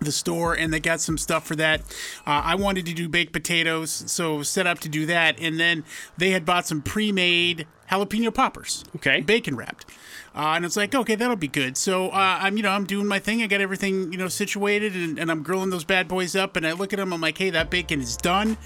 the 0.00 0.12
store 0.12 0.54
and 0.54 0.72
they 0.72 0.80
got 0.80 1.00
some 1.00 1.16
stuff 1.16 1.46
for 1.46 1.56
that. 1.56 1.80
Uh, 2.26 2.42
I 2.44 2.54
wanted 2.56 2.84
to 2.86 2.92
do 2.92 3.08
baked 3.08 3.32
potatoes, 3.32 3.90
so 3.90 4.42
set 4.42 4.66
up 4.66 4.78
to 4.80 4.88
do 4.88 5.06
that. 5.06 5.38
And 5.40 5.58
then 5.58 5.84
they 6.18 6.30
had 6.30 6.44
bought 6.44 6.66
some 6.66 6.82
pre-made 6.82 7.66
jalapeno 7.90 8.32
poppers, 8.34 8.84
Okay. 8.96 9.20
bacon 9.20 9.56
wrapped. 9.56 9.86
Uh, 10.34 10.54
and 10.56 10.64
it's 10.64 10.76
like, 10.76 10.94
okay, 10.94 11.14
that'll 11.14 11.36
be 11.36 11.48
good. 11.48 11.76
So 11.76 12.08
uh, 12.08 12.38
I'm, 12.40 12.56
you 12.56 12.62
know, 12.62 12.70
I'm 12.70 12.86
doing 12.86 13.06
my 13.06 13.18
thing. 13.18 13.42
I 13.42 13.46
got 13.46 13.60
everything, 13.60 14.10
you 14.10 14.18
know, 14.18 14.28
situated, 14.28 14.96
and, 14.96 15.18
and 15.18 15.30
I'm 15.30 15.42
grilling 15.42 15.70
those 15.70 15.84
bad 15.84 16.08
boys 16.08 16.34
up. 16.34 16.56
And 16.56 16.66
I 16.66 16.72
look 16.72 16.92
at 16.92 16.98
them. 16.98 17.12
I'm 17.12 17.20
like, 17.20 17.38
hey, 17.38 17.50
that 17.50 17.70
bacon 17.70 18.00
is 18.00 18.16
done. 18.16 18.56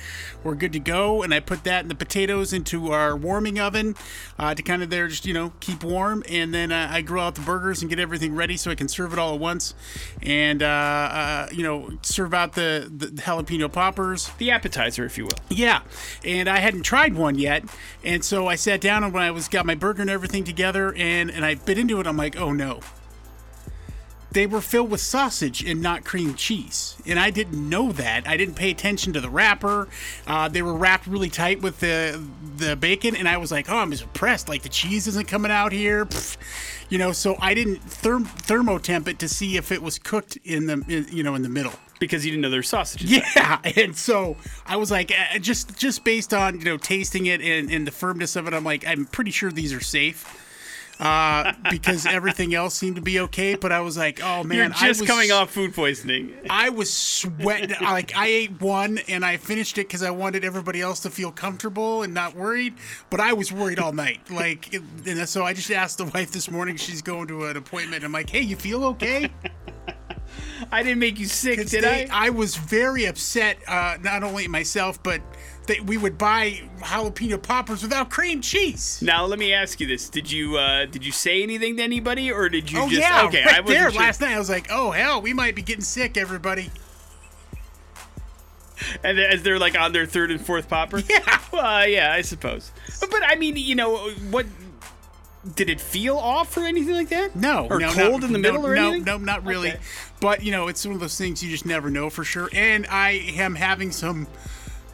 We're 0.43 0.55
good 0.55 0.73
to 0.73 0.79
go. 0.79 1.23
And 1.23 1.35
I 1.35 1.41
put 1.41 1.65
that 1.65 1.83
and 1.83 1.91
the 1.91 1.95
potatoes 1.95 2.53
into 2.53 2.91
our 2.93 3.17
warming 3.17 3.61
oven 3.61 3.97
uh, 4.39 4.55
to 4.55 4.63
kind 4.63 4.83
of 4.83 4.91
there, 4.91 5.09
just 5.09 5.27
you 5.27 5.35
know, 5.35 5.53
keep 5.61 5.85
warm. 5.85 6.25
And 6.29 6.55
then 6.55 6.73
uh, 6.73 6.89
I 6.91 7.03
grill 7.03 7.25
out 7.25 7.35
the 7.35 7.43
burgers 7.43 7.83
and 7.83 7.91
get 7.91 7.99
everything 7.99 8.35
ready 8.35 8.57
so 8.57 8.71
I 8.71 8.75
can 8.75 8.89
serve 8.89 9.13
it 9.13 9.19
all 9.19 9.35
at 9.35 9.41
once. 9.41 9.75
And 10.23 10.63
uh, 10.63 10.67
uh, 10.67 11.49
you 11.53 11.63
know, 11.63 11.91
serve 12.03 12.33
out 12.33 12.55
the, 12.55 12.91
the 12.95 13.07
jalapeno 13.09 13.71
poppers. 13.71 14.31
The 14.39 14.51
appetizer, 14.51 15.05
if 15.05 15.19
you 15.19 15.25
will. 15.25 15.39
Yeah, 15.51 15.83
and 16.25 16.49
I 16.49 16.59
hadn't 16.59 16.83
tried 16.83 17.15
one 17.15 17.39
yet, 17.39 17.65
and 18.05 18.25
so 18.25 18.47
I 18.47 18.55
sat 18.55 18.81
down 18.81 19.05
and 19.05 19.13
when 19.13 19.23
I 19.23 19.31
was 19.31 19.49
got 19.49 19.67
my 19.67 19.75
burger 19.75 20.01
and 20.01 20.11
everything 20.11 20.45
together, 20.45 20.95
and 20.95 21.31
and 21.31 21.45
I 21.45 21.58
bit 21.65 21.79
into 21.79 22.01
it, 22.01 22.07
I'm 22.07 22.17
like, 22.17 22.37
oh 22.39 22.53
no. 22.53 22.81
They 24.31 24.47
were 24.47 24.61
filled 24.61 24.91
with 24.91 25.01
sausage 25.01 25.65
and 25.65 25.81
not 25.81 26.05
cream 26.05 26.35
cheese, 26.35 26.97
and 27.07 27.19
I 27.19 27.31
didn't 27.31 27.67
know 27.67 27.93
that. 27.93 28.29
I 28.29 28.37
didn't 28.37 28.57
pay 28.57 28.71
attention 28.71 29.15
to 29.15 29.23
the 29.23 29.31
wrapper. 29.31 29.89
Uh, 30.27 30.49
they 30.51 30.61
were 30.61 30.75
wrapped 30.75 31.07
really 31.07 31.31
tight 31.31 31.63
with 31.63 31.81
the 31.81 32.23
the 32.59 32.77
bacon, 32.77 33.17
and 33.17 33.27
I 33.27 33.39
was 33.39 33.51
like, 33.51 33.71
oh, 33.71 33.79
I'm 33.79 33.91
just 33.91 34.03
impressed. 34.03 34.47
Like 34.47 34.63
the 34.63 34.69
cheese 34.69 35.09
isn't 35.09 35.29
coming 35.29 35.51
out 35.51 35.73
here, 35.73 36.05
Pfft. 36.05 36.37
you 36.91 36.99
know. 36.99 37.13
So 37.13 37.37
I 37.41 37.55
didn't 37.55 37.81
therm- 37.87 38.27
thermotemp 38.27 39.09
it 39.09 39.19
to 39.21 39.29
see 39.31 39.57
if 39.57 39.73
it 39.73 39.83
was 39.83 39.99
cooked 39.99 40.37
in 40.45 40.67
the 40.67 40.85
in, 40.89 41.07
you 41.11 41.23
know 41.23 41.35
in 41.35 41.41
the 41.41 41.49
middle. 41.49 41.73
Because 41.99 42.25
you 42.25 42.31
didn't 42.31 42.43
know 42.43 42.51
there 42.51 42.59
were 42.59 42.63
sausages. 42.63 43.11
Yeah, 43.11 43.61
and 43.77 43.97
so 43.97 44.37
I 44.67 44.77
was 44.77 44.91
like, 44.91 45.11
uh, 45.11 45.39
just 45.39 45.79
just 45.79 46.05
based 46.05 46.35
on 46.35 46.59
you 46.59 46.67
know 46.67 46.77
tasting 46.77 47.25
it 47.27 47.41
and, 47.41 47.71
and 47.71 47.87
the 47.87 47.91
firmness 47.93 48.37
of 48.37 48.47
it, 48.47 48.53
I'm 48.53 48.63
like, 48.63 48.87
I'm 48.87 49.07
pretty 49.07 49.31
sure 49.31 49.51
these 49.51 49.73
are 49.73 49.81
safe. 49.81 50.45
Uh, 51.01 51.53
because 51.71 52.07
everything 52.07 52.55
else 52.55 52.75
seemed 52.75 52.97
to 52.97 53.03
be 53.03 53.21
okay, 53.21 53.55
but 53.55 53.71
I 53.71 53.81
was 53.81 53.97
like, 53.97 54.21
oh 54.23 54.43
man, 54.43 54.57
You're 54.59 54.67
I 54.67 54.89
just 54.89 55.01
was, 55.03 55.09
coming 55.09 55.31
off 55.31 55.51
food 55.51 55.73
poisoning. 55.73 56.35
I 56.51 56.71
was 56.71 56.93
sweating. 56.93 57.77
like 57.81 58.17
I 58.17 58.27
ate 58.27 58.61
one 58.61 58.99
and 59.09 59.25
I 59.25 59.37
finished 59.37 59.79
it 59.79 59.87
because 59.87 60.03
I 60.03 60.11
wanted 60.11 60.45
everybody 60.45 60.81
else 60.81 60.99
to 61.01 61.11
feel 61.11 61.31
comfortable 61.31 62.03
and 62.03 62.13
not 62.15 62.35
worried. 62.35 62.75
But 63.11 63.21
I 63.21 63.33
was 63.33 63.53
worried 63.53 63.79
all 63.79 63.93
night. 63.93 64.29
Like, 64.29 64.75
and 64.75 65.29
so 65.29 65.45
I 65.45 65.53
just 65.53 65.71
asked 65.71 65.99
the 65.99 66.07
wife 66.07 66.33
this 66.33 66.51
morning. 66.51 66.77
She's 66.77 67.01
going 67.03 67.29
to 67.29 67.45
an 67.45 67.57
appointment. 67.57 68.03
I'm 68.03 68.11
like, 68.13 68.29
hey, 68.31 68.43
you 68.43 68.57
feel 68.57 68.85
okay? 68.87 69.31
I 70.73 70.83
didn't 70.83 70.99
make 70.99 71.19
you 71.19 71.27
sick, 71.27 71.65
did 71.69 71.85
they- 71.85 72.09
I? 72.09 72.27
I 72.27 72.31
was 72.31 72.57
very 72.57 73.05
upset, 73.07 73.59
uh, 73.69 73.97
not 74.03 74.23
only 74.25 74.49
myself, 74.49 75.01
but 75.03 75.23
that 75.69 75.87
we 75.87 75.97
would 75.97 76.19
buy 76.19 76.61
jalapeno 76.81 77.41
poppers 77.41 77.83
without 77.83 78.11
cream 78.11 78.41
cheese. 78.41 79.01
Now 79.01 79.25
let 79.25 79.39
me 79.39 79.53
ask 79.55 79.81
you 79.81 79.87
this: 79.87 80.09
Did 80.09 80.31
you 80.31 80.59
uh, 80.59 80.87
did 80.87 81.05
you 81.05 81.13
say 81.13 81.43
anything 81.43 81.77
to 81.77 81.83
anybody, 81.83 82.33
or 82.33 82.49
did 82.49 82.71
you 82.71 82.81
oh 82.81 82.89
just 82.89 83.01
yeah, 83.01 83.27
okay? 83.27 83.45
right 83.45 83.59
I 83.59 83.63
there 83.63 83.91
sure. 83.91 84.01
last 84.01 84.21
night. 84.21 84.33
I 84.33 84.39
was 84.39 84.51
like, 84.51 84.69
oh 84.71 84.91
hell, 84.91 85.23
we 85.23 85.33
might 85.33 85.55
be 85.55 85.63
getting 85.63 85.85
sick, 85.85 86.17
everybody. 86.17 86.71
And 89.03 89.19
as 89.19 89.43
they're 89.43 89.59
like 89.59 89.79
on 89.79 89.93
their 89.93 90.07
third 90.07 90.31
and 90.31 90.41
fourth 90.41 90.69
popper. 90.69 91.03
Yeah. 91.09 91.41
Uh, 91.53 91.85
yeah, 91.89 92.13
I 92.13 92.23
suppose. 92.23 92.71
But, 93.01 93.23
I 93.25 93.35
mean, 93.35 93.57
you 93.57 93.75
know, 93.75 94.11
what 94.31 94.47
did 95.55 95.71
it 95.71 95.81
feel 95.81 96.17
off 96.17 96.57
or 96.57 96.65
anything 96.65 96.95
like 96.95 97.09
that? 97.09 97.35
No, 97.35 97.67
or 97.69 97.81
no, 97.81 97.93
cold 97.93 98.21
no, 98.21 98.27
in 98.27 98.33
the 98.33 98.39
no, 98.39 98.53
middle 98.53 98.67
or 98.67 98.75
no, 98.75 98.89
anything? 98.89 99.05
No, 99.05 99.17
not 99.17 99.45
really. 99.45 99.71
Okay. 99.71 99.81
But 100.21 100.43
you 100.43 100.53
know, 100.53 100.69
it's 100.69 100.85
one 100.85 100.95
of 100.95 101.01
those 101.01 101.17
things 101.17 101.43
you 101.43 101.51
just 101.51 101.67
never 101.67 101.91
know 101.91 102.11
for 102.11 102.25
sure. 102.25 102.49
And 102.53 102.87
I 102.87 103.11
am 103.37 103.55
having 103.55 103.91
some, 103.91 104.27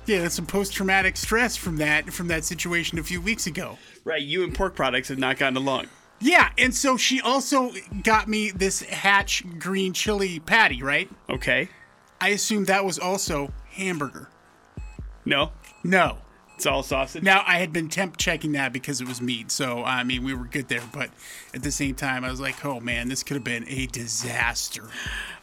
yeah, 0.07 0.23
that's 0.23 0.35
some 0.35 0.47
post-traumatic 0.47 1.17
stress 1.17 1.57
from 1.57 1.77
that 1.79 2.13
from 2.13 2.29
that 2.29 2.45
situation 2.45 2.99
a 2.99 3.03
few 3.03 3.21
weeks 3.21 3.47
ago. 3.47 3.79
Right, 4.05 4.23
you 4.23 4.45
and 4.45 4.55
pork 4.55 4.75
products 4.75 5.09
have 5.09 5.19
not 5.19 5.39
gotten 5.39 5.57
along. 5.57 5.87
Yeah, 6.21 6.51
and 6.57 6.75
so 6.75 6.97
she 6.97 7.21
also 7.21 7.73
got 8.03 8.29
me 8.29 8.51
this 8.51 8.81
Hatch 8.83 9.43
green 9.59 9.93
chili 9.93 10.41
patty, 10.41 10.83
right? 10.83 11.11
Okay. 11.29 11.69
I 12.21 12.29
assume 12.29 12.65
that 12.65 12.85
was 12.85 12.99
also 12.99 13.53
hamburger. 13.71 14.29
No. 15.25 15.53
No. 15.83 16.19
It's 16.55 16.67
all 16.67 16.83
sausage. 16.83 17.23
Now 17.23 17.43
I 17.47 17.59
had 17.59 17.73
been 17.73 17.89
temp 17.89 18.17
checking 18.17 18.53
that 18.53 18.73
because 18.73 19.01
it 19.01 19.09
was 19.09 19.21
meat, 19.21 19.51
so 19.51 19.83
I 19.83 20.05
mean 20.05 20.23
we 20.23 20.35
were 20.35 20.45
good 20.45 20.69
there. 20.69 20.83
But 20.93 21.11
at 21.53 21.63
the 21.63 21.73
same 21.73 21.97
time, 21.97 22.25
I 22.25 22.31
was 22.31 22.41
like, 22.41 22.65
oh 22.65 22.79
man, 22.79 23.09
this 23.09 23.23
could 23.25 23.35
have 23.35 23.45
been 23.45 23.69
a 23.69 23.87
disaster. 23.87 24.85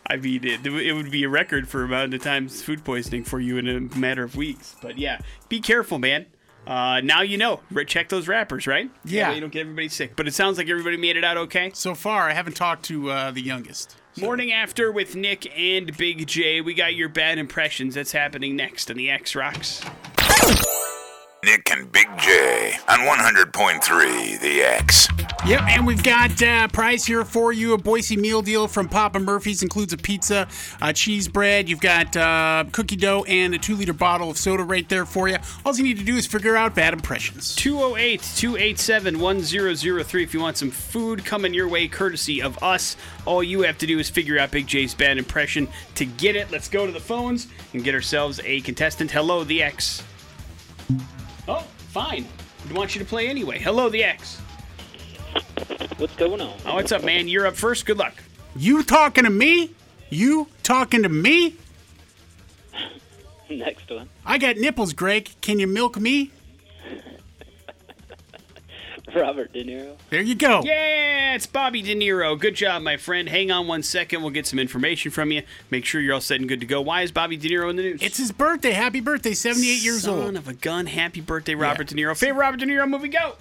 I 0.08 0.18
mean, 0.18 0.44
it, 0.44 0.66
it 0.66 0.94
would 0.94 1.12
be 1.12 1.24
a 1.24 1.30
record 1.30 1.68
for 1.68 1.84
amount 1.84 2.14
of 2.14 2.22
times 2.22 2.62
food 2.62 2.84
poisoning 2.84 3.24
for 3.24 3.40
you 3.40 3.58
in 3.58 3.68
a 3.68 3.80
matter 3.98 4.24
of 4.24 4.36
weeks. 4.36 4.76
But 4.82 4.98
yeah, 4.98 5.20
be 5.48 5.60
careful, 5.60 6.00
man. 6.00 6.26
Uh, 6.66 7.02
now 7.04 7.22
you 7.22 7.38
know. 7.38 7.62
Check 7.88 8.10
those 8.10 8.28
wrappers, 8.28 8.68
right? 8.68 8.90
Yeah. 9.04 9.32
You 9.34 9.42
don't 9.42 9.52
get 9.52 9.62
everybody 9.62 9.90
sick. 9.90 10.16
But 10.16 10.28
it 10.28 10.34
sounds 10.34 10.58
like 10.58 10.70
everybody 10.70 10.98
made 10.98 11.18
it 11.18 11.24
out 11.24 11.38
okay. 11.38 11.72
So 11.74 11.96
far, 11.96 12.30
I 12.30 12.34
haven't 12.34 12.56
talked 12.56 12.84
to 12.86 13.10
uh, 13.10 13.32
the 13.32 13.42
youngest. 13.42 13.96
Morning 14.20 14.52
after 14.52 14.92
with 14.92 15.16
Nick 15.16 15.58
and 15.58 15.96
Big 15.98 16.28
J. 16.28 16.62
We 16.62 16.74
got 16.74 16.96
your 16.96 17.10
bad 17.10 17.38
impressions. 17.38 17.96
That's 17.96 18.12
happening 18.12 18.56
next 18.56 18.92
on 18.92 18.98
the 18.98 19.10
X 19.10 19.36
Rocks. 19.36 19.82
Nick 21.44 21.72
and 21.72 21.92
Big 21.92 22.08
J 22.20 22.74
on 22.88 23.00
100.3 23.00 24.40
The 24.40 24.62
X. 24.62 25.08
Yep, 25.44 25.62
and 25.70 25.88
we've 25.88 26.04
got 26.04 26.40
uh, 26.44 26.68
prize 26.68 27.04
here 27.04 27.26
for 27.26 27.52
you. 27.52 27.74
A 27.74 27.80
Boise 27.80 28.16
meal 28.16 28.44
deal 28.44 28.68
from 28.68 28.88
Papa 28.88 29.18
Murphy's 29.18 29.64
includes 29.64 29.92
a 29.92 29.98
pizza, 29.98 30.48
uh, 30.82 30.94
cheese 30.94 31.28
bread. 31.28 31.68
You've 31.68 31.82
got 31.82 32.16
uh, 32.16 32.66
cookie 32.72 32.96
dough 32.96 33.24
and 33.28 33.56
a 33.56 33.58
two-liter 33.58 33.94
bottle 33.94 34.30
of 34.30 34.38
soda 34.38 34.64
right 34.64 34.88
there 34.88 35.04
for 35.04 35.30
you. 35.30 35.38
All 35.66 35.76
you 35.76 35.84
need 35.84 35.98
to 35.98 36.04
do 36.04 36.16
is 36.16 36.28
figure 36.28 36.56
out 36.56 36.76
bad 36.76 36.94
impressions. 36.94 37.56
208 37.56 38.22
287 38.36 39.20
1003 39.20 40.24
if 40.24 40.34
you 40.36 40.40
want 40.40 40.58
some 40.58 40.70
food 40.70 41.26
coming 41.26 41.56
your 41.56 41.68
way 41.68 41.88
courtesy 41.88 42.40
of 42.40 42.62
us. 42.62 42.96
All 43.26 43.42
you 43.42 43.62
have 43.64 43.80
to 43.80 43.88
do 43.88 43.98
is 43.98 44.12
figure 44.12 44.38
out 44.38 44.52
Big 44.52 44.68
J's 44.68 44.94
bad 44.94 45.18
impression 45.18 45.68
to 45.96 46.06
get 46.06 46.36
it. 46.36 46.52
Let's 46.52 46.68
go 46.68 46.86
to 46.86 46.92
the 46.92 47.00
phones 47.00 47.48
and 47.74 47.84
get 47.84 47.96
ourselves 47.96 48.40
a 48.44 48.62
contestant. 48.62 49.10
Hello, 49.10 49.44
the 49.44 49.64
X. 49.64 50.04
Fine. 51.92 52.26
We 52.70 52.74
want 52.74 52.96
you 52.96 53.00
to 53.00 53.06
play 53.06 53.28
anyway. 53.28 53.60
Hello, 53.60 53.90
the 53.90 54.02
X. 54.02 54.38
What's 55.98 56.16
going 56.16 56.40
on? 56.40 56.58
Oh, 56.66 56.76
what's 56.76 56.94
up, 56.94 57.04
man? 57.04 57.28
You're 57.28 57.46
up 57.46 57.58
first. 57.58 57.86
Good 57.86 57.98
luck. 57.98 58.14
You 58.56 58.82
talking 58.84 59.26
to 59.26 59.30
me? 59.30 59.72
You 60.10 60.48
talking 60.64 61.04
to 61.04 61.10
me? 61.10 61.58
Next 63.50 63.90
one. 63.90 64.08
I 64.26 64.38
got 64.38 64.56
nipples, 64.56 64.94
Greg. 64.94 65.32
Can 65.42 65.60
you 65.60 65.68
milk 65.68 66.00
me? 66.00 66.32
Robert 69.16 69.52
De 69.54 69.64
Niro. 69.64 69.96
There 70.10 70.22
you 70.22 70.36
go. 70.36 70.62
Yeah, 70.64 71.34
it's 71.36 71.46
Bobby 71.46 71.82
De 71.82 71.96
Niro. 71.96 72.40
Good 72.40 72.56
job, 72.56 72.82
my 72.82 72.98
friend. 72.98 73.28
Hang 73.30 73.52
on 73.52 73.68
one 73.68 73.84
second. 73.84 74.22
We'll 74.22 74.32
get 74.32 74.46
some 74.46 74.60
information 74.60 75.12
from 75.12 75.32
you. 75.32 75.44
Make 75.70 75.86
sure 75.86 76.02
you're 76.02 76.14
all 76.14 76.22
set 76.22 76.40
and 76.40 76.48
good 76.48 76.60
to 76.60 76.66
go. 76.66 76.82
Why 76.82 77.02
is 77.02 77.12
Bobby 77.12 77.38
De 77.38 77.50
Niro 77.50 77.70
in 77.70 77.76
the 77.76 77.84
news? 77.84 78.02
It's 78.02 78.18
his 78.18 78.32
birthday. 78.32 78.72
Happy 78.72 79.00
birthday. 79.00 79.34
78 79.34 79.84
years 79.84 80.08
old. 80.08 80.20
Son 80.20 80.26
old. 80.28 80.36
of 80.36 80.48
a 80.48 80.54
gun. 80.54 80.86
Happy 80.86 81.22
birthday, 81.22 81.56
Robert 81.56 81.88
De 81.88 81.96
Niro. 81.96 82.18
Favorite 82.18 82.40
Robert 82.40 82.60
De 82.60 82.66
Niro 82.66 82.88
movie? 82.88 83.10
Go. 83.10 83.36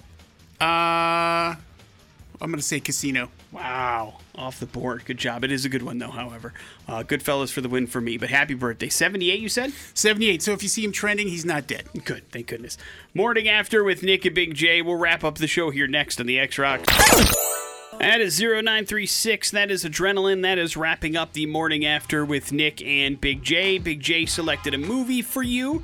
Uh, 0.63 1.55
I'm 2.41 2.49
going 2.49 2.59
to 2.59 2.65
say 2.65 2.79
casino. 2.79 3.29
Wow, 3.51 4.15
off 4.35 4.59
the 4.59 4.65
board. 4.65 5.05
Good 5.05 5.19
job. 5.19 5.43
It 5.43 5.51
is 5.51 5.63
a 5.63 5.69
good 5.69 5.83
one, 5.83 5.99
though, 5.99 6.09
however. 6.09 6.53
Uh, 6.87 7.03
Goodfellas 7.03 7.51
for 7.51 7.61
the 7.61 7.69
win 7.69 7.85
for 7.85 8.01
me, 8.01 8.17
but 8.17 8.29
happy 8.29 8.55
birthday. 8.55 8.89
78, 8.89 9.39
you 9.39 9.47
said? 9.47 9.71
78. 9.93 10.41
So 10.41 10.51
if 10.51 10.63
you 10.63 10.69
see 10.69 10.83
him 10.83 10.91
trending, 10.91 11.27
he's 11.27 11.45
not 11.45 11.67
dead. 11.67 11.85
Good, 12.03 12.27
thank 12.31 12.47
goodness. 12.47 12.79
Morning 13.13 13.47
after 13.47 13.83
with 13.83 14.01
Nick 14.01 14.25
and 14.25 14.33
Big 14.33 14.55
J. 14.55 14.81
We'll 14.81 14.95
wrap 14.95 15.23
up 15.23 15.35
the 15.35 15.47
show 15.47 15.69
here 15.69 15.87
next 15.87 16.19
on 16.19 16.25
the 16.25 16.39
X 16.39 16.57
Rock. 16.57 16.83
That 17.99 18.19
is 18.19 18.39
0936. 18.41 19.51
That 19.51 19.69
is 19.69 19.83
Adrenaline. 19.85 20.41
That 20.41 20.57
is 20.57 20.75
wrapping 20.75 21.15
up 21.15 21.33
the 21.33 21.45
morning 21.45 21.85
after 21.85 22.25
with 22.25 22.51
Nick 22.51 22.81
and 22.81 23.21
Big 23.21 23.43
J. 23.43 23.77
Big 23.77 23.99
J 23.99 24.25
selected 24.25 24.73
a 24.73 24.79
movie 24.79 25.21
for 25.21 25.43
you. 25.43 25.83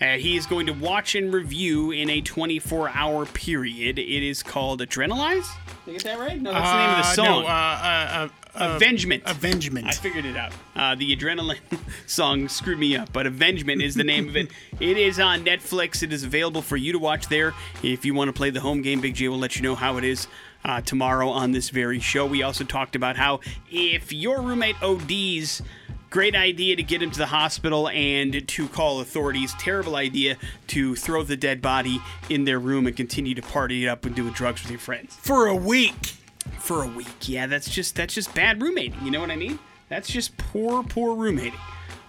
Uh, 0.00 0.16
he 0.16 0.36
is 0.36 0.46
going 0.46 0.66
to 0.66 0.72
watch 0.72 1.14
and 1.14 1.32
review 1.32 1.90
in 1.90 2.08
a 2.08 2.20
24 2.22 2.88
hour 2.90 3.26
period. 3.26 3.98
It 3.98 4.22
is 4.26 4.42
called 4.42 4.80
Adrenalize? 4.80 5.46
Did 5.84 5.90
I 5.90 5.92
get 5.92 6.02
that 6.04 6.18
right? 6.18 6.40
No, 6.40 6.52
that's 6.52 6.70
the 6.70 6.78
name 6.78 6.90
of 6.90 6.96
the 6.96 7.10
Uh, 7.10 7.14
song. 7.14 7.42
No, 7.42 7.46
uh, 7.46 7.50
uh, 7.50 8.28
uh, 8.54 8.76
Avengement. 8.76 9.22
Avengement. 9.26 9.86
I 9.86 9.92
figured 9.92 10.24
it 10.24 10.36
out. 10.36 10.52
Uh, 10.74 10.94
the 10.94 11.14
Adrenaline 11.14 11.58
song 12.06 12.48
screwed 12.48 12.78
me 12.78 12.96
up, 12.96 13.12
but 13.12 13.26
Avengement 13.26 13.82
is 13.82 13.94
the 13.94 14.04
name 14.04 14.28
of 14.28 14.36
it. 14.36 14.50
It 14.80 14.96
is 14.96 15.20
on 15.20 15.44
Netflix. 15.44 16.02
It 16.02 16.12
is 16.12 16.24
available 16.24 16.62
for 16.62 16.76
you 16.78 16.92
to 16.92 16.98
watch 16.98 17.28
there. 17.28 17.52
If 17.82 18.04
you 18.06 18.14
want 18.14 18.28
to 18.28 18.32
play 18.32 18.48
the 18.50 18.60
home 18.60 18.80
game, 18.82 19.00
Big 19.00 19.14
J 19.14 19.28
will 19.28 19.38
let 19.38 19.56
you 19.56 19.62
know 19.62 19.74
how 19.74 19.98
it 19.98 20.04
is 20.04 20.26
uh, 20.64 20.80
tomorrow 20.80 21.28
on 21.28 21.52
this 21.52 21.68
very 21.70 22.00
show. 22.00 22.24
We 22.26 22.42
also 22.42 22.64
talked 22.64 22.96
about 22.96 23.16
how 23.16 23.40
if 23.70 24.12
your 24.12 24.40
roommate 24.40 24.82
ODs, 24.82 25.62
great 26.10 26.34
idea 26.34 26.76
to 26.76 26.82
get 26.82 27.00
him 27.00 27.10
to 27.10 27.18
the 27.18 27.26
hospital 27.26 27.88
and 27.88 28.46
to 28.48 28.68
call 28.68 29.00
authorities. 29.00 29.54
Terrible 29.58 29.96
idea 29.96 30.36
to 30.68 30.94
throw 30.96 31.22
the 31.22 31.36
dead 31.36 31.62
body 31.62 32.00
in 32.28 32.44
their 32.44 32.58
room 32.58 32.86
and 32.86 32.96
continue 32.96 33.34
to 33.34 33.42
party 33.42 33.84
it 33.84 33.88
up 33.88 34.04
and 34.04 34.14
doing 34.14 34.32
drugs 34.32 34.62
with 34.62 34.70
your 34.70 34.80
friends 34.80 35.16
For 35.16 35.46
a 35.46 35.54
week. 35.56 36.14
for 36.58 36.82
a 36.82 36.88
week. 36.88 37.28
Yeah, 37.28 37.46
that's 37.46 37.70
just 37.70 37.94
that's 37.96 38.14
just 38.14 38.34
bad 38.34 38.60
roommating. 38.60 38.98
You 39.04 39.10
know 39.10 39.20
what 39.20 39.30
I 39.30 39.36
mean? 39.36 39.58
That's 39.88 40.08
just 40.08 40.36
poor, 40.36 40.82
poor 40.84 41.16
roommating. 41.16 41.58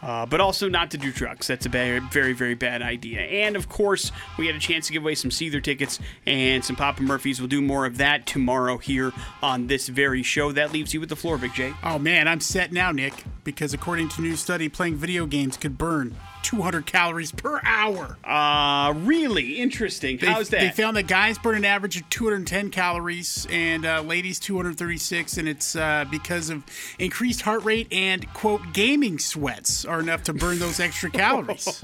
Uh, 0.02 0.26
but 0.26 0.42
also 0.42 0.68
not 0.68 0.90
to 0.92 0.98
do 0.98 1.12
drugs. 1.12 1.48
That's 1.48 1.66
a 1.66 1.70
very, 1.70 2.00
very, 2.00 2.34
very 2.34 2.56
bad 2.56 2.82
idea. 2.82 3.20
And 3.20 3.56
of 3.56 3.70
course, 3.70 4.12
we 4.38 4.48
had 4.48 4.56
a 4.56 4.60
chance 4.60 4.88
to 4.88 4.94
give 4.94 5.04
away 5.04 5.16
some 5.16 5.30
Seether 5.30 5.64
tickets 5.64 6.00
and 6.26 6.66
some 6.66 6.76
Papa 6.76 7.04
Murphys. 7.04 7.40
We'll 7.40 7.50
do 7.50 7.62
more 7.62 7.86
of 7.86 7.98
that 7.98 8.26
tomorrow 8.26 8.78
here 8.78 9.14
on 9.44 9.68
this 9.68 9.88
very 9.90 10.24
show. 10.24 10.52
That 10.52 10.72
leaves 10.72 10.94
you 10.94 11.00
with 11.00 11.10
the 11.10 11.16
floor, 11.16 11.38
Big 11.38 11.54
J. 11.54 11.74
Oh 11.84 12.00
man, 12.00 12.28
I'm 12.28 12.40
set 12.40 12.72
now, 12.72 12.92
Nick, 12.92 13.14
because 13.44 13.74
according 13.74 14.10
to 14.10 14.22
new 14.22 14.36
study, 14.36 14.70
playing 14.70 14.96
video 14.96 15.26
games 15.26 15.56
could 15.56 15.78
burn 15.78 16.16
200 16.44 16.86
calories 16.86 17.32
per 17.32 17.60
hour. 17.64 18.18
Uh, 18.24 18.94
really 18.98 19.60
interesting. 19.60 20.18
They, 20.18 20.28
How's 20.28 20.50
that? 20.50 20.60
They 20.62 20.70
found 20.70 20.98
that 20.98 21.08
guys 21.08 21.38
burn 21.38 21.56
an 21.56 21.66
average 21.66 21.98
of 21.98 22.10
210 22.10 22.70
calories 22.72 23.48
and 23.50 23.86
uh, 23.86 24.02
ladies 24.02 24.40
236, 24.40 25.38
and 25.38 25.48
it's 25.48 25.76
uh, 25.76 26.06
because 26.10 26.50
of 26.50 26.64
increased 27.00 27.42
heart 27.42 27.64
rate 27.64 27.88
and 27.92 28.32
quote 28.34 28.62
gaming 28.74 29.20
sweats 29.20 29.86
are 29.86 30.00
enough 30.00 30.24
to 30.24 30.34
burn 30.34 30.60
those 30.60 30.80
extra 30.80 31.10
calories. 31.22 31.82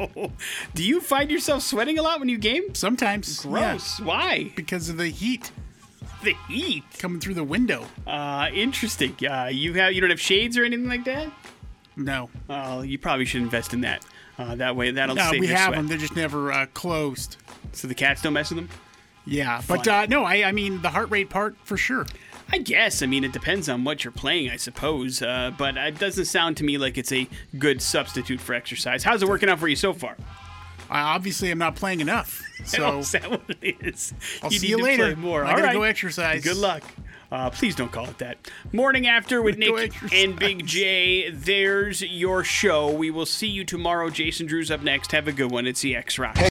do 0.74 0.84
you 0.84 1.01
find 1.01 1.30
yourself 1.32 1.64
sweating 1.64 1.97
a 1.99 2.01
lot 2.01 2.20
when 2.20 2.30
you 2.30 2.38
game? 2.38 2.74
Sometimes, 2.74 3.43
yeah, 3.45 3.51
Gross. 3.51 3.99
Why? 3.99 4.51
because 4.55 4.89
of 4.89 4.97
the 4.97 5.10
heat 5.10 5.51
The 6.24 6.34
heat. 6.49 6.84
coming 6.97 7.20
through 7.20 7.36
the 7.36 7.43
window. 7.43 7.86
Uh, 8.05 8.49
interesting. 8.53 9.16
Uh, 9.26 9.45
you 9.51 9.74
have 9.74 9.93
you 9.93 10.01
don't 10.01 10.10
have 10.10 10.20
shades 10.22 10.58
or 10.58 10.64
anything 10.66 10.88
like 10.88 11.05
that? 11.05 11.32
No, 11.95 12.30
Oh, 12.49 12.82
you 12.84 12.99
probably 12.99 13.26
should 13.26 13.41
invest 13.41 13.74
in 13.74 13.82
that. 13.82 14.05
Uh, 14.38 14.56
that 14.56 14.76
way, 14.76 14.92
that'll 14.92 15.16
no, 15.16 15.32
save 15.32 15.40
we 15.40 15.48
have 15.48 15.68
sweat. 15.68 15.78
them. 15.78 15.88
They're 15.88 15.98
just 15.98 16.16
never 16.16 16.52
uh, 16.52 16.66
closed. 16.74 17.38
So 17.72 17.88
the 17.88 17.96
cats 17.96 18.22
don't 18.22 18.34
mess 18.34 18.50
with 18.50 18.58
them. 18.58 18.70
Yeah, 19.26 19.62
but 19.68 19.88
uh, 19.88 20.06
no, 20.06 20.24
I, 20.24 20.44
I 20.46 20.52
mean 20.52 20.82
the 20.82 20.90
heart 20.90 21.10
rate 21.12 21.30
part 21.30 21.56
for 21.64 21.76
sure. 21.76 22.06
I 22.50 22.60
guess. 22.60 23.02
I 23.02 23.08
mean, 23.08 23.26
it 23.26 23.34
depends 23.34 23.68
on 23.68 23.84
what 23.84 24.06
you're 24.06 24.12
playing, 24.14 24.50
I 24.50 24.56
suppose. 24.56 25.22
Uh, 25.22 25.52
but 25.58 25.76
it 25.76 26.00
doesn't 26.00 26.26
sound 26.26 26.56
to 26.58 26.64
me 26.64 26.78
like 26.78 26.98
it's 26.98 27.12
a 27.12 27.28
good 27.58 27.82
substitute 27.82 28.40
for 28.40 28.54
exercise. 28.54 29.04
How's 29.04 29.22
it 29.22 29.28
working 29.28 29.50
out 29.50 29.60
for 29.60 29.68
you 29.68 29.76
so 29.76 29.92
far? 29.94 30.16
I 30.90 31.02
obviously 31.02 31.52
am 31.52 31.58
not 31.58 31.76
playing 31.76 32.00
enough, 32.00 32.42
so 32.66 33.00
is 33.00 33.12
that 33.12 33.30
what 33.30 33.42
it 33.62 33.76
is? 33.82 34.14
I'll 34.42 34.52
you 34.54 34.60
see 34.60 34.68
need 34.68 34.72
you 34.72 34.78
to 34.78 34.84
later. 34.84 35.04
Play 35.14 35.16
more. 35.16 35.44
I 35.44 35.50
All 35.50 35.56
gotta 35.58 35.68
right. 35.68 35.74
go 35.74 35.84
exercise. 35.84 36.44
Good 36.44 36.56
luck. 36.56 36.84
Uh, 37.32 37.50
please 37.50 37.76
don't 37.76 37.92
call 37.92 38.06
it 38.06 38.18
that. 38.20 38.38
Morning 38.72 39.08
after 39.08 39.42
with 39.42 39.58
Nick 39.60 39.94
and 40.14 40.38
Big 40.38 40.66
J. 40.66 41.30
There's 41.30 42.02
your 42.02 42.44
show. 42.44 42.92
We 42.92 43.12
will 43.12 43.26
see 43.26 43.48
you 43.48 43.66
tomorrow. 43.66 44.10
Jason 44.10 44.46
Drew's 44.48 44.72
up 44.72 44.82
next. 44.82 45.12
Have 45.12 45.28
a 45.28 45.34
good 45.34 45.52
one. 45.52 45.68
It's 45.68 45.82
the 45.82 45.96
X 45.96 46.18
Rock. 46.18 46.38